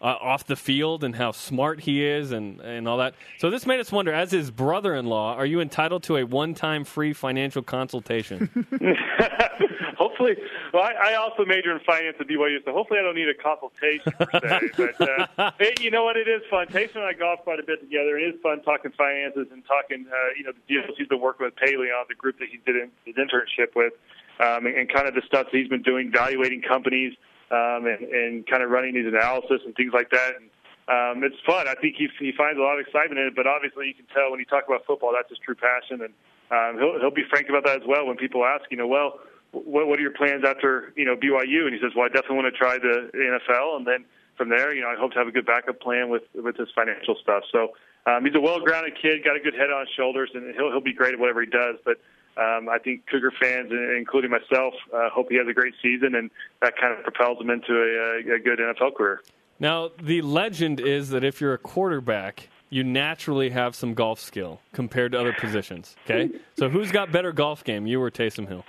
uh, 0.00 0.16
off 0.20 0.46
the 0.46 0.56
field 0.56 1.04
and 1.04 1.16
how 1.16 1.32
smart 1.32 1.80
he 1.80 2.04
is 2.04 2.32
and, 2.32 2.60
and 2.60 2.86
all 2.86 2.98
that. 2.98 3.14
So 3.38 3.50
this 3.50 3.66
made 3.66 3.80
us 3.80 3.90
wonder, 3.90 4.12
as 4.12 4.30
his 4.30 4.50
brother-in-law, 4.50 5.36
are 5.36 5.46
you 5.46 5.60
entitled 5.60 6.02
to 6.04 6.16
a 6.16 6.24
one-time 6.24 6.84
free 6.84 7.12
financial 7.12 7.62
consultation? 7.62 8.66
hopefully, 9.96 10.36
well, 10.72 10.82
I, 10.82 11.12
I 11.12 11.14
also 11.14 11.44
major 11.44 11.72
in 11.72 11.80
finance 11.80 12.16
at 12.20 12.26
BYU, 12.26 12.64
so 12.64 12.72
hopefully 12.72 13.00
I 13.00 13.02
don't 13.02 13.14
need 13.14 13.28
a 13.28 13.34
consultation 13.34 14.12
per 14.12 14.28
se. 14.32 14.70
but 14.76 15.00
uh, 15.38 15.50
it, 15.58 15.80
you 15.80 15.90
know 15.90 16.04
what? 16.04 16.16
It 16.16 16.28
is 16.28 16.42
fun. 16.50 16.66
Taysom 16.66 16.96
and 16.96 17.04
I 17.04 17.12
golf 17.12 17.40
quite 17.44 17.60
a 17.60 17.62
bit 17.62 17.80
together. 17.80 18.18
It 18.18 18.34
is 18.34 18.40
fun 18.42 18.62
talking 18.62 18.92
finances 18.92 19.48
and 19.52 19.64
talking, 19.66 20.06
uh, 20.10 20.34
you 20.36 20.44
know, 20.44 20.52
the 20.52 20.74
deals 20.74 20.96
he's 20.96 21.08
been 21.08 21.20
working 21.20 21.46
with 21.46 21.56
Paley 21.56 21.88
on, 21.88 22.06
the 22.08 22.14
group 22.14 22.38
that 22.38 22.48
he 22.48 22.58
did 22.64 22.76
in, 22.76 22.90
his 23.04 23.16
internship 23.16 23.74
with, 23.74 23.92
um, 24.40 24.66
and, 24.66 24.76
and 24.76 24.92
kind 24.92 25.08
of 25.08 25.14
the 25.14 25.22
stuff 25.26 25.46
that 25.50 25.56
he's 25.56 25.68
been 25.68 25.82
doing, 25.82 26.08
evaluating 26.08 26.62
companies 26.62 27.14
um, 27.50 27.86
and, 27.86 28.02
and 28.08 28.46
kind 28.46 28.62
of 28.62 28.70
running 28.70 28.94
his 28.94 29.06
analysis 29.06 29.60
and 29.64 29.74
things 29.74 29.92
like 29.92 30.10
that. 30.10 30.36
And 30.36 30.50
um, 30.86 31.24
it's 31.24 31.40
fun. 31.46 31.68
I 31.68 31.74
think 31.74 31.96
he, 31.96 32.08
he 32.18 32.32
finds 32.32 32.58
a 32.58 32.62
lot 32.62 32.78
of 32.78 32.86
excitement 32.86 33.18
in 33.20 33.26
it, 33.28 33.36
but 33.36 33.46
obviously 33.46 33.88
you 33.88 33.94
can 33.94 34.06
tell 34.12 34.30
when 34.30 34.40
you 34.40 34.46
talk 34.46 34.64
about 34.66 34.84
football, 34.86 35.12
that's 35.14 35.28
his 35.28 35.38
true 35.38 35.56
passion. 35.56 36.02
And 36.04 36.12
um, 36.50 36.80
he'll, 36.80 37.00
he'll 37.00 37.14
be 37.14 37.24
frank 37.28 37.48
about 37.48 37.64
that 37.64 37.80
as 37.80 37.86
well 37.88 38.06
when 38.06 38.16
people 38.16 38.44
ask, 38.44 38.64
you 38.70 38.76
know, 38.76 38.86
well, 38.86 39.20
what, 39.52 39.86
what 39.86 39.98
are 39.98 40.02
your 40.02 40.12
plans 40.12 40.44
after, 40.44 40.92
you 40.96 41.04
know, 41.04 41.16
BYU? 41.16 41.64
And 41.64 41.74
he 41.74 41.80
says, 41.80 41.92
well, 41.96 42.04
I 42.04 42.08
definitely 42.08 42.36
want 42.36 42.52
to 42.52 42.58
try 42.58 42.76
the 42.78 43.08
NFL. 43.14 43.76
And 43.76 43.86
then 43.86 44.04
from 44.36 44.48
there, 44.48 44.74
you 44.74 44.82
know, 44.82 44.88
I 44.88 44.96
hope 44.96 45.12
to 45.12 45.18
have 45.18 45.28
a 45.28 45.32
good 45.32 45.46
backup 45.46 45.80
plan 45.80 46.10
with, 46.10 46.24
with 46.34 46.56
his 46.56 46.68
financial 46.74 47.16
stuff. 47.22 47.44
So 47.52 47.72
um, 48.06 48.24
he's 48.24 48.34
a 48.34 48.40
well-grounded 48.40 48.98
kid, 49.00 49.24
got 49.24 49.36
a 49.36 49.40
good 49.40 49.54
head 49.54 49.70
on 49.70 49.86
his 49.86 49.94
shoulders, 49.96 50.30
and 50.34 50.54
he'll, 50.54 50.70
he'll 50.70 50.84
be 50.84 50.92
great 50.92 51.14
at 51.14 51.20
whatever 51.20 51.40
he 51.40 51.48
does. 51.48 51.76
But 51.84 51.96
um, 52.36 52.68
I 52.68 52.78
think 52.78 53.06
Cougar 53.06 53.32
fans, 53.40 53.70
including 53.96 54.30
myself, 54.30 54.74
uh, 54.92 55.08
hope 55.10 55.28
he 55.30 55.36
has 55.36 55.46
a 55.48 55.52
great 55.52 55.74
season, 55.82 56.14
and 56.14 56.30
that 56.60 56.74
kind 56.76 56.92
of 56.92 57.02
propels 57.04 57.40
him 57.40 57.50
into 57.50 57.72
a, 57.72 58.34
a 58.34 58.38
good 58.38 58.58
NFL 58.58 58.96
career. 58.96 59.22
Now, 59.60 59.90
the 60.02 60.20
legend 60.22 60.80
is 60.80 61.10
that 61.10 61.22
if 61.22 61.40
you're 61.40 61.54
a 61.54 61.58
quarterback, 61.58 62.48
you 62.70 62.82
naturally 62.82 63.50
have 63.50 63.76
some 63.76 63.94
golf 63.94 64.18
skill 64.18 64.60
compared 64.72 65.12
to 65.12 65.20
other 65.20 65.32
positions. 65.32 65.94
Okay, 66.04 66.30
so 66.58 66.68
who's 66.68 66.90
got 66.90 67.12
better 67.12 67.32
golf 67.32 67.62
game, 67.62 67.86
you 67.86 68.02
or 68.02 68.10
Taysom 68.10 68.48
Hill? 68.48 68.64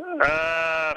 Uh, 0.00 0.94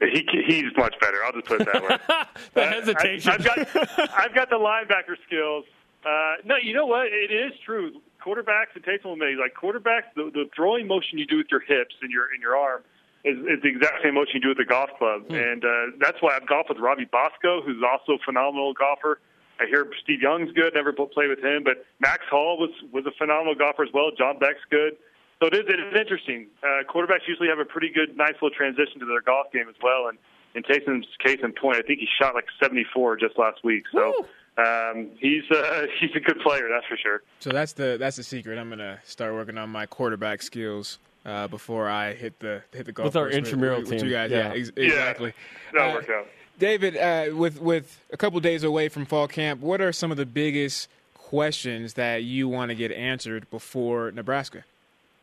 he 0.00 0.26
he's 0.46 0.72
much 0.78 0.94
better. 0.98 1.22
I'll 1.24 1.32
just 1.32 1.46
put 1.46 1.60
it 1.60 1.68
that 1.72 1.82
way. 1.82 1.98
the 2.54 2.62
uh, 2.62 2.70
hesitation. 2.70 3.30
I, 3.30 3.34
have 3.34 3.44
got 3.44 4.10
I've 4.18 4.34
got 4.34 4.48
the 4.48 4.56
linebacker 4.56 5.16
skills. 5.26 5.66
Uh, 6.02 6.36
no, 6.46 6.56
you 6.56 6.72
know 6.72 6.86
what? 6.86 7.08
It 7.08 7.30
is 7.30 7.52
true 7.66 8.00
quarterbacks 8.20 8.74
and 8.74 8.84
Taysom 8.84 9.18
Hill, 9.18 9.40
like 9.40 9.54
quarterbacks, 9.54 10.08
the, 10.14 10.30
the 10.32 10.48
throwing 10.54 10.86
motion 10.86 11.18
you 11.18 11.26
do 11.26 11.38
with 11.38 11.48
your 11.50 11.60
hips 11.60 11.94
and 12.02 12.10
your 12.10 12.32
in 12.34 12.40
your 12.40 12.56
arm 12.56 12.82
is, 13.24 13.36
is 13.38 13.62
the 13.62 13.68
exact 13.68 14.02
same 14.02 14.14
motion 14.14 14.36
you 14.36 14.40
do 14.40 14.48
with 14.48 14.58
the 14.58 14.64
golf 14.64 14.90
club, 14.98 15.26
hmm. 15.28 15.34
and 15.34 15.64
uh, 15.64 15.96
that's 16.00 16.20
why 16.20 16.36
I've 16.36 16.46
golfed 16.46 16.70
with 16.70 16.78
Robbie 16.78 17.08
Bosco, 17.10 17.62
who's 17.62 17.82
also 17.84 18.20
a 18.20 18.22
phenomenal 18.24 18.72
golfer. 18.72 19.20
I 19.60 19.66
hear 19.66 19.86
Steve 20.02 20.22
Young's 20.22 20.52
good. 20.52 20.72
Never 20.74 20.92
played 20.92 21.28
with 21.28 21.44
him, 21.44 21.62
but 21.64 21.84
Max 22.00 22.24
Hall 22.30 22.56
was 22.56 22.70
was 22.92 23.04
a 23.04 23.12
phenomenal 23.18 23.54
golfer 23.54 23.84
as 23.84 23.92
well. 23.92 24.10
John 24.16 24.38
Beck's 24.38 24.64
good. 24.70 24.96
So 25.40 25.48
it 25.48 25.54
is, 25.54 25.64
it 25.68 25.80
is 25.80 25.98
interesting. 25.98 26.48
Uh, 26.62 26.84
quarterbacks 26.84 27.24
usually 27.26 27.48
have 27.48 27.58
a 27.58 27.64
pretty 27.64 27.88
good, 27.88 28.16
nice 28.16 28.34
little 28.42 28.50
transition 28.50 29.00
to 29.00 29.06
their 29.06 29.22
golf 29.22 29.50
game 29.52 29.68
as 29.68 29.74
well. 29.82 30.08
And 30.08 30.18
in 30.54 30.62
Taysom's 30.62 31.08
case 31.24 31.40
in 31.42 31.52
point, 31.52 31.76
I 31.76 31.82
think 31.82 32.00
he 32.00 32.08
shot 32.20 32.34
like 32.34 32.44
74 32.62 33.16
just 33.16 33.38
last 33.38 33.64
week. 33.64 33.84
So. 33.92 34.12
Woo 34.20 34.26
um, 34.60 35.08
he's 35.18 35.48
uh, 35.50 35.86
he's 36.00 36.10
a 36.14 36.20
good 36.20 36.40
player, 36.40 36.68
that's 36.70 36.86
for 36.86 36.96
sure. 36.96 37.22
So 37.40 37.50
that's 37.50 37.72
the 37.72 37.96
that's 37.98 38.16
the 38.16 38.22
secret. 38.22 38.58
I'm 38.58 38.68
gonna 38.68 39.00
start 39.04 39.34
working 39.34 39.58
on 39.58 39.70
my 39.70 39.86
quarterback 39.86 40.42
skills 40.42 40.98
uh, 41.24 41.48
before 41.48 41.88
I 41.88 42.14
hit 42.14 42.38
the 42.38 42.62
hit 42.72 42.86
the 42.86 42.92
golf 42.92 43.06
with 43.06 43.16
our 43.16 43.28
intramural 43.28 43.80
with, 43.80 43.88
team. 43.88 43.96
With 43.96 44.04
you 44.04 44.10
guys, 44.10 44.30
yeah, 44.30 44.52
yeah 44.52 44.60
ex- 44.60 44.72
exactly. 44.76 45.32
Yeah, 45.72 45.80
that'll 45.80 45.90
uh, 45.90 45.94
work 45.94 46.10
out. 46.10 46.26
David, 46.58 46.96
uh, 46.96 47.34
with 47.34 47.60
with 47.60 48.00
a 48.12 48.16
couple 48.16 48.38
days 48.40 48.64
away 48.64 48.88
from 48.88 49.06
fall 49.06 49.28
camp, 49.28 49.60
what 49.60 49.80
are 49.80 49.92
some 49.92 50.10
of 50.10 50.16
the 50.16 50.26
biggest 50.26 50.88
questions 51.14 51.94
that 51.94 52.24
you 52.24 52.48
want 52.48 52.70
to 52.70 52.74
get 52.74 52.92
answered 52.92 53.48
before 53.50 54.10
Nebraska? 54.10 54.64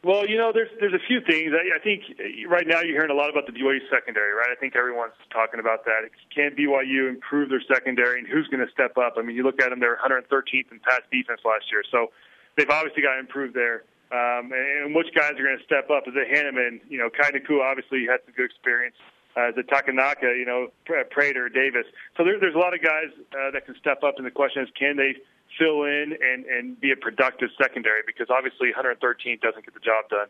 Well, 0.04 0.30
you 0.30 0.38
know, 0.38 0.52
there's 0.54 0.70
there's 0.80 0.94
a 0.94 1.02
few 1.08 1.22
things. 1.22 1.54
I, 1.58 1.76
I 1.76 1.80
think 1.82 2.04
right 2.48 2.68
now 2.68 2.82
you're 2.82 2.94
hearing 2.94 3.10
a 3.10 3.18
lot 3.18 3.30
about 3.30 3.48
the 3.48 3.52
BYU 3.52 3.82
secondary, 3.90 4.32
right? 4.32 4.50
I 4.52 4.56
think 4.56 4.76
everyone's 4.76 5.18
talking 5.34 5.60
about 5.60 5.86
that. 5.86 6.06
Can 6.34 6.54
BYU 6.54 7.10
improve 7.10 7.50
their 7.50 7.64
secondary, 7.66 8.20
and 8.20 8.28
who's 8.28 8.48
going 8.48 8.66
to 8.66 8.72
step 8.72 8.98
up? 8.98 9.16
I 9.18 9.24
mean, 9.24 9.36
you 9.36 9.44
look 9.44 9.60
at 9.62 9.70
them; 9.70 9.80
they're 9.80 9.98
113th 9.98 10.72
in 10.72 10.80
pass 10.80 11.02
defense 11.12 11.42
last 11.44 11.66
year, 11.72 11.84
so 11.90 12.12
they've 12.56 12.70
obviously 12.70 13.02
got 13.02 13.16
to 13.16 13.20
improve 13.20 13.54
there. 13.54 13.84
Um, 14.14 14.54
and, 14.54 14.86
and 14.86 14.96
which 14.96 15.08
guys 15.16 15.34
are 15.34 15.44
going 15.44 15.58
to 15.58 15.66
step 15.66 15.90
up? 15.90 16.08
Is 16.08 16.14
it 16.16 16.30
Hannemann? 16.30 16.80
You 16.88 17.00
know, 17.00 17.10
Kai 17.10 17.32
Nacua 17.32 17.66
obviously 17.66 18.06
had 18.06 18.22
some 18.24 18.34
good 18.38 18.46
experience. 18.46 18.96
Uh, 19.36 19.50
is 19.50 19.56
it 19.58 19.68
Takenaka? 19.68 20.38
You 20.38 20.46
know, 20.46 20.70
Prater, 20.86 21.50
Davis. 21.50 21.86
So 22.16 22.24
there, 22.24 22.40
there's 22.40 22.56
a 22.56 22.62
lot 22.62 22.74
of 22.74 22.82
guys 22.82 23.10
uh, 23.34 23.52
that 23.52 23.66
can 23.66 23.76
step 23.82 24.04
up, 24.04 24.16
and 24.18 24.26
the 24.26 24.32
question 24.32 24.64
is, 24.64 24.70
can 24.78 24.96
they 24.96 25.18
fill 25.58 25.84
in 25.84 26.18
and, 26.22 26.46
and 26.46 26.80
be 26.80 26.92
a 26.92 26.96
productive 26.96 27.50
secondary 27.60 28.02
because 28.06 28.28
obviously 28.30 28.70
113 28.70 29.40
doesn't 29.42 29.66
get 29.66 29.74
the 29.74 29.80
job 29.80 30.10
done. 30.10 30.30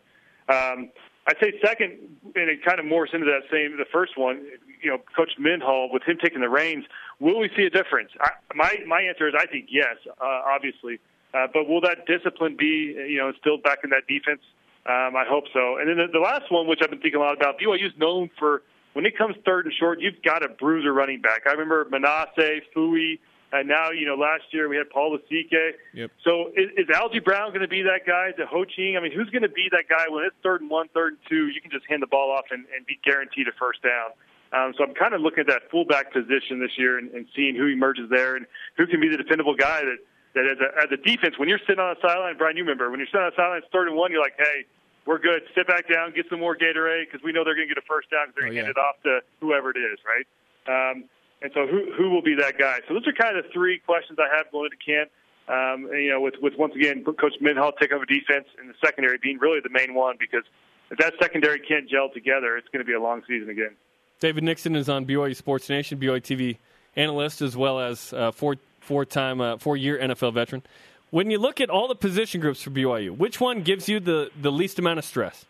Um, 0.49 0.89
I'd 1.27 1.35
say 1.41 1.53
second, 1.63 1.99
and 2.35 2.49
it 2.49 2.63
kind 2.63 2.79
of 2.79 2.85
morphs 2.85 3.13
into 3.13 3.25
that 3.25 3.43
same, 3.51 3.75
the 3.77 3.89
first 3.91 4.17
one, 4.17 4.45
you 4.81 4.89
know, 4.89 4.97
Coach 5.15 5.31
Mendenhall, 5.37 5.89
with 5.91 6.03
him 6.03 6.17
taking 6.23 6.39
the 6.39 6.49
reins, 6.49 6.85
will 7.19 7.37
we 7.37 7.49
see 7.55 7.63
a 7.63 7.69
difference? 7.69 8.11
I, 8.21 8.31
my, 8.55 8.77
my 8.87 9.01
answer 9.01 9.27
is 9.27 9.33
I 9.37 9.45
think 9.45 9.67
yes, 9.69 9.97
uh, 10.07 10.23
obviously. 10.23 10.99
Uh, 11.33 11.47
but 11.53 11.67
will 11.67 11.81
that 11.81 12.07
discipline 12.07 12.55
be, 12.57 12.95
you 13.09 13.17
know, 13.17 13.27
instilled 13.27 13.61
back 13.61 13.79
in 13.83 13.89
that 13.89 14.07
defense? 14.07 14.39
Um, 14.87 15.17
I 15.17 15.25
hope 15.27 15.43
so. 15.51 15.77
And 15.77 15.89
then 15.89 15.97
the, 15.97 16.07
the 16.13 16.23
last 16.23 16.49
one, 16.49 16.65
which 16.65 16.79
I've 16.81 16.89
been 16.89 17.01
thinking 17.01 17.19
a 17.19 17.23
lot 17.23 17.35
about, 17.35 17.59
BYU 17.59 17.87
is 17.87 17.97
known 17.97 18.29
for 18.39 18.63
when 18.93 19.05
it 19.05 19.17
comes 19.17 19.35
third 19.45 19.65
and 19.65 19.73
short, 19.77 19.99
you've 19.99 20.21
got 20.23 20.43
a 20.45 20.47
bruiser 20.47 20.93
running 20.93 21.21
back. 21.21 21.41
I 21.45 21.51
remember 21.51 21.85
Manasseh, 21.91 22.61
Fui, 22.73 23.19
and 23.51 23.67
now, 23.67 23.91
you 23.91 24.05
know, 24.05 24.15
last 24.15 24.43
year 24.51 24.67
we 24.67 24.75
had 24.75 24.89
Paul 24.89 25.17
Lasike. 25.17 25.73
Yep. 25.93 26.11
So 26.23 26.51
is, 26.55 26.69
is 26.75 26.87
Algie 26.93 27.19
Brown 27.19 27.49
going 27.49 27.61
to 27.61 27.67
be 27.67 27.81
that 27.83 28.05
guy? 28.05 28.33
The 28.37 28.45
Ho 28.45 28.65
Ching? 28.65 28.97
I 28.97 28.99
mean, 28.99 29.13
who's 29.13 29.29
going 29.29 29.43
to 29.43 29.49
be 29.49 29.69
that 29.71 29.87
guy 29.89 30.05
when 30.09 30.25
it's 30.25 30.35
third 30.43 30.61
and 30.61 30.69
one, 30.69 30.89
third 30.93 31.13
and 31.13 31.21
two? 31.29 31.47
You 31.47 31.61
can 31.61 31.71
just 31.71 31.85
hand 31.87 32.01
the 32.01 32.07
ball 32.07 32.31
off 32.31 32.45
and, 32.51 32.65
and 32.75 32.85
be 32.85 32.99
guaranteed 33.03 33.47
a 33.47 33.55
first 33.57 33.81
down. 33.81 34.11
Um, 34.51 34.73
so 34.77 34.83
I'm 34.83 34.93
kind 34.93 35.13
of 35.13 35.21
looking 35.21 35.41
at 35.41 35.47
that 35.47 35.71
fullback 35.71 36.11
position 36.11 36.59
this 36.59 36.71
year 36.77 36.97
and, 36.97 37.11
and 37.11 37.25
seeing 37.35 37.55
who 37.55 37.67
emerges 37.67 38.09
there 38.09 38.35
and 38.35 38.45
who 38.75 38.87
can 38.87 38.99
be 38.99 39.07
the 39.07 39.17
dependable 39.17 39.55
guy 39.55 39.83
that, 39.83 39.99
that 40.35 40.45
as 40.45 40.57
a, 40.59 40.69
as 40.83 40.89
a 40.91 40.99
defense, 40.99 41.39
when 41.39 41.47
you're 41.47 41.59
sitting 41.67 41.79
on 41.79 41.95
the 41.95 42.01
sideline, 42.01 42.37
Brian, 42.37 42.55
you 42.55 42.63
remember, 42.63 42.89
when 42.91 42.99
you're 42.99 43.07
sitting 43.07 43.27
on 43.27 43.31
the 43.31 43.35
sideline, 43.35 43.59
it's 43.59 43.71
third 43.71 43.87
and 43.87 43.95
one, 43.95 44.11
you're 44.11 44.21
like, 44.21 44.39
hey, 44.39 44.63
we're 45.05 45.19
good. 45.19 45.43
Sit 45.55 45.67
back 45.67 45.87
down, 45.87 46.11
get 46.11 46.27
some 46.29 46.39
more 46.39 46.55
Gatorade 46.55 47.07
because 47.07 47.23
we 47.23 47.31
know 47.31 47.43
they're 47.43 47.55
going 47.55 47.67
to 47.67 47.73
get 47.73 47.81
a 47.81 47.87
first 47.87 48.11
down 48.11 48.27
because 48.27 48.35
they're 48.35 48.51
going 48.51 48.59
to 48.59 48.71
oh, 48.71 48.71
yeah. 48.71 48.75
hand 48.75 48.75
it 48.75 48.83
off 48.83 48.99
to 49.03 49.19
whoever 49.39 49.71
it 49.71 49.79
is, 49.79 49.99
right? 50.03 50.27
Um, 50.67 51.05
and 51.41 51.51
so 51.53 51.67
who 51.67 51.91
who 51.97 52.09
will 52.09 52.21
be 52.21 52.35
that 52.35 52.57
guy? 52.57 52.79
So 52.87 52.93
those 52.93 53.07
are 53.07 53.13
kind 53.13 53.37
of 53.37 53.45
the 53.45 53.49
three 53.51 53.79
questions 53.79 54.19
I 54.19 54.35
have 54.35 54.51
going 54.51 54.69
into 54.71 54.83
camp. 54.83 55.11
Um, 55.49 55.89
and, 55.93 56.03
you 56.03 56.09
know, 56.09 56.19
with 56.19 56.35
with 56.41 56.53
once 56.57 56.75
again 56.75 57.03
Coach 57.03 57.33
Mendenhall 57.39 57.71
take 57.73 57.91
over 57.91 58.05
defense 58.05 58.47
and 58.59 58.69
the 58.69 58.75
secondary 58.83 59.17
being 59.17 59.37
really 59.39 59.59
the 59.61 59.69
main 59.69 59.93
one 59.93 60.15
because 60.19 60.43
if 60.91 60.97
that 60.97 61.13
secondary 61.21 61.59
can't 61.59 61.89
gel 61.89 62.09
together, 62.13 62.57
it's 62.57 62.67
going 62.69 62.83
to 62.83 62.87
be 62.87 62.93
a 62.93 63.01
long 63.01 63.21
season 63.27 63.49
again. 63.49 63.75
David 64.19 64.43
Nixon 64.43 64.75
is 64.75 64.89
on 64.89 65.05
BYU 65.05 65.35
Sports 65.35 65.69
Nation, 65.69 65.99
BYU 65.99 66.21
TV 66.21 66.57
analyst, 66.95 67.41
as 67.41 67.55
well 67.55 67.79
as 67.79 68.13
uh, 68.13 68.31
four 68.31 68.55
four 68.81 69.05
time 69.05 69.39
uh, 69.39 69.57
four 69.57 69.77
year 69.77 69.97
NFL 69.99 70.33
veteran. 70.33 70.63
When 71.09 71.31
you 71.31 71.37
look 71.37 71.61
at 71.61 71.69
all 71.69 71.87
the 71.87 71.95
position 71.95 72.41
groups 72.41 72.61
for 72.61 72.71
BYU, 72.71 73.15
which 73.15 73.39
one 73.39 73.61
gives 73.61 73.87
you 73.87 74.01
the, 74.01 74.29
the 74.41 74.51
least 74.51 74.77
amount 74.77 74.99
of 74.99 75.05
stress? 75.05 75.45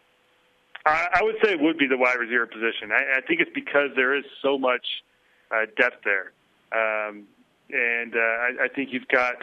I, 0.85 1.07
I 1.15 1.23
would 1.23 1.35
say 1.43 1.51
it 1.51 1.59
would 1.59 1.79
be 1.79 1.87
the 1.87 1.97
wide 1.97 2.19
receiver 2.19 2.45
position. 2.45 2.91
I, 2.91 3.17
I 3.17 3.21
think 3.21 3.41
it's 3.41 3.51
because 3.55 3.89
there 3.95 4.15
is 4.15 4.23
so 4.43 4.59
much 4.59 4.85
uh, 5.51 5.65
depth 5.77 6.03
there, 6.03 6.31
um, 6.71 7.23
and 7.69 8.15
uh, 8.15 8.19
I, 8.19 8.65
I 8.65 8.67
think 8.73 8.89
you've 8.91 9.07
got, 9.07 9.35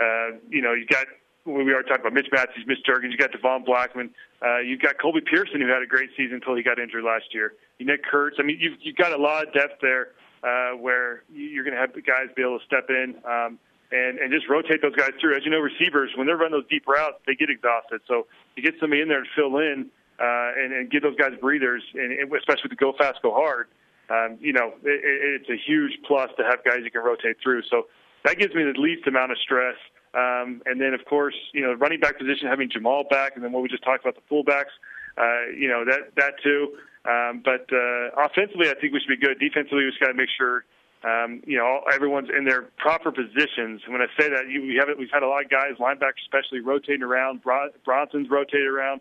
uh, 0.00 0.36
you 0.48 0.62
know, 0.62 0.72
you've 0.72 0.88
got 0.88 1.06
we 1.44 1.72
are 1.72 1.82
talking 1.82 2.00
about 2.00 2.12
Mitch 2.12 2.26
Mathews, 2.32 2.64
Mitch 2.66 2.80
Juergens, 2.88 3.12
you 3.12 3.16
got 3.16 3.30
Devon 3.30 3.64
Blackmon, 3.64 4.10
uh, 4.44 4.58
you've 4.58 4.80
got 4.80 5.00
Colby 5.00 5.20
Pearson 5.20 5.60
who 5.60 5.68
had 5.68 5.82
a 5.82 5.86
great 5.86 6.10
season 6.16 6.36
until 6.36 6.56
he 6.56 6.62
got 6.62 6.78
injured 6.78 7.04
last 7.04 7.32
year. 7.32 7.54
Nick 7.78 8.04
Kurtz. 8.04 8.36
I 8.38 8.42
mean, 8.42 8.58
you've 8.60 8.78
you've 8.80 8.96
got 8.96 9.12
a 9.12 9.16
lot 9.16 9.46
of 9.46 9.52
depth 9.52 9.80
there 9.80 10.08
uh, 10.42 10.76
where 10.76 11.22
you're 11.32 11.64
going 11.64 11.74
to 11.74 11.80
have 11.80 11.94
the 11.94 12.02
guys 12.02 12.28
be 12.34 12.42
able 12.42 12.58
to 12.58 12.64
step 12.64 12.90
in. 12.90 13.16
Um, 13.24 13.58
and, 13.92 14.18
and 14.18 14.32
just 14.32 14.48
rotate 14.48 14.82
those 14.82 14.96
guys 14.96 15.12
through. 15.20 15.36
As 15.36 15.44
you 15.44 15.50
know, 15.50 15.60
receivers, 15.60 16.10
when 16.16 16.26
they're 16.26 16.36
running 16.36 16.58
those 16.58 16.68
deep 16.68 16.86
routes, 16.88 17.18
they 17.26 17.34
get 17.34 17.50
exhausted. 17.50 18.00
So 18.08 18.26
you 18.56 18.62
get 18.62 18.74
somebody 18.80 19.00
in 19.00 19.08
there 19.08 19.22
to 19.22 19.28
fill 19.36 19.58
in 19.58 19.90
uh, 20.18 20.50
and, 20.58 20.72
and 20.72 20.90
give 20.90 21.02
those 21.02 21.16
guys 21.16 21.32
breathers, 21.40 21.82
and, 21.94 22.12
and 22.12 22.32
especially 22.34 22.68
the 22.68 22.76
go 22.76 22.92
fast, 22.98 23.22
go 23.22 23.32
hard. 23.32 23.68
Um, 24.08 24.38
you 24.40 24.52
know, 24.52 24.74
it, 24.84 25.00
it's 25.42 25.50
a 25.50 25.56
huge 25.56 25.92
plus 26.06 26.30
to 26.38 26.44
have 26.44 26.64
guys 26.64 26.80
you 26.84 26.90
can 26.90 27.02
rotate 27.02 27.36
through. 27.42 27.62
So 27.70 27.86
that 28.24 28.38
gives 28.38 28.54
me 28.54 28.62
the 28.64 28.78
least 28.78 29.06
amount 29.06 29.32
of 29.32 29.38
stress. 29.38 29.76
Um, 30.14 30.62
and 30.64 30.80
then, 30.80 30.94
of 30.94 31.04
course, 31.04 31.34
you 31.52 31.62
know, 31.62 31.74
running 31.74 32.00
back 32.00 32.18
position, 32.18 32.48
having 32.48 32.70
Jamaal 32.70 33.08
back, 33.08 33.32
and 33.34 33.44
then 33.44 33.52
what 33.52 33.62
we 33.62 33.68
just 33.68 33.84
talked 33.84 34.04
about, 34.04 34.16
the 34.16 34.34
fullbacks, 34.34 34.72
uh, 35.18 35.50
you 35.54 35.68
know, 35.68 35.84
that, 35.84 36.14
that 36.16 36.34
too. 36.42 36.72
Um, 37.04 37.42
but 37.44 37.66
uh, 37.72 38.24
offensively, 38.24 38.70
I 38.70 38.74
think 38.80 38.92
we 38.92 39.00
should 39.00 39.20
be 39.20 39.24
good. 39.24 39.38
Defensively, 39.38 39.84
we 39.84 39.90
just 39.90 40.00
got 40.00 40.08
to 40.08 40.14
make 40.14 40.30
sure 40.36 40.64
um, 41.04 41.42
you 41.46 41.56
know, 41.56 41.82
everyone's 41.92 42.28
in 42.36 42.44
their 42.44 42.62
proper 42.78 43.12
positions. 43.12 43.82
When 43.86 44.00
I 44.00 44.06
say 44.18 44.28
that, 44.28 44.48
you, 44.48 44.62
we 44.62 44.76
have 44.76 44.88
we've 44.98 45.10
had 45.12 45.22
a 45.22 45.28
lot 45.28 45.44
of 45.44 45.50
guys, 45.50 45.78
linebackers 45.78 46.24
especially, 46.24 46.60
rotating 46.60 47.02
around. 47.02 47.42
Bronson's 47.42 48.28
rotated 48.28 48.66
around. 48.66 49.00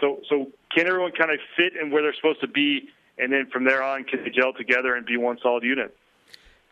So, 0.00 0.20
so 0.28 0.52
can 0.74 0.86
everyone 0.86 1.12
kind 1.12 1.30
of 1.30 1.38
fit 1.56 1.72
in 1.80 1.90
where 1.90 2.02
they're 2.02 2.14
supposed 2.14 2.42
to 2.42 2.48
be, 2.48 2.90
and 3.18 3.32
then 3.32 3.46
from 3.46 3.64
there 3.64 3.82
on, 3.82 4.04
can 4.04 4.22
they 4.24 4.30
gel 4.30 4.52
together 4.52 4.94
and 4.94 5.06
be 5.06 5.16
one 5.16 5.38
solid 5.42 5.62
unit? 5.62 5.96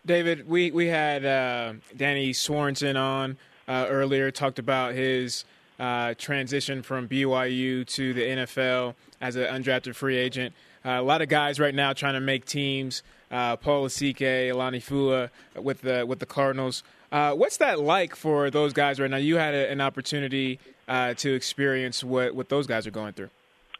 David, 0.06 0.46
we 0.48 0.70
we 0.70 0.88
had 0.88 1.24
uh, 1.24 1.74
Danny 1.96 2.32
Sorensen 2.32 3.00
on 3.00 3.38
uh, 3.66 3.86
earlier, 3.88 4.30
talked 4.30 4.58
about 4.58 4.94
his 4.94 5.44
uh, 5.78 6.14
transition 6.18 6.82
from 6.82 7.08
BYU 7.08 7.86
to 7.86 8.12
the 8.12 8.22
NFL 8.22 8.94
as 9.20 9.36
an 9.36 9.44
undrafted 9.46 9.94
free 9.94 10.16
agent. 10.16 10.54
Uh, 10.84 10.90
a 10.90 11.02
lot 11.02 11.22
of 11.22 11.28
guys 11.28 11.58
right 11.58 11.74
now 11.74 11.94
trying 11.94 12.14
to 12.14 12.20
make 12.20 12.44
teams. 12.44 13.02
Uh, 13.30 13.56
Paul 13.56 13.86
Lasike, 13.86 14.52
Alani 14.52 14.80
Fua 14.80 15.30
with 15.56 15.80
the 15.80 16.04
with 16.06 16.18
the 16.18 16.26
Cardinals. 16.26 16.82
Uh, 17.10 17.32
what's 17.32 17.56
that 17.58 17.80
like 17.80 18.14
for 18.14 18.50
those 18.50 18.72
guys 18.72 19.00
right 19.00 19.10
now? 19.10 19.16
You 19.16 19.36
had 19.36 19.54
a, 19.54 19.70
an 19.70 19.80
opportunity 19.80 20.58
uh, 20.88 21.14
to 21.14 21.32
experience 21.32 22.02
what, 22.02 22.34
what 22.34 22.48
those 22.48 22.66
guys 22.66 22.86
are 22.86 22.90
going 22.90 23.12
through. 23.12 23.30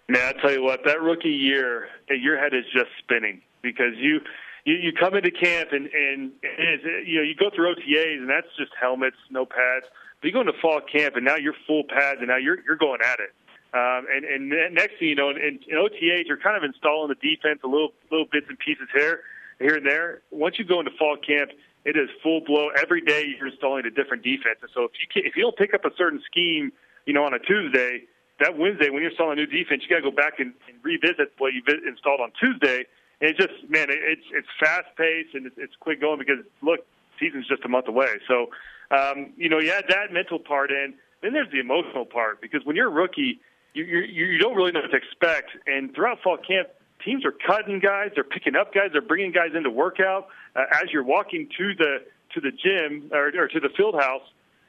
Man, 0.09 0.21
I 0.21 0.41
tell 0.41 0.53
you 0.53 0.63
what, 0.63 0.85
that 0.85 1.01
rookie 1.01 1.31
year, 1.31 1.89
your 2.09 2.39
head 2.39 2.53
is 2.53 2.65
just 2.73 2.91
spinning 2.99 3.41
because 3.63 3.97
you 3.97 4.21
you, 4.65 4.75
you 4.75 4.93
come 4.93 5.15
into 5.15 5.31
camp 5.31 5.71
and 5.73 5.87
and 5.87 6.33
it, 6.43 7.07
you 7.07 7.17
know 7.17 7.23
you 7.23 7.35
go 7.35 7.51
through 7.55 7.75
OTAs 7.75 8.19
and 8.19 8.29
that's 8.29 8.49
just 8.59 8.73
helmets, 8.79 9.17
no 9.31 9.47
pads. 9.47 9.87
But 10.21 10.29
you 10.29 10.33
go 10.33 10.41
into 10.41 10.53
fall 10.61 10.81
camp 10.81 11.17
and 11.17 11.25
now 11.25 11.37
you're 11.37 11.57
full 11.67 11.85
pads 11.85 12.19
and 12.21 12.29
now 12.29 12.37
you're 12.37 12.59
you're 12.67 12.77
going 12.77 13.01
at 13.03 13.21
it. 13.21 13.33
Um, 13.75 14.07
and, 14.09 14.25
and 14.25 14.75
next 14.75 15.01
thing 15.01 15.09
you 15.09 15.17
know, 15.17 15.31
in, 15.31 15.59
in 15.67 15.77
OTAs, 15.77 16.27
you're 16.27 16.39
kind 16.39 16.57
of 16.57 16.63
installing 16.63 17.09
the 17.09 17.17
defense 17.17 17.61
a 17.65 17.67
little 17.67 17.93
little 18.11 18.27
bits 18.31 18.47
and 18.49 18.59
pieces 18.59 18.89
here, 18.95 19.21
here 19.59 19.77
and 19.77 19.87
there. 19.87 20.23
Once 20.31 20.59
you 20.59 20.65
go 20.65 20.79
into 20.79 20.93
fall 20.99 21.17
camp, 21.17 21.51
it 21.85 21.97
is 21.97 22.09
full 22.23 22.41
blow. 22.41 22.69
Every 22.81 23.01
day 23.01 23.25
you're 23.37 23.49
installing 23.49 23.85
a 23.87 23.91
different 23.91 24.23
defense. 24.23 24.59
And 24.63 24.71
so 24.73 24.85
if 24.85 24.93
you 25.01 25.09
can, 25.13 25.27
if 25.29 25.35
you 25.35 25.43
don't 25.43 25.57
pick 25.57 25.75
up 25.75 25.85
a 25.85 25.91
certain 25.97 26.23
scheme, 26.25 26.73
you 27.07 27.13
know, 27.13 27.25
on 27.25 27.35
a 27.35 27.39
Tuesday, 27.39 28.05
that 28.41 28.59
Wednesday 28.59 28.91
when 28.91 29.03
you're 29.03 29.11
installing 29.11 29.39
a 29.39 29.43
new 29.43 29.47
defense, 29.47 29.83
you 29.83 29.89
got 29.89 30.03
to 30.05 30.11
go 30.11 30.15
back 30.15 30.41
and, 30.41 30.53
and 30.69 30.77
revisit 30.83 31.33
what 31.39 31.53
you 31.53 31.63
installed 31.87 32.21
on 32.21 32.33
Tuesday. 32.39 32.85
And 33.21 33.31
it's 33.31 33.39
just 33.39 33.69
man, 33.69 33.91
it, 33.91 33.99
it's 34.03 34.27
it's 34.33 34.49
fast 34.59 34.89
paced 34.97 35.35
and 35.35 35.47
it's, 35.47 35.57
it's 35.59 35.75
quick 35.79 36.01
going 36.01 36.19
because 36.19 36.45
look, 36.63 36.81
season's 37.19 37.47
just 37.47 37.65
a 37.65 37.69
month 37.69 37.89
away. 37.89 38.15
So 38.29 38.51
um, 38.91 39.33
you 39.37 39.49
know, 39.49 39.59
you 39.59 39.71
add 39.71 39.85
that 39.89 40.13
mental 40.13 40.39
part 40.39 40.71
in. 40.71 40.95
Then 41.23 41.33
there's 41.33 41.51
the 41.51 41.61
emotional 41.61 42.05
part 42.05 42.41
because 42.43 42.65
when 42.65 42.77
you're 42.77 42.89
a 42.89 42.93
rookie, 42.93 43.41
you 43.73 43.85
you, 43.85 44.27
you 44.27 44.39
don't 44.39 44.55
really 44.55 44.73
know 44.73 44.81
what 44.81 44.91
to 44.91 44.97
expect. 44.97 45.51
And 45.67 45.95
throughout 45.95 46.21
fall 46.23 46.37
camp, 46.37 46.69
teams 47.05 47.25
are 47.25 47.33
cutting 47.33 47.81
guys, 47.81 48.11
they're 48.15 48.25
picking 48.25 48.57
up 48.57 48.75
guys, 48.75 48.91
they're 48.93 49.01
bringing 49.01 49.33
guys 49.33 49.51
into 49.55 49.71
workout. 49.71 50.29
Uh, 50.57 50.65
as 50.73 50.93
you're 50.93 51.05
walking 51.05 51.49
to 51.57 51.75
the 51.75 51.99
to 52.35 52.41
the 52.41 52.51
gym 52.51 53.11
or, 53.13 53.29
or 53.39 53.49
to 53.49 53.61
the 53.61 53.71
field 53.77 53.95
house, 53.95 54.23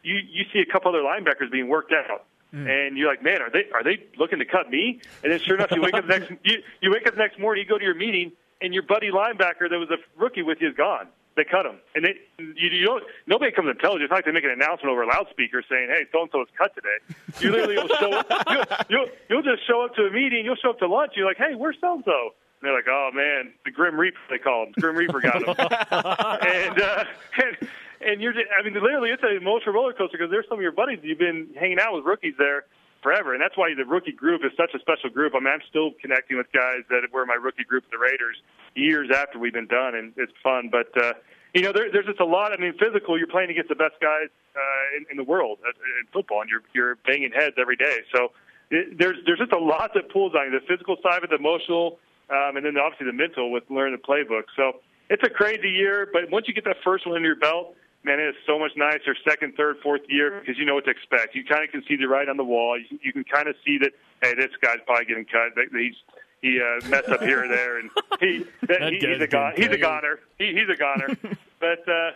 you 0.04 0.16
you 0.16 0.46
see 0.54 0.60
a 0.60 0.72
couple 0.72 0.90
other 0.90 1.04
linebackers 1.04 1.52
being 1.52 1.68
worked 1.68 1.94
out. 1.94 2.26
Mm. 2.56 2.70
And 2.70 2.98
you're 2.98 3.10
like, 3.10 3.22
man, 3.22 3.42
are 3.42 3.50
they 3.50 3.66
are 3.74 3.84
they 3.84 4.02
looking 4.18 4.40
to 4.40 4.46
cut 4.46 4.70
me? 4.70 5.02
And 5.24 5.32
then 5.32 5.40
sure 5.40 5.56
enough, 5.56 5.72
you 5.72 5.82
wake 5.82 5.94
up 5.94 6.08
the 6.08 6.20
next 6.20 6.32
you, 6.44 6.64
you 6.82 6.92
wake 6.92 7.06
up 7.06 7.16
the 7.16 7.20
next 7.20 7.38
morning, 7.38 7.64
you 7.64 7.70
go 7.70 7.78
to 7.78 7.84
your 7.84 7.96
meeting, 7.96 8.32
and 8.62 8.74
your 8.74 8.84
buddy 8.84 9.12
linebacker 9.12 9.70
that 9.70 9.78
was 9.78 9.90
a 9.92 9.98
rookie 10.18 10.42
with 10.42 10.60
you 10.62 10.70
is 10.70 10.76
gone. 10.76 11.08
They 11.36 11.44
cut 11.44 11.66
him, 11.66 11.80
and 11.94 12.06
they 12.06 12.16
you, 12.40 12.70
you 12.70 12.86
don't 12.86 13.04
nobody 13.28 13.52
comes 13.52 13.68
and 13.68 13.78
tells 13.80 13.98
you. 13.98 14.06
It's 14.06 14.10
not 14.10 14.18
like 14.18 14.26
they 14.26 14.32
make 14.32 14.46
an 14.46 14.52
announcement 14.52 14.90
over 14.90 15.04
a 15.04 15.08
loudspeaker 15.08 15.64
saying, 15.70 15.90
"Hey, 15.90 16.06
so 16.14 16.22
and 16.22 16.32
so 16.32 16.42
is 16.44 16.48
cut 16.58 16.74
today." 16.74 16.96
You 17.42 17.52
literally 17.52 17.76
will 17.76 17.90
show 17.90 18.12
up. 18.14 18.32
You'll, 18.50 18.66
you'll 18.90 19.08
you'll 19.30 19.44
just 19.44 19.68
show 19.68 19.84
up 19.84 19.96
to 19.96 20.04
a 20.04 20.12
meeting. 20.12 20.46
You'll 20.46 20.56
show 20.56 20.70
up 20.70 20.80
to 20.80 20.88
lunch. 20.88 21.12
You're 21.18 21.26
like, 21.26 21.36
"Hey, 21.36 21.56
where's 21.56 21.76
so 21.82 21.96
and 21.96 22.04
so?" 22.06 22.30
they're 22.66 22.74
like, 22.74 22.88
"Oh 22.88 23.12
man, 23.14 23.54
the 23.64 23.72
Grim 23.72 24.00
Reaper 24.00 24.18
they 24.30 24.38
call 24.38 24.68
him. 24.68 24.74
Grim 24.80 24.96
Reaper 24.96 25.22
got 25.22 25.44
him." 25.44 25.50
and, 25.60 26.82
uh, 26.82 27.04
and 27.44 27.70
and 28.06 28.22
you're, 28.22 28.34
just, 28.34 28.46
I 28.58 28.64
mean, 28.64 28.74
literally, 28.74 29.10
it's 29.10 29.24
an 29.24 29.36
emotional 29.36 29.74
roller 29.74 29.94
coaster 29.94 30.18
because 30.18 30.32
there's 30.32 30.46
some 30.48 30.58
of 30.58 30.62
your 30.62 30.72
buddies 30.72 31.00
you've 31.04 31.20
been 31.20 31.50
hanging 31.60 31.80
out 31.80 31.94
with 31.94 32.06
rookies 32.06 32.36
there 32.38 32.66
forever, 33.02 33.34
and 33.34 33.42
that's 33.42 33.58
why 33.58 33.70
the 33.76 33.86
rookie 33.86 34.12
group 34.12 34.42
is 34.44 34.52
such 34.58 34.74
a 34.74 34.80
special 34.80 35.10
group. 35.10 35.34
I 35.36 35.40
mean, 35.40 35.54
I'm 35.54 35.66
still 35.70 35.92
connecting 36.02 36.38
with 36.38 36.48
guys 36.52 36.82
that 36.90 37.02
were 37.14 37.26
my 37.26 37.36
rookie 37.36 37.64
group, 37.64 37.84
the 37.92 37.98
Raiders, 37.98 38.38
years 38.74 39.10
after 39.14 39.38
we've 39.38 39.54
been 39.54 39.68
done, 39.68 39.96
and 39.96 40.14
it's 40.18 40.34
fun. 40.42 40.70
But 40.72 40.90
uh, 40.98 41.14
you 41.54 41.62
know, 41.62 41.72
there, 41.72 41.92
there's 41.92 42.06
just 42.06 42.20
a 42.20 42.26
lot. 42.26 42.52
I 42.52 42.58
mean, 42.58 42.74
physical. 42.78 43.18
You're 43.18 43.28
playing 43.28 43.50
against 43.50 43.70
the 43.70 43.76
best 43.76 43.96
guys 44.02 44.30
uh, 44.56 44.98
in, 44.98 45.06
in 45.12 45.18
the 45.18 45.24
world 45.24 45.60
in 45.64 46.08
football, 46.12 46.42
and 46.42 46.50
you're 46.50 46.66
you're 46.74 46.96
banging 47.06 47.32
heads 47.32 47.56
every 47.58 47.76
day. 47.76 48.00
So 48.14 48.32
it, 48.72 48.98
there's 48.98 49.18
there's 49.26 49.40
just 49.40 49.54
a 49.54 49.60
lot 49.60 49.92
that 49.94 50.12
pulls 50.12 50.34
on 50.34 50.52
you. 50.52 50.60
The 50.60 50.66
physical 50.66 50.98
side 51.02 51.20
of 51.20 51.24
it, 51.26 51.30
the 51.30 51.38
emotional, 51.38 52.00
um, 52.30 52.58
and 52.58 52.66
then 52.66 52.78
obviously 52.78 53.06
the 53.06 53.14
mental 53.14 53.52
with 53.52 53.64
learning 53.70 53.98
the 54.02 54.04
playbook. 54.04 54.50
So 54.56 54.82
it's 55.10 55.24
a 55.24 55.30
crazy 55.30 55.70
year, 55.70 56.10
but 56.12 56.32
once 56.32 56.48
you 56.48 56.54
get 56.54 56.66
that 56.66 56.78
first 56.84 57.06
one 57.06 57.16
under 57.16 57.28
your 57.28 57.38
belt, 57.38 57.76
man, 58.06 58.20
it 58.20 58.30
is 58.30 58.36
so 58.46 58.60
much 58.60 58.72
nicer 58.78 59.16
second, 59.28 59.56
third, 59.58 59.78
fourth 59.82 60.02
year 60.08 60.40
because 60.40 60.58
you 60.58 60.66
know 60.66 60.76
what 60.76 60.86
to 60.86 60.92
expect. 60.92 61.36
You 61.36 61.44
kind 61.44 61.64
of 61.64 61.72
can 61.72 61.84
see 61.88 61.96
the 61.96 62.08
writing 62.08 62.30
on 62.30 62.38
the 62.38 62.46
wall. 62.46 62.78
You, 62.78 63.00
you 63.02 63.12
can 63.12 63.24
kind 63.24 63.48
of 63.48 63.56
see 63.66 63.78
that, 63.80 63.92
hey, 64.22 64.36
this 64.36 64.52
guy's 64.62 64.78
probably 64.86 65.06
getting 65.06 65.26
cut. 65.26 65.58
He's 65.74 65.96
he 66.42 66.62
uh, 66.62 66.88
messed 66.88 67.10
up 67.10 67.22
here 67.22 67.46
or 67.46 67.48
there, 67.48 67.80
and 67.80 67.90
he, 68.20 68.46
that, 68.68 68.94
he 68.94 69.00
he's 69.02 69.20
a 69.20 69.28
gon- 69.28 69.54
he's 69.58 69.70
a 69.70 69.78
goner. 69.78 70.20
He, 70.38 70.54
he's 70.54 70.70
a 70.70 70.78
goner. 70.78 71.10
but 71.60 71.82
uh, 71.90 72.12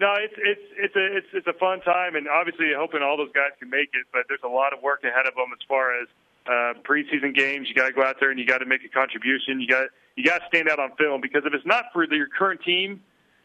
no, 0.00 0.14
it's 0.18 0.34
it's 0.36 0.66
it's 0.76 0.96
a 0.96 1.16
it's 1.16 1.26
it's 1.32 1.46
a 1.46 1.52
fun 1.54 1.80
time, 1.82 2.16
and 2.16 2.26
obviously 2.28 2.72
hoping 2.76 3.02
all 3.02 3.16
those 3.16 3.32
guys 3.32 3.54
can 3.58 3.70
make 3.70 3.90
it. 3.94 4.06
But 4.12 4.22
there's 4.28 4.42
a 4.44 4.48
lot 4.48 4.72
of 4.72 4.82
work 4.82 5.04
ahead 5.04 5.26
of 5.26 5.34
them 5.34 5.50
as 5.52 5.62
far 5.68 5.94
as 6.00 6.08
uh, 6.46 6.74
preseason 6.82 7.34
games. 7.34 7.68
You 7.68 7.74
got 7.74 7.86
to 7.86 7.92
go 7.92 8.02
out 8.02 8.16
there 8.18 8.30
and 8.30 8.38
you 8.40 8.46
got 8.46 8.58
to 8.58 8.66
make 8.66 8.84
a 8.84 8.88
contribution. 8.88 9.60
You 9.60 9.68
got 9.68 9.88
you 10.16 10.24
got 10.24 10.38
to 10.40 10.46
stand 10.48 10.68
out 10.68 10.80
on 10.80 10.96
film 10.96 11.20
because 11.20 11.42
if 11.46 11.54
it's 11.54 11.66
not 11.66 11.86
for 11.92 12.06
the, 12.06 12.16
your 12.16 12.28
current 12.28 12.60
team, 12.62 13.00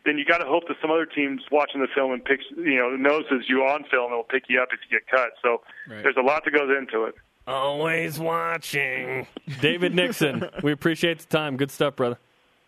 then 0.06 0.18
you 0.18 0.26
got 0.26 0.40
to 0.40 0.46
hope 0.46 0.68
that 0.68 0.78
some 0.82 0.92
other 0.92 1.06
teams 1.06 1.42
watching 1.52 1.82
the 1.82 1.88
film 1.94 2.12
and 2.12 2.24
picks 2.24 2.44
you 2.56 2.76
know 2.76 2.96
notices 2.96 3.46
you 3.48 3.62
on 3.62 3.86
film 3.90 4.12
and 4.12 4.16
will 4.16 4.24
pick 4.24 4.44
you 4.50 4.62
up 4.62 4.70
if 4.72 4.80
you 4.90 5.00
get 5.00 5.08
cut. 5.08 5.32
So 5.42 5.62
right. 5.90 6.04
there's 6.04 6.18
a 6.18 6.22
lot 6.22 6.44
that 6.46 6.52
goes 6.52 6.70
into 6.78 7.06
it. 7.06 7.16
Always 7.46 8.20
watching. 8.20 9.28
David 9.62 9.94
Nixon, 9.94 10.50
we 10.64 10.72
appreciate 10.72 11.20
the 11.20 11.26
time. 11.26 11.58
Good 11.58 11.72
stuff, 11.72 11.96
brother. 11.96 12.18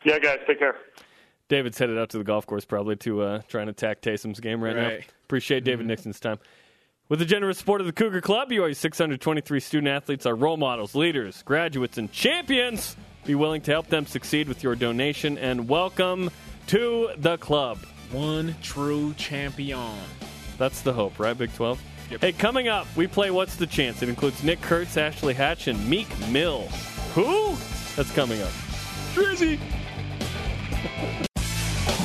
Yeah, 0.04 0.20
guys, 0.20 0.40
take 0.48 0.60
care. 0.60 0.76
David's 1.48 1.78
headed 1.78 1.98
out 1.98 2.10
to 2.10 2.18
the 2.18 2.24
golf 2.24 2.46
course 2.46 2.66
probably 2.66 2.96
to 2.98 3.22
uh, 3.22 3.42
try 3.48 3.62
and 3.62 3.70
attack 3.70 4.02
Taysom's 4.02 4.40
game 4.40 4.64
right, 4.64 4.76
right. 4.76 5.00
now. 5.00 5.06
Appreciate 5.26 5.64
David 5.64 5.82
mm-hmm. 5.82 5.90
Nixon's 5.90 6.20
time. 6.20 6.40
With 7.08 7.20
the 7.20 7.26
generous 7.26 7.60
support 7.60 7.82
of 7.82 7.88
the 7.88 7.94
Cougar 7.94 8.22
Club, 8.22 8.50
BYU 8.50 8.76
623 8.76 9.60
student 9.60 9.88
athletes 9.88 10.26
are 10.26 10.36
role 10.36 10.58
models, 10.58 10.96
leaders, 10.96 11.44
graduates, 11.44 12.00
and 12.00 12.12
champions. 12.12 12.98
Be 13.26 13.36
willing 13.36 13.62
to 13.62 13.72
help 13.72 13.88
them 13.88 14.08
succeed 14.08 14.48
with 14.48 14.64
your 14.64 14.76
donation 14.76 15.38
and 15.38 15.70
welcome 15.70 16.32
to 16.68 17.10
the 17.18 17.38
club. 17.38 17.80
One 18.12 18.56
true 18.62 19.14
champion. 19.16 19.96
That's 20.58 20.82
the 20.82 20.94
hope, 20.94 21.20
right, 21.20 21.38
Big 21.38 21.54
12? 21.54 21.82
Yep. 22.12 22.22
Hey, 22.22 22.32
coming 22.32 22.68
up, 22.68 22.88
we 22.96 23.08
play 23.08 23.32
What's 23.32 23.56
the 23.56 23.66
Chance? 23.68 24.02
It 24.04 24.10
includes 24.10 24.44
Nick 24.44 24.62
Kurtz, 24.62 24.96
Ashley 24.96 25.34
Hatch, 25.34 25.68
and 25.68 25.90
Meek 25.90 26.08
Mill. 26.30 26.62
Who? 27.14 27.56
That's 27.96 28.12
coming 28.14 28.42
up. 28.42 28.52
Drizzy! 29.14 29.60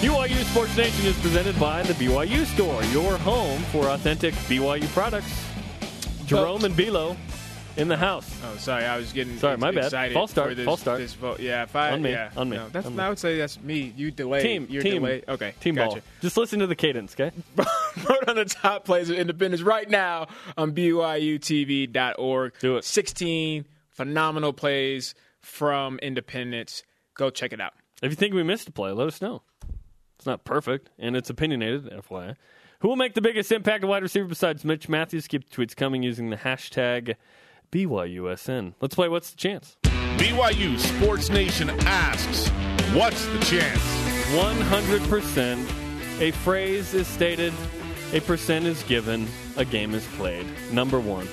BYU 0.00 0.44
Sports 0.50 0.76
Nation 0.76 1.04
is 1.04 1.18
presented 1.20 1.58
by 1.60 1.82
the 1.82 1.92
BYU 1.94 2.46
Store, 2.46 2.82
your 2.84 3.18
home 3.18 3.60
for 3.64 3.88
authentic 3.90 4.32
BYU 4.48 4.88
products. 4.88 5.44
Jarom 6.24 6.64
and 6.64 6.74
Bilo 6.74 7.16
in 7.80 7.88
the 7.88 7.96
house. 7.96 8.30
Oh, 8.44 8.56
sorry, 8.58 8.84
I 8.84 8.96
was 8.96 9.12
getting 9.12 9.38
sorry, 9.38 9.56
my 9.56 9.70
bad. 9.70 10.12
False 10.12 10.30
start. 10.30 10.54
This, 10.54 10.64
false 10.64 10.80
start. 10.80 10.98
This 10.98 11.14
vote. 11.14 11.40
Yeah, 11.40 11.62
if 11.62 11.74
I 11.74 11.92
on 11.92 12.02
me, 12.02 12.10
yeah, 12.10 12.30
on 12.36 12.48
me. 12.48 12.56
No, 12.56 12.68
that's 12.68 12.86
on 12.86 12.94
me. 12.94 13.02
I 13.02 13.08
would 13.08 13.18
say 13.18 13.38
that's 13.38 13.60
me. 13.60 13.92
You 13.96 14.10
delay. 14.10 14.42
Team, 14.42 14.66
You're 14.68 14.82
team, 14.82 15.02
delay. 15.02 15.22
Okay, 15.26 15.54
team 15.60 15.74
gotcha. 15.74 15.96
ball. 15.96 16.00
Just 16.20 16.36
listen 16.36 16.60
to 16.60 16.66
the 16.66 16.76
cadence, 16.76 17.14
okay? 17.18 17.34
Vote 17.56 18.28
on 18.28 18.36
the 18.36 18.44
top 18.44 18.84
plays 18.84 19.08
of 19.10 19.16
Independence 19.16 19.62
right 19.62 19.88
now 19.88 20.28
on 20.56 20.72
BYUTV.org. 20.72 22.58
Do 22.60 22.76
it. 22.76 22.84
16 22.84 23.64
phenomenal 23.90 24.52
plays 24.52 25.14
from 25.40 25.98
Independence. 26.00 26.82
Go 27.14 27.30
check 27.30 27.52
it 27.52 27.60
out. 27.60 27.72
If 28.02 28.10
you 28.10 28.16
think 28.16 28.34
we 28.34 28.42
missed 28.42 28.68
a 28.68 28.72
play, 28.72 28.92
let 28.92 29.08
us 29.08 29.20
know. 29.20 29.42
It's 30.18 30.26
not 30.26 30.44
perfect, 30.44 30.90
and 30.98 31.16
it's 31.16 31.30
opinionated, 31.30 31.90
FYI. 31.90 32.36
Who 32.80 32.88
will 32.88 32.96
make 32.96 33.14
the 33.14 33.20
biggest 33.20 33.52
impact 33.52 33.84
at 33.84 33.88
wide 33.88 34.02
receiver 34.02 34.26
besides 34.26 34.64
Mitch 34.64 34.88
Mathews? 34.88 35.26
Keep 35.26 35.48
the 35.48 35.56
tweets 35.56 35.76
coming 35.76 36.02
using 36.02 36.30
the 36.30 36.36
hashtag 36.36 37.16
BYUSN. 37.72 38.74
Let's 38.80 38.94
play 38.94 39.08
What's 39.08 39.30
the 39.30 39.36
Chance? 39.36 39.76
BYU 39.82 40.78
Sports 40.78 41.30
Nation 41.30 41.70
asks, 41.80 42.48
What's 42.94 43.24
the 43.26 43.38
chance? 43.40 43.80
100%. 44.34 46.20
A 46.20 46.30
phrase 46.32 46.92
is 46.94 47.06
stated, 47.06 47.52
a 48.12 48.20
percent 48.20 48.66
is 48.66 48.82
given, 48.84 49.26
a 49.56 49.64
game 49.64 49.94
is 49.94 50.04
played. 50.16 50.46
Number 50.72 50.98
one. 51.00 51.26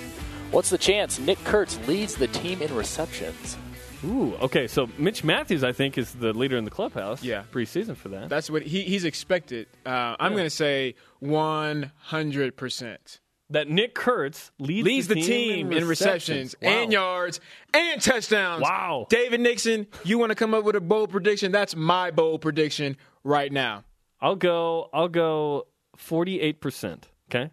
What's 0.51 0.69
the 0.69 0.77
chance 0.77 1.19
Nick 1.19 1.43
Kurtz 1.43 1.77
leads 1.87 2.15
the 2.15 2.27
team 2.27 2.61
in 2.61 2.73
receptions? 2.73 3.57
Ooh, 4.05 4.35
okay. 4.35 4.67
So 4.67 4.87
Mitch 4.97 5.23
Mathews, 5.23 5.63
I 5.63 5.71
think, 5.73 5.97
is 5.97 6.13
the 6.13 6.31
leader 6.31 6.55
in 6.55 6.63
the 6.65 6.71
clubhouse. 6.71 7.23
Yeah. 7.23 7.43
preseason 7.51 7.97
for 7.97 8.09
that. 8.09 8.29
That's 8.29 8.49
what 8.49 8.61
he, 8.61 8.83
he's 8.83 9.03
expected. 9.05 9.67
Uh, 9.85 10.15
I'm 10.19 10.31
Yeah. 10.33 10.37
going 10.37 10.45
to 10.45 10.49
say 10.51 10.93
100%. 11.21 13.19
That 13.49 13.69
Nick 13.69 13.95
Kurtz 13.95 14.51
leads, 14.59 14.85
Leads 14.85 15.07
the 15.07 15.15
team 15.15 15.71
in 15.71 15.87
receptions 15.87 16.55
Wow. 16.61 16.69
and 16.69 16.91
yards 16.91 17.39
and 17.73 18.01
touchdowns. 18.01 18.61
Wow. 18.63 19.07
David 19.09 19.39
Nixon, 19.41 19.87
you 20.03 20.17
want 20.17 20.31
to 20.31 20.35
come 20.35 20.53
up 20.53 20.63
with 20.65 20.75
a 20.75 20.81
bold 20.81 21.11
prediction? 21.11 21.51
That's 21.51 21.75
my 21.75 22.11
bold 22.11 22.41
prediction 22.41 22.97
right 23.23 23.51
now. 23.51 23.83
I'll 24.19 24.35
go. 24.35 24.89
I'll 24.93 25.07
go 25.09 25.67
forty-eight 25.95 26.59
percent. 26.59 27.07
Okay, 27.29 27.51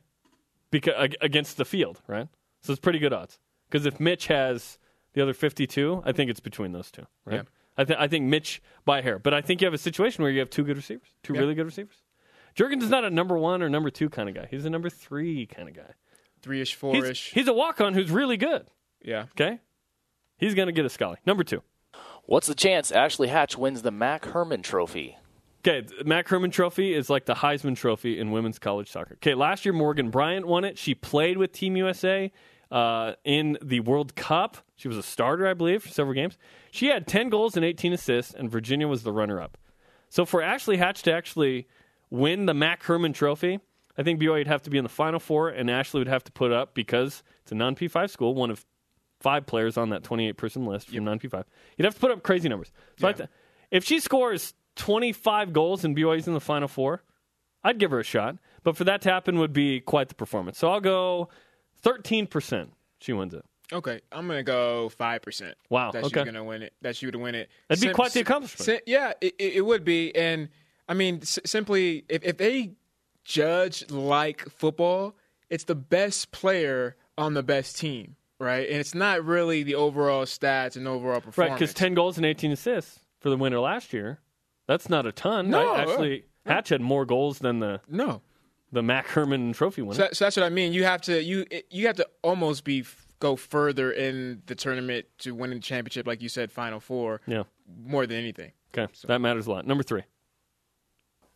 because 0.70 1.14
against 1.20 1.57
the 1.57 1.64
field, 1.64 2.01
right? 2.07 2.28
So 2.62 2.72
it's 2.72 2.80
pretty 2.80 2.99
good 2.99 3.12
odds. 3.12 3.38
Because 3.68 3.86
if 3.86 4.01
Mitch 4.01 4.26
has 4.28 4.78
the 5.12 5.22
other 5.22 5.34
fifty-two, 5.34 6.03
I 6.05 6.12
think 6.12 6.30
it's 6.30 6.40
between 6.40 6.72
those 6.72 6.90
two, 6.90 7.07
right? 7.24 7.36
Yeah. 7.36 7.42
I 7.76 7.84
think 7.84 7.99
I 8.01 8.09
think 8.09 8.24
Mitch 8.26 8.62
by 8.84 9.03
hair, 9.03 9.18
but 9.18 9.34
I 9.34 9.40
think 9.42 9.61
you 9.61 9.66
have 9.66 9.74
a 9.74 9.78
situation 9.78 10.22
where 10.22 10.30
you 10.32 10.38
have 10.40 10.49
two 10.51 10.62
good 10.64 10.76
receivers, 10.76 11.09
two 11.22 11.34
Yeah. 11.34 11.40
really 11.40 11.55
good 11.55 11.66
receivers. 11.66 11.97
Juergens 12.57 12.82
is 12.82 12.90
not 12.90 13.05
a 13.05 13.11
number 13.11 13.36
one 13.36 13.62
or 13.62 13.68
number 13.68 13.90
two 13.90 14.09
kind 14.09 14.28
of 14.28 14.34
guy. 14.34 14.46
He's 14.50 14.64
a 14.64 14.70
number 14.70 14.88
three 14.88 15.46
kind 15.46 15.68
of 15.68 15.74
guy. 15.74 15.94
Three 16.42 16.61
ish, 16.61 16.74
four 16.74 17.05
ish. 17.05 17.32
he's 17.32 17.48
a 17.48 17.52
walk-on 17.52 17.94
who's 17.94 18.11
really 18.11 18.36
good. 18.36 18.66
Yeah. 19.02 19.26
Okay, 19.32 19.61
he's 20.38 20.55
going 20.55 20.66
to 20.66 20.72
get 20.72 20.84
a 20.84 20.90
Scully. 20.90 21.16
Number 21.26 21.44
two. 21.44 21.62
What's 22.26 22.46
the 22.46 22.55
chance 22.55 22.90
Ashley 22.90 23.28
Hatch 23.28 23.59
wins 23.59 23.82
the 23.82 23.90
MAC 23.90 24.24
Hermann 24.26 24.62
Trophy? 24.62 25.18
Okay, 25.66 25.86
the 25.98 26.05
MAC 26.05 26.28
Hermann 26.28 26.50
Trophy 26.50 26.94
is 26.94 27.09
like 27.09 27.24
the 27.24 27.34
Heisman 27.34 27.76
Trophy 27.76 28.18
in 28.18 28.30
women's 28.30 28.59
college 28.59 28.90
soccer. 28.90 29.14
Okay, 29.14 29.34
last 29.34 29.64
year 29.64 29.72
Morgan 29.72 30.11
Brian 30.11 30.46
won 30.46 30.64
it. 30.64 30.78
She 30.78 30.94
played 30.94 31.38
with 31.38 31.52
Team 31.52 31.76
USA 31.76 32.30
uh, 32.70 33.12
in 33.24 33.57
the 33.62 33.80
World 33.80 34.14
Cup. 34.14 34.59
She 34.76 34.88
was 34.88 34.96
a 34.98 35.02
starter, 35.02 35.46
I 35.46 35.55
believe, 35.55 35.82
for 35.82 35.88
several 35.88 36.14
games. 36.14 36.36
She 36.70 36.88
had 36.88 37.07
10 37.07 37.28
goals 37.28 37.57
and 37.57 37.64
18 37.64 37.92
assists, 37.92 38.34
and 38.34 38.50
Virginia 38.50 38.88
was 38.88 39.05
the 39.05 39.12
runner 39.12 39.40
up. 39.40 39.57
So 40.09 40.24
for 40.24 40.42
Ashley 40.42 40.76
Hatch 40.76 41.02
to 41.05 41.12
actually 41.12 41.66
win 42.14 42.46
the 42.46 42.54
MAC 42.54 42.82
Hermann 42.84 43.12
Trophy, 43.12 43.60
I 43.98 44.02
think 44.02 44.20
BYU 44.20 44.32
would 44.38 44.46
have 44.46 44.62
to 44.62 44.70
be 44.70 44.78
in 44.78 44.84
the 44.84 44.90
Final 44.90 45.20
Four, 45.20 45.50
and 45.50 45.70
Ashley 45.70 46.00
would 46.00 46.08
have 46.08 46.24
to 46.24 46.32
put 46.32 46.52
up 46.52 46.74
because 46.74 47.22
it's 47.42 47.52
a 47.52 47.54
non 47.54 47.74
P5 47.74 48.10
school, 48.10 48.34
one 48.34 48.50
of 48.50 48.64
five 49.20 49.46
players 49.46 49.76
on 49.76 49.90
that 49.90 50.02
28 50.02 50.36
person 50.36 50.64
list 50.66 50.88
from 50.88 51.04
non 51.04 51.18
P5. 51.18 51.44
You'd 51.76 51.84
have 51.84 51.94
to 51.94 52.00
put 52.00 52.10
up 52.10 52.22
crazy 52.22 52.48
numbers. 52.48 52.72
So 52.98 53.08
I 53.08 53.12
th- 53.12 53.28
if 53.70 53.84
she 53.84 54.00
scores 54.00 54.54
25 54.76 55.52
goals 55.52 55.84
and 55.84 55.96
BYU's 55.96 56.26
in 56.26 56.34
the 56.34 56.40
Final 56.40 56.68
Four, 56.68 57.02
I'd 57.62 57.78
give 57.78 57.90
her 57.90 58.00
a 58.00 58.04
shot. 58.04 58.36
But 58.62 58.76
for 58.76 58.84
that 58.84 59.02
to 59.02 59.10
happen 59.10 59.38
would 59.38 59.52
be 59.52 59.80
quite 59.80 60.08
the 60.08 60.14
performance. 60.14 60.58
So 60.58 60.70
I'll 60.70 60.80
go 60.80 61.28
13% 61.84 62.68
she 63.00 63.12
wins 63.12 63.34
it. 63.34 63.44
Okay, 63.72 64.00
I'm 64.12 64.26
gonna 64.26 64.42
go 64.42 64.90
five 64.90 65.22
percent. 65.22 65.56
Wow, 65.70 65.90
that 65.90 66.04
okay. 66.04 66.20
she's 66.20 66.24
gonna 66.24 66.44
win 66.44 66.62
it. 66.62 66.74
That 66.82 66.96
she 66.96 67.06
would 67.06 67.16
win 67.16 67.34
it. 67.34 67.48
That'd 67.68 67.80
be 67.80 67.88
Sim- 67.88 67.94
quite 67.94 68.12
the 68.12 68.20
accomplishment. 68.20 68.64
sim- 68.64 68.80
yeah, 68.86 69.14
it 69.22 69.34
it 69.38 69.64
would 69.64 69.84
be. 69.84 70.14
And 70.14 70.50
I 70.89 70.95
mean, 70.95 71.18
s- 71.22 71.39
simply 71.45 72.05
if 72.09 72.22
if 72.24 72.37
they 72.37 72.72
judge 73.24 73.91
like 73.91 74.49
football, 74.49 75.14
it's 75.51 75.64
the 75.64 75.74
best 75.74 76.30
player 76.32 76.97
on 77.16 77.35
the 77.35 77.43
best 77.43 77.78
team, 77.78 78.16
right? 78.39 78.68
And 78.68 78.78
it's 78.78 78.95
not 78.95 79.24
really 79.24 79.62
the 79.62 79.74
overall 79.76 80.24
stats 80.24 80.76
and 80.76 80.87
overall 80.89 81.20
performance. 81.20 81.53
Right, 81.53 81.59
because 81.59 81.74
10 81.74 81.95
goals 81.95 82.16
and 82.16 82.26
18 82.26 82.53
assists 82.53 83.01
for 83.20 83.30
the 83.30 83.37
winner 83.37 83.61
last 83.61 83.93
year. 83.93 84.18
That's 84.66 84.89
not 84.89 85.07
a 85.07 85.12
ton. 85.12 85.51
No, 85.51 85.59
right? 85.59 85.80
Uh, 85.87 85.91
actually, 85.91 86.24
Hatch 86.47 86.70
had 86.70 86.80
more 86.80 87.05
goals 87.07 87.39
than 87.39 87.61
the, 87.61 87.80
no. 87.89 88.20
the 88.72 88.82
MAC 88.82 89.07
Hermann 89.09 89.53
Trophy 89.53 89.82
winner. 89.82 89.95
So, 89.95 90.03
that- 90.03 90.16
so 90.16 90.24
that's 90.24 90.37
what 90.37 90.45
I 90.45 90.49
mean. 90.51 90.72
You 90.72 90.85
have 90.85 91.01
to 91.03 91.22
you 91.22 91.47
you 91.70 91.87
have 91.87 91.97
to 91.97 92.09
almost 92.22 92.64
be 92.64 92.85
go 93.20 93.37
further 93.37 93.91
in 93.93 94.43
the 94.47 94.55
tournament 94.55 95.07
to 95.18 95.35
win 95.35 95.51
the 95.51 95.61
championship, 95.61 96.07
like 96.07 96.20
you 96.20 96.28
said, 96.28 96.51
Final 96.53 96.80
Four, 96.80 97.20
yeah. 97.26 97.45
more 97.87 98.07
than 98.07 98.18
anything. 98.18 98.53
Okay. 98.76 98.93
so. 98.93 99.07
That 99.09 99.20
matters 99.20 99.47
a 99.47 99.51
lot. 99.53 99.66
Number 99.66 99.82
three. 99.85 100.03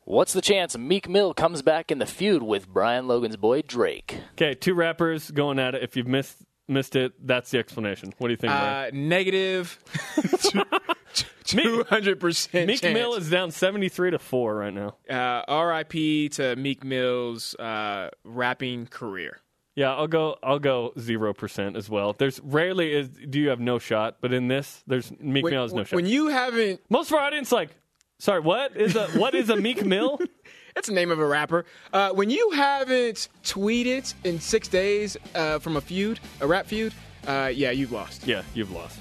What's 0.09 0.33
the 0.33 0.41
chance 0.41 0.75
Meek 0.75 1.07
Mill 1.07 1.35
comes 1.35 1.61
back 1.61 1.91
in 1.91 1.99
the 1.99 2.07
feud 2.07 2.43
with 2.43 2.67
Brian 2.67 3.07
Logan's 3.07 3.37
boy 3.37 3.61
Drake? 3.61 4.19
Okay, 4.33 4.55
two 4.55 4.73
rappers 4.73 5.31
going 5.31 5.59
at 5.59 5.75
it. 5.75 5.83
If 5.83 5.99
you've 5.99 6.07
missed 6.07 6.39
missed 6.67 6.97
it, 6.97 7.13
that's 7.27 7.51
the 7.51 7.59
explanation. 7.59 8.15
What 8.17 8.29
do 8.29 8.33
you 8.33 8.39
think, 8.39 8.51
Brian? 8.51 8.87
Uh, 8.87 8.91
negative 8.95 9.79
two 11.45 11.85
hundred 11.91 12.21
percent. 12.21 12.69
Meek 12.69 12.83
Mill 12.85 13.17
is 13.17 13.29
down 13.29 13.51
73 13.51 14.13
to 14.13 14.19
4 14.19 14.55
right 14.55 14.73
now. 14.73 14.97
uh, 15.11 15.43
R.I.P. 15.47 16.31
to 16.31 16.57
Meek 16.57 16.85
Mill's 16.85 17.55
uh, 17.57 18.09
rapping 18.25 18.87
career. 18.87 19.41
Yeah, 19.75 19.95
I'll 19.95 20.09
go. 20.09 20.37
I'll 20.43 20.59
go 20.59 20.95
zero 20.99 21.35
percent 21.35 21.77
as 21.77 21.91
well. 21.91 22.15
There's 22.15 22.41
rarely 22.41 22.95
is 22.95 23.11
do 23.11 23.39
you 23.39 23.51
have 23.51 23.61
no 23.61 23.79
shot, 23.79 24.17
but 24.23 24.33
in 24.33 24.49
this, 24.49 24.83
there's 24.87 25.13
Meek 25.21 25.45
When, 25.45 25.53
Mill 25.53 25.63
has 25.65 25.75
no 25.75 25.85
shot. 25.85 25.97
when 25.97 26.07
you 26.07 26.29
haven't, 26.29 26.81
Most 26.89 27.11
of 27.11 27.19
our 27.19 27.25
audience 27.25 27.53
like, 27.53 27.77
sorry, 28.19 28.41
what 28.41 28.77
is 28.77 28.97
a 28.97 29.07
what 29.19 29.35
is 29.35 29.49
a 29.51 29.57
Meek 29.57 29.85
Mill? 29.85 30.19
that's 30.75 30.89
the 30.89 30.95
name 30.95 31.11
of 31.11 31.19
a 31.19 31.27
rapper. 31.27 31.65
Uh, 31.93 32.11
when 32.11 32.31
you 32.31 32.51
haven't 32.51 33.29
tweeted 33.45 34.13
in 34.25 34.41
six 34.41 34.69
days 34.69 35.17
uh, 35.35 35.59
from 35.59 35.77
a 35.77 35.81
feud, 35.81 36.21
a 36.41 36.47
rap 36.47 36.67
feud, 36.67 36.93
uh, 37.27 37.51
yeah, 37.53 37.71
you've 37.71 37.93
lost. 37.93 38.27
yeah, 38.27 38.43
you've 38.55 38.71
lost. 38.71 38.99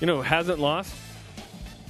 You 0.00 0.06
know 0.06 0.16
who 0.16 0.22
hasn't 0.22 0.58
lost? 0.58 0.94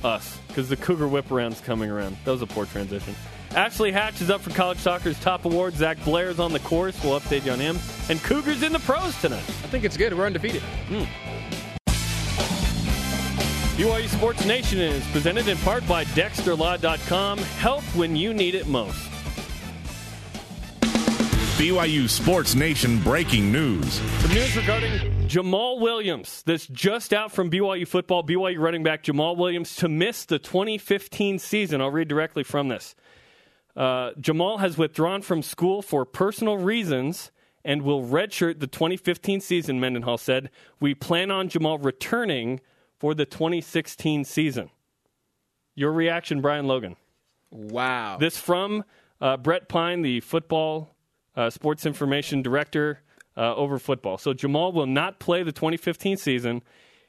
Us, 0.05 0.39
because 0.49 0.69
the 0.69 0.77
Cougar 0.77 1.09
Whip 1.09 1.31
Around's 1.33 1.61
coming 1.61 1.91
around. 1.91 2.17
That 2.25 2.31
was 2.31 2.43
a 2.43 2.47
poor 2.47 2.67
transition. 2.67 3.15
Ashley 3.53 3.91
Hatch 3.91 4.21
is 4.21 4.29
up 4.29 4.43
for 4.43 4.51
college 4.51 4.79
soccer's 4.79 5.19
top 5.21 5.47
award. 5.47 5.75
Zach 5.75 5.97
Blair's 6.05 6.39
on 6.39 6.53
the 6.53 6.61
course. 6.61 7.03
We'll 7.03 7.19
update 7.19 7.47
you 7.47 7.53
on 7.53 7.59
him. 7.59 7.79
And 8.11 8.23
Cougars 8.23 8.63
in 8.63 8.73
the 8.73 8.79
pros 8.81 9.19
tonight. 9.23 9.39
I 9.39 9.69
think 9.69 9.85
it's 9.85 9.97
good. 9.97 10.13
We're 10.17 10.27
undefeated. 10.27 10.63
BYU 13.77 14.09
Sports 14.09 14.47
Nation 14.47 14.79
is 14.79 15.07
presented 15.09 15.49
in 15.49 15.59
part 15.59 15.87
by 15.87 16.07
DexterLaw.com. 16.07 17.37
Help 17.37 17.83
when 17.95 18.17
you 18.17 18.33
need 18.33 18.55
it 18.55 18.67
most. 18.67 18.97
BYU 21.59 22.09
Sports 22.09 22.55
Nation 22.55 22.99
breaking 23.03 23.53
news. 23.53 24.01
Some 24.21 24.33
news 24.33 24.57
regarding 24.57 24.93
Jamaal 25.29 25.79
Williams. 25.79 26.43
This 26.45 26.67
just 26.69 27.13
out 27.13 27.33
from 27.33 27.51
BYU 27.51 27.87
football. 27.87 28.25
BYU 28.25 28.59
running 28.59 28.83
back 28.83 29.03
Jamaal 29.03 29.37
Williams 29.37 29.77
to 29.77 29.91
miss 29.91 30.25
the 30.25 30.39
2015 30.39 31.39
season. 31.39 31.83
I'll 31.83 31.91
read 31.91 32.09
directly 32.09 32.45
from 32.45 32.69
this. 32.69 32.95
Uh, 33.77 34.13
Jamaal 34.13 34.59
has 34.59 34.79
withdrawn 34.79 35.21
from 35.21 35.43
school 35.43 35.83
for 35.83 36.07
personal 36.07 36.57
reasons 36.57 37.31
and 37.63 37.83
will 37.83 38.03
redshirt 38.03 38.59
the 38.59 38.67
2015 38.67 39.43
season, 39.43 39.79
Mendenhall 39.81 40.17
said. 40.17 40.49
We 40.81 40.95
plan 40.95 41.31
on 41.31 41.51
Jamaal 41.51 41.85
returning 41.85 42.63
for 42.99 43.15
the 43.15 43.25
2016 43.25 44.25
season. 44.25 44.71
Your 45.75 45.93
reaction, 45.93 46.41
Brian 46.41 46.67
Logan? 46.67 46.97
Wow. 47.51 48.17
This 48.19 48.39
from 48.39 48.85
uh, 49.21 49.37
Brett 49.37 49.69
Pyne, 49.69 50.03
the 50.03 50.21
football 50.21 50.95
uh, 51.37 51.51
sports 51.51 51.85
information 51.87 52.43
director 52.43 53.01
uh, 53.37 53.55
over 53.55 53.79
football. 53.79 54.19
So 54.19 54.33
Jamaal 54.33 54.73
will 54.73 54.87
not 54.87 55.19
play 55.21 55.43
the 55.43 55.53
2015 55.53 56.17
season. 56.17 56.63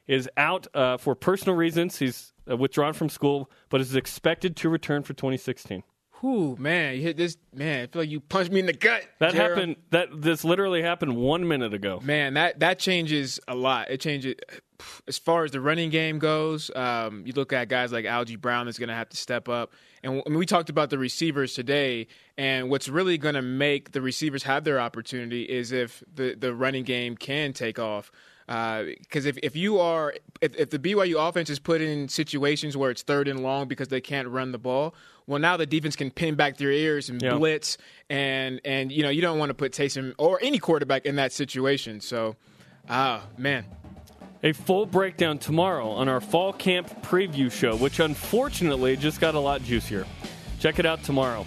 Is 0.07 0.29
out 0.37 0.67
uh, 0.73 0.95
for 0.95 1.15
personal 1.15 1.57
reasons. 1.57 1.99
He's 1.99 2.31
uh, 2.49 2.55
withdrawn 2.55 2.93
from 2.93 3.09
school, 3.09 3.51
but 3.67 3.81
is 3.81 3.93
expected 3.93 4.55
to 4.57 4.69
return 4.69 5.03
for 5.03 5.13
2016. 5.13 5.83
Whew, 6.21 6.55
man, 6.57 6.95
you 6.95 7.01
hit 7.01 7.15
this. 7.15 7.37
Man, 7.53 7.83
I 7.83 7.87
feel 7.87 8.01
like 8.01 8.09
you 8.09 8.19
punched 8.19 8.51
me 8.51 8.59
in 8.59 8.65
the 8.65 8.73
gut. 8.73 9.03
That 9.19 9.33
Gerald. 9.33 9.57
happened. 9.57 9.75
That 9.91 10.21
this 10.21 10.43
literally 10.43 10.81
happened 10.81 11.15
one 11.15 11.47
minute 11.47 11.73
ago. 11.75 11.99
Man, 12.03 12.33
that 12.33 12.59
that 12.59 12.79
changes 12.79 13.39
a 13.47 13.53
lot. 13.53 13.91
It 13.91 14.01
changes 14.01 14.35
as 15.07 15.17
far 15.19 15.43
as 15.43 15.51
the 15.51 15.61
running 15.61 15.91
game 15.91 16.17
goes. 16.17 16.71
Um, 16.75 17.23
you 17.25 17.33
look 17.33 17.53
at 17.53 17.69
guys 17.69 17.91
like 17.91 18.05
Algie 18.05 18.35
Brown 18.35 18.65
that's 18.65 18.79
going 18.79 18.89
to 18.89 18.95
have 18.95 19.09
to 19.09 19.17
step 19.17 19.47
up, 19.47 19.73
and 20.01 20.23
I 20.25 20.29
mean, 20.29 20.39
we 20.39 20.47
talked 20.47 20.69
about 20.71 20.89
the 20.89 20.97
receivers 20.97 21.53
today. 21.53 22.07
And 22.35 22.69
what's 22.69 22.89
really 22.89 23.17
going 23.17 23.35
to 23.35 23.41
make 23.41 23.91
the 23.91 24.01
receivers 24.01 24.43
have 24.43 24.63
their 24.63 24.79
opportunity 24.79 25.43
is 25.43 25.71
if 25.71 26.03
the 26.11 26.35
the 26.35 26.53
running 26.53 26.83
game 26.83 27.15
can 27.15 27.53
take 27.53 27.77
off. 27.77 28.11
Because 28.47 29.25
if, 29.25 29.37
if 29.43 29.57
you 29.57 29.79
are 29.79 30.13
if, 30.39 30.55
if 30.55 30.69
the 30.69 30.79
BYU 30.79 31.27
offense 31.27 31.49
is 31.49 31.59
put 31.59 31.81
in 31.81 32.07
situations 32.07 32.77
where 32.77 32.89
it's 32.89 33.01
third 33.01 33.27
and 33.27 33.43
long 33.43 33.67
because 33.67 33.89
they 33.89 33.99
can't 33.99 34.27
run 34.29 34.51
the 34.53 34.57
ball, 34.57 34.95
well 35.27 35.39
now 35.39 35.57
the 35.57 35.65
defense 35.65 35.95
can 35.95 36.09
pin 36.09 36.35
back 36.35 36.57
their 36.57 36.71
ears 36.71 37.09
and 37.09 37.21
Yeah. 37.21 37.35
blitz 37.35 37.77
and 38.09 38.59
and 38.65 38.91
you 38.91 39.03
know 39.03 39.09
you 39.09 39.21
don't 39.21 39.37
want 39.37 39.49
to 39.49 39.53
put 39.53 39.71
Taysom 39.73 40.13
or 40.17 40.39
any 40.41 40.57
quarterback 40.59 41.05
in 41.05 41.17
that 41.17 41.31
situation. 41.31 41.99
So, 42.01 42.35
ah 42.89 43.23
man, 43.37 43.65
A 44.43 44.53
full 44.53 44.85
breakdown 44.85 45.39
tomorrow 45.39 45.89
on 45.89 46.07
our 46.07 46.21
fall 46.21 46.53
camp 46.53 46.87
preview 47.03 47.51
show, 47.51 47.75
which 47.75 47.99
unfortunately 47.99 48.95
just 48.95 49.19
got 49.19 49.33
a 49.35 49.39
lot 49.39 49.63
juicier. 49.63 50.05
Check 50.59 50.79
it 50.79 50.85
out 50.85 51.03
tomorrow. 51.03 51.45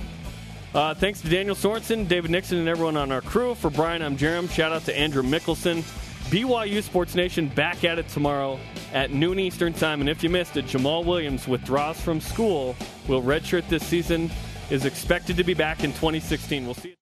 Uh, 0.74 0.95
thanks 0.95 1.20
to 1.20 1.28
Daniel 1.28 1.57
Sorensen, 1.57 2.07
David 2.07 2.31
Nixon, 2.31 2.59
and 2.59 2.68
everyone 2.68 2.97
on 2.97 3.11
our 3.11 3.20
crew. 3.20 3.55
For 3.57 3.70
Brian, 3.70 4.03
I'm 4.03 4.16
Jarom. 4.16 4.49
Shout 4.51 4.70
out 4.72 4.85
to 4.85 4.97
Andrew 4.97 5.22
Mickelson. 5.22 5.83
BYU 6.31 6.81
Sports 6.81 7.16
Nation 7.16 7.49
back 7.49 7.83
at 7.83 7.99
it 7.99 8.07
tomorrow 8.07 8.61
at 8.93 9.11
noon 9.11 9.41
Eastern 9.41 9.72
Time. 9.72 10.01
And 10.01 10.09
if 10.09 10.22
you 10.22 10.31
missed 10.31 10.57
it, 10.57 10.64
Jamaal 10.66 11.05
Williams 11.05 11.49
withdraws 11.49 12.01
from 12.01 12.20
school, 12.20 12.76
will 13.09 13.20
redshirt 13.20 13.66
this 13.68 13.85
season, 13.85 14.31
is 14.70 14.85
expected 14.85 15.37
to 15.39 15.43
be 15.43 15.55
back 15.55 15.83
in 15.83 15.91
2016. 15.91 16.64
We'll 16.64 16.74
see. 16.74 16.95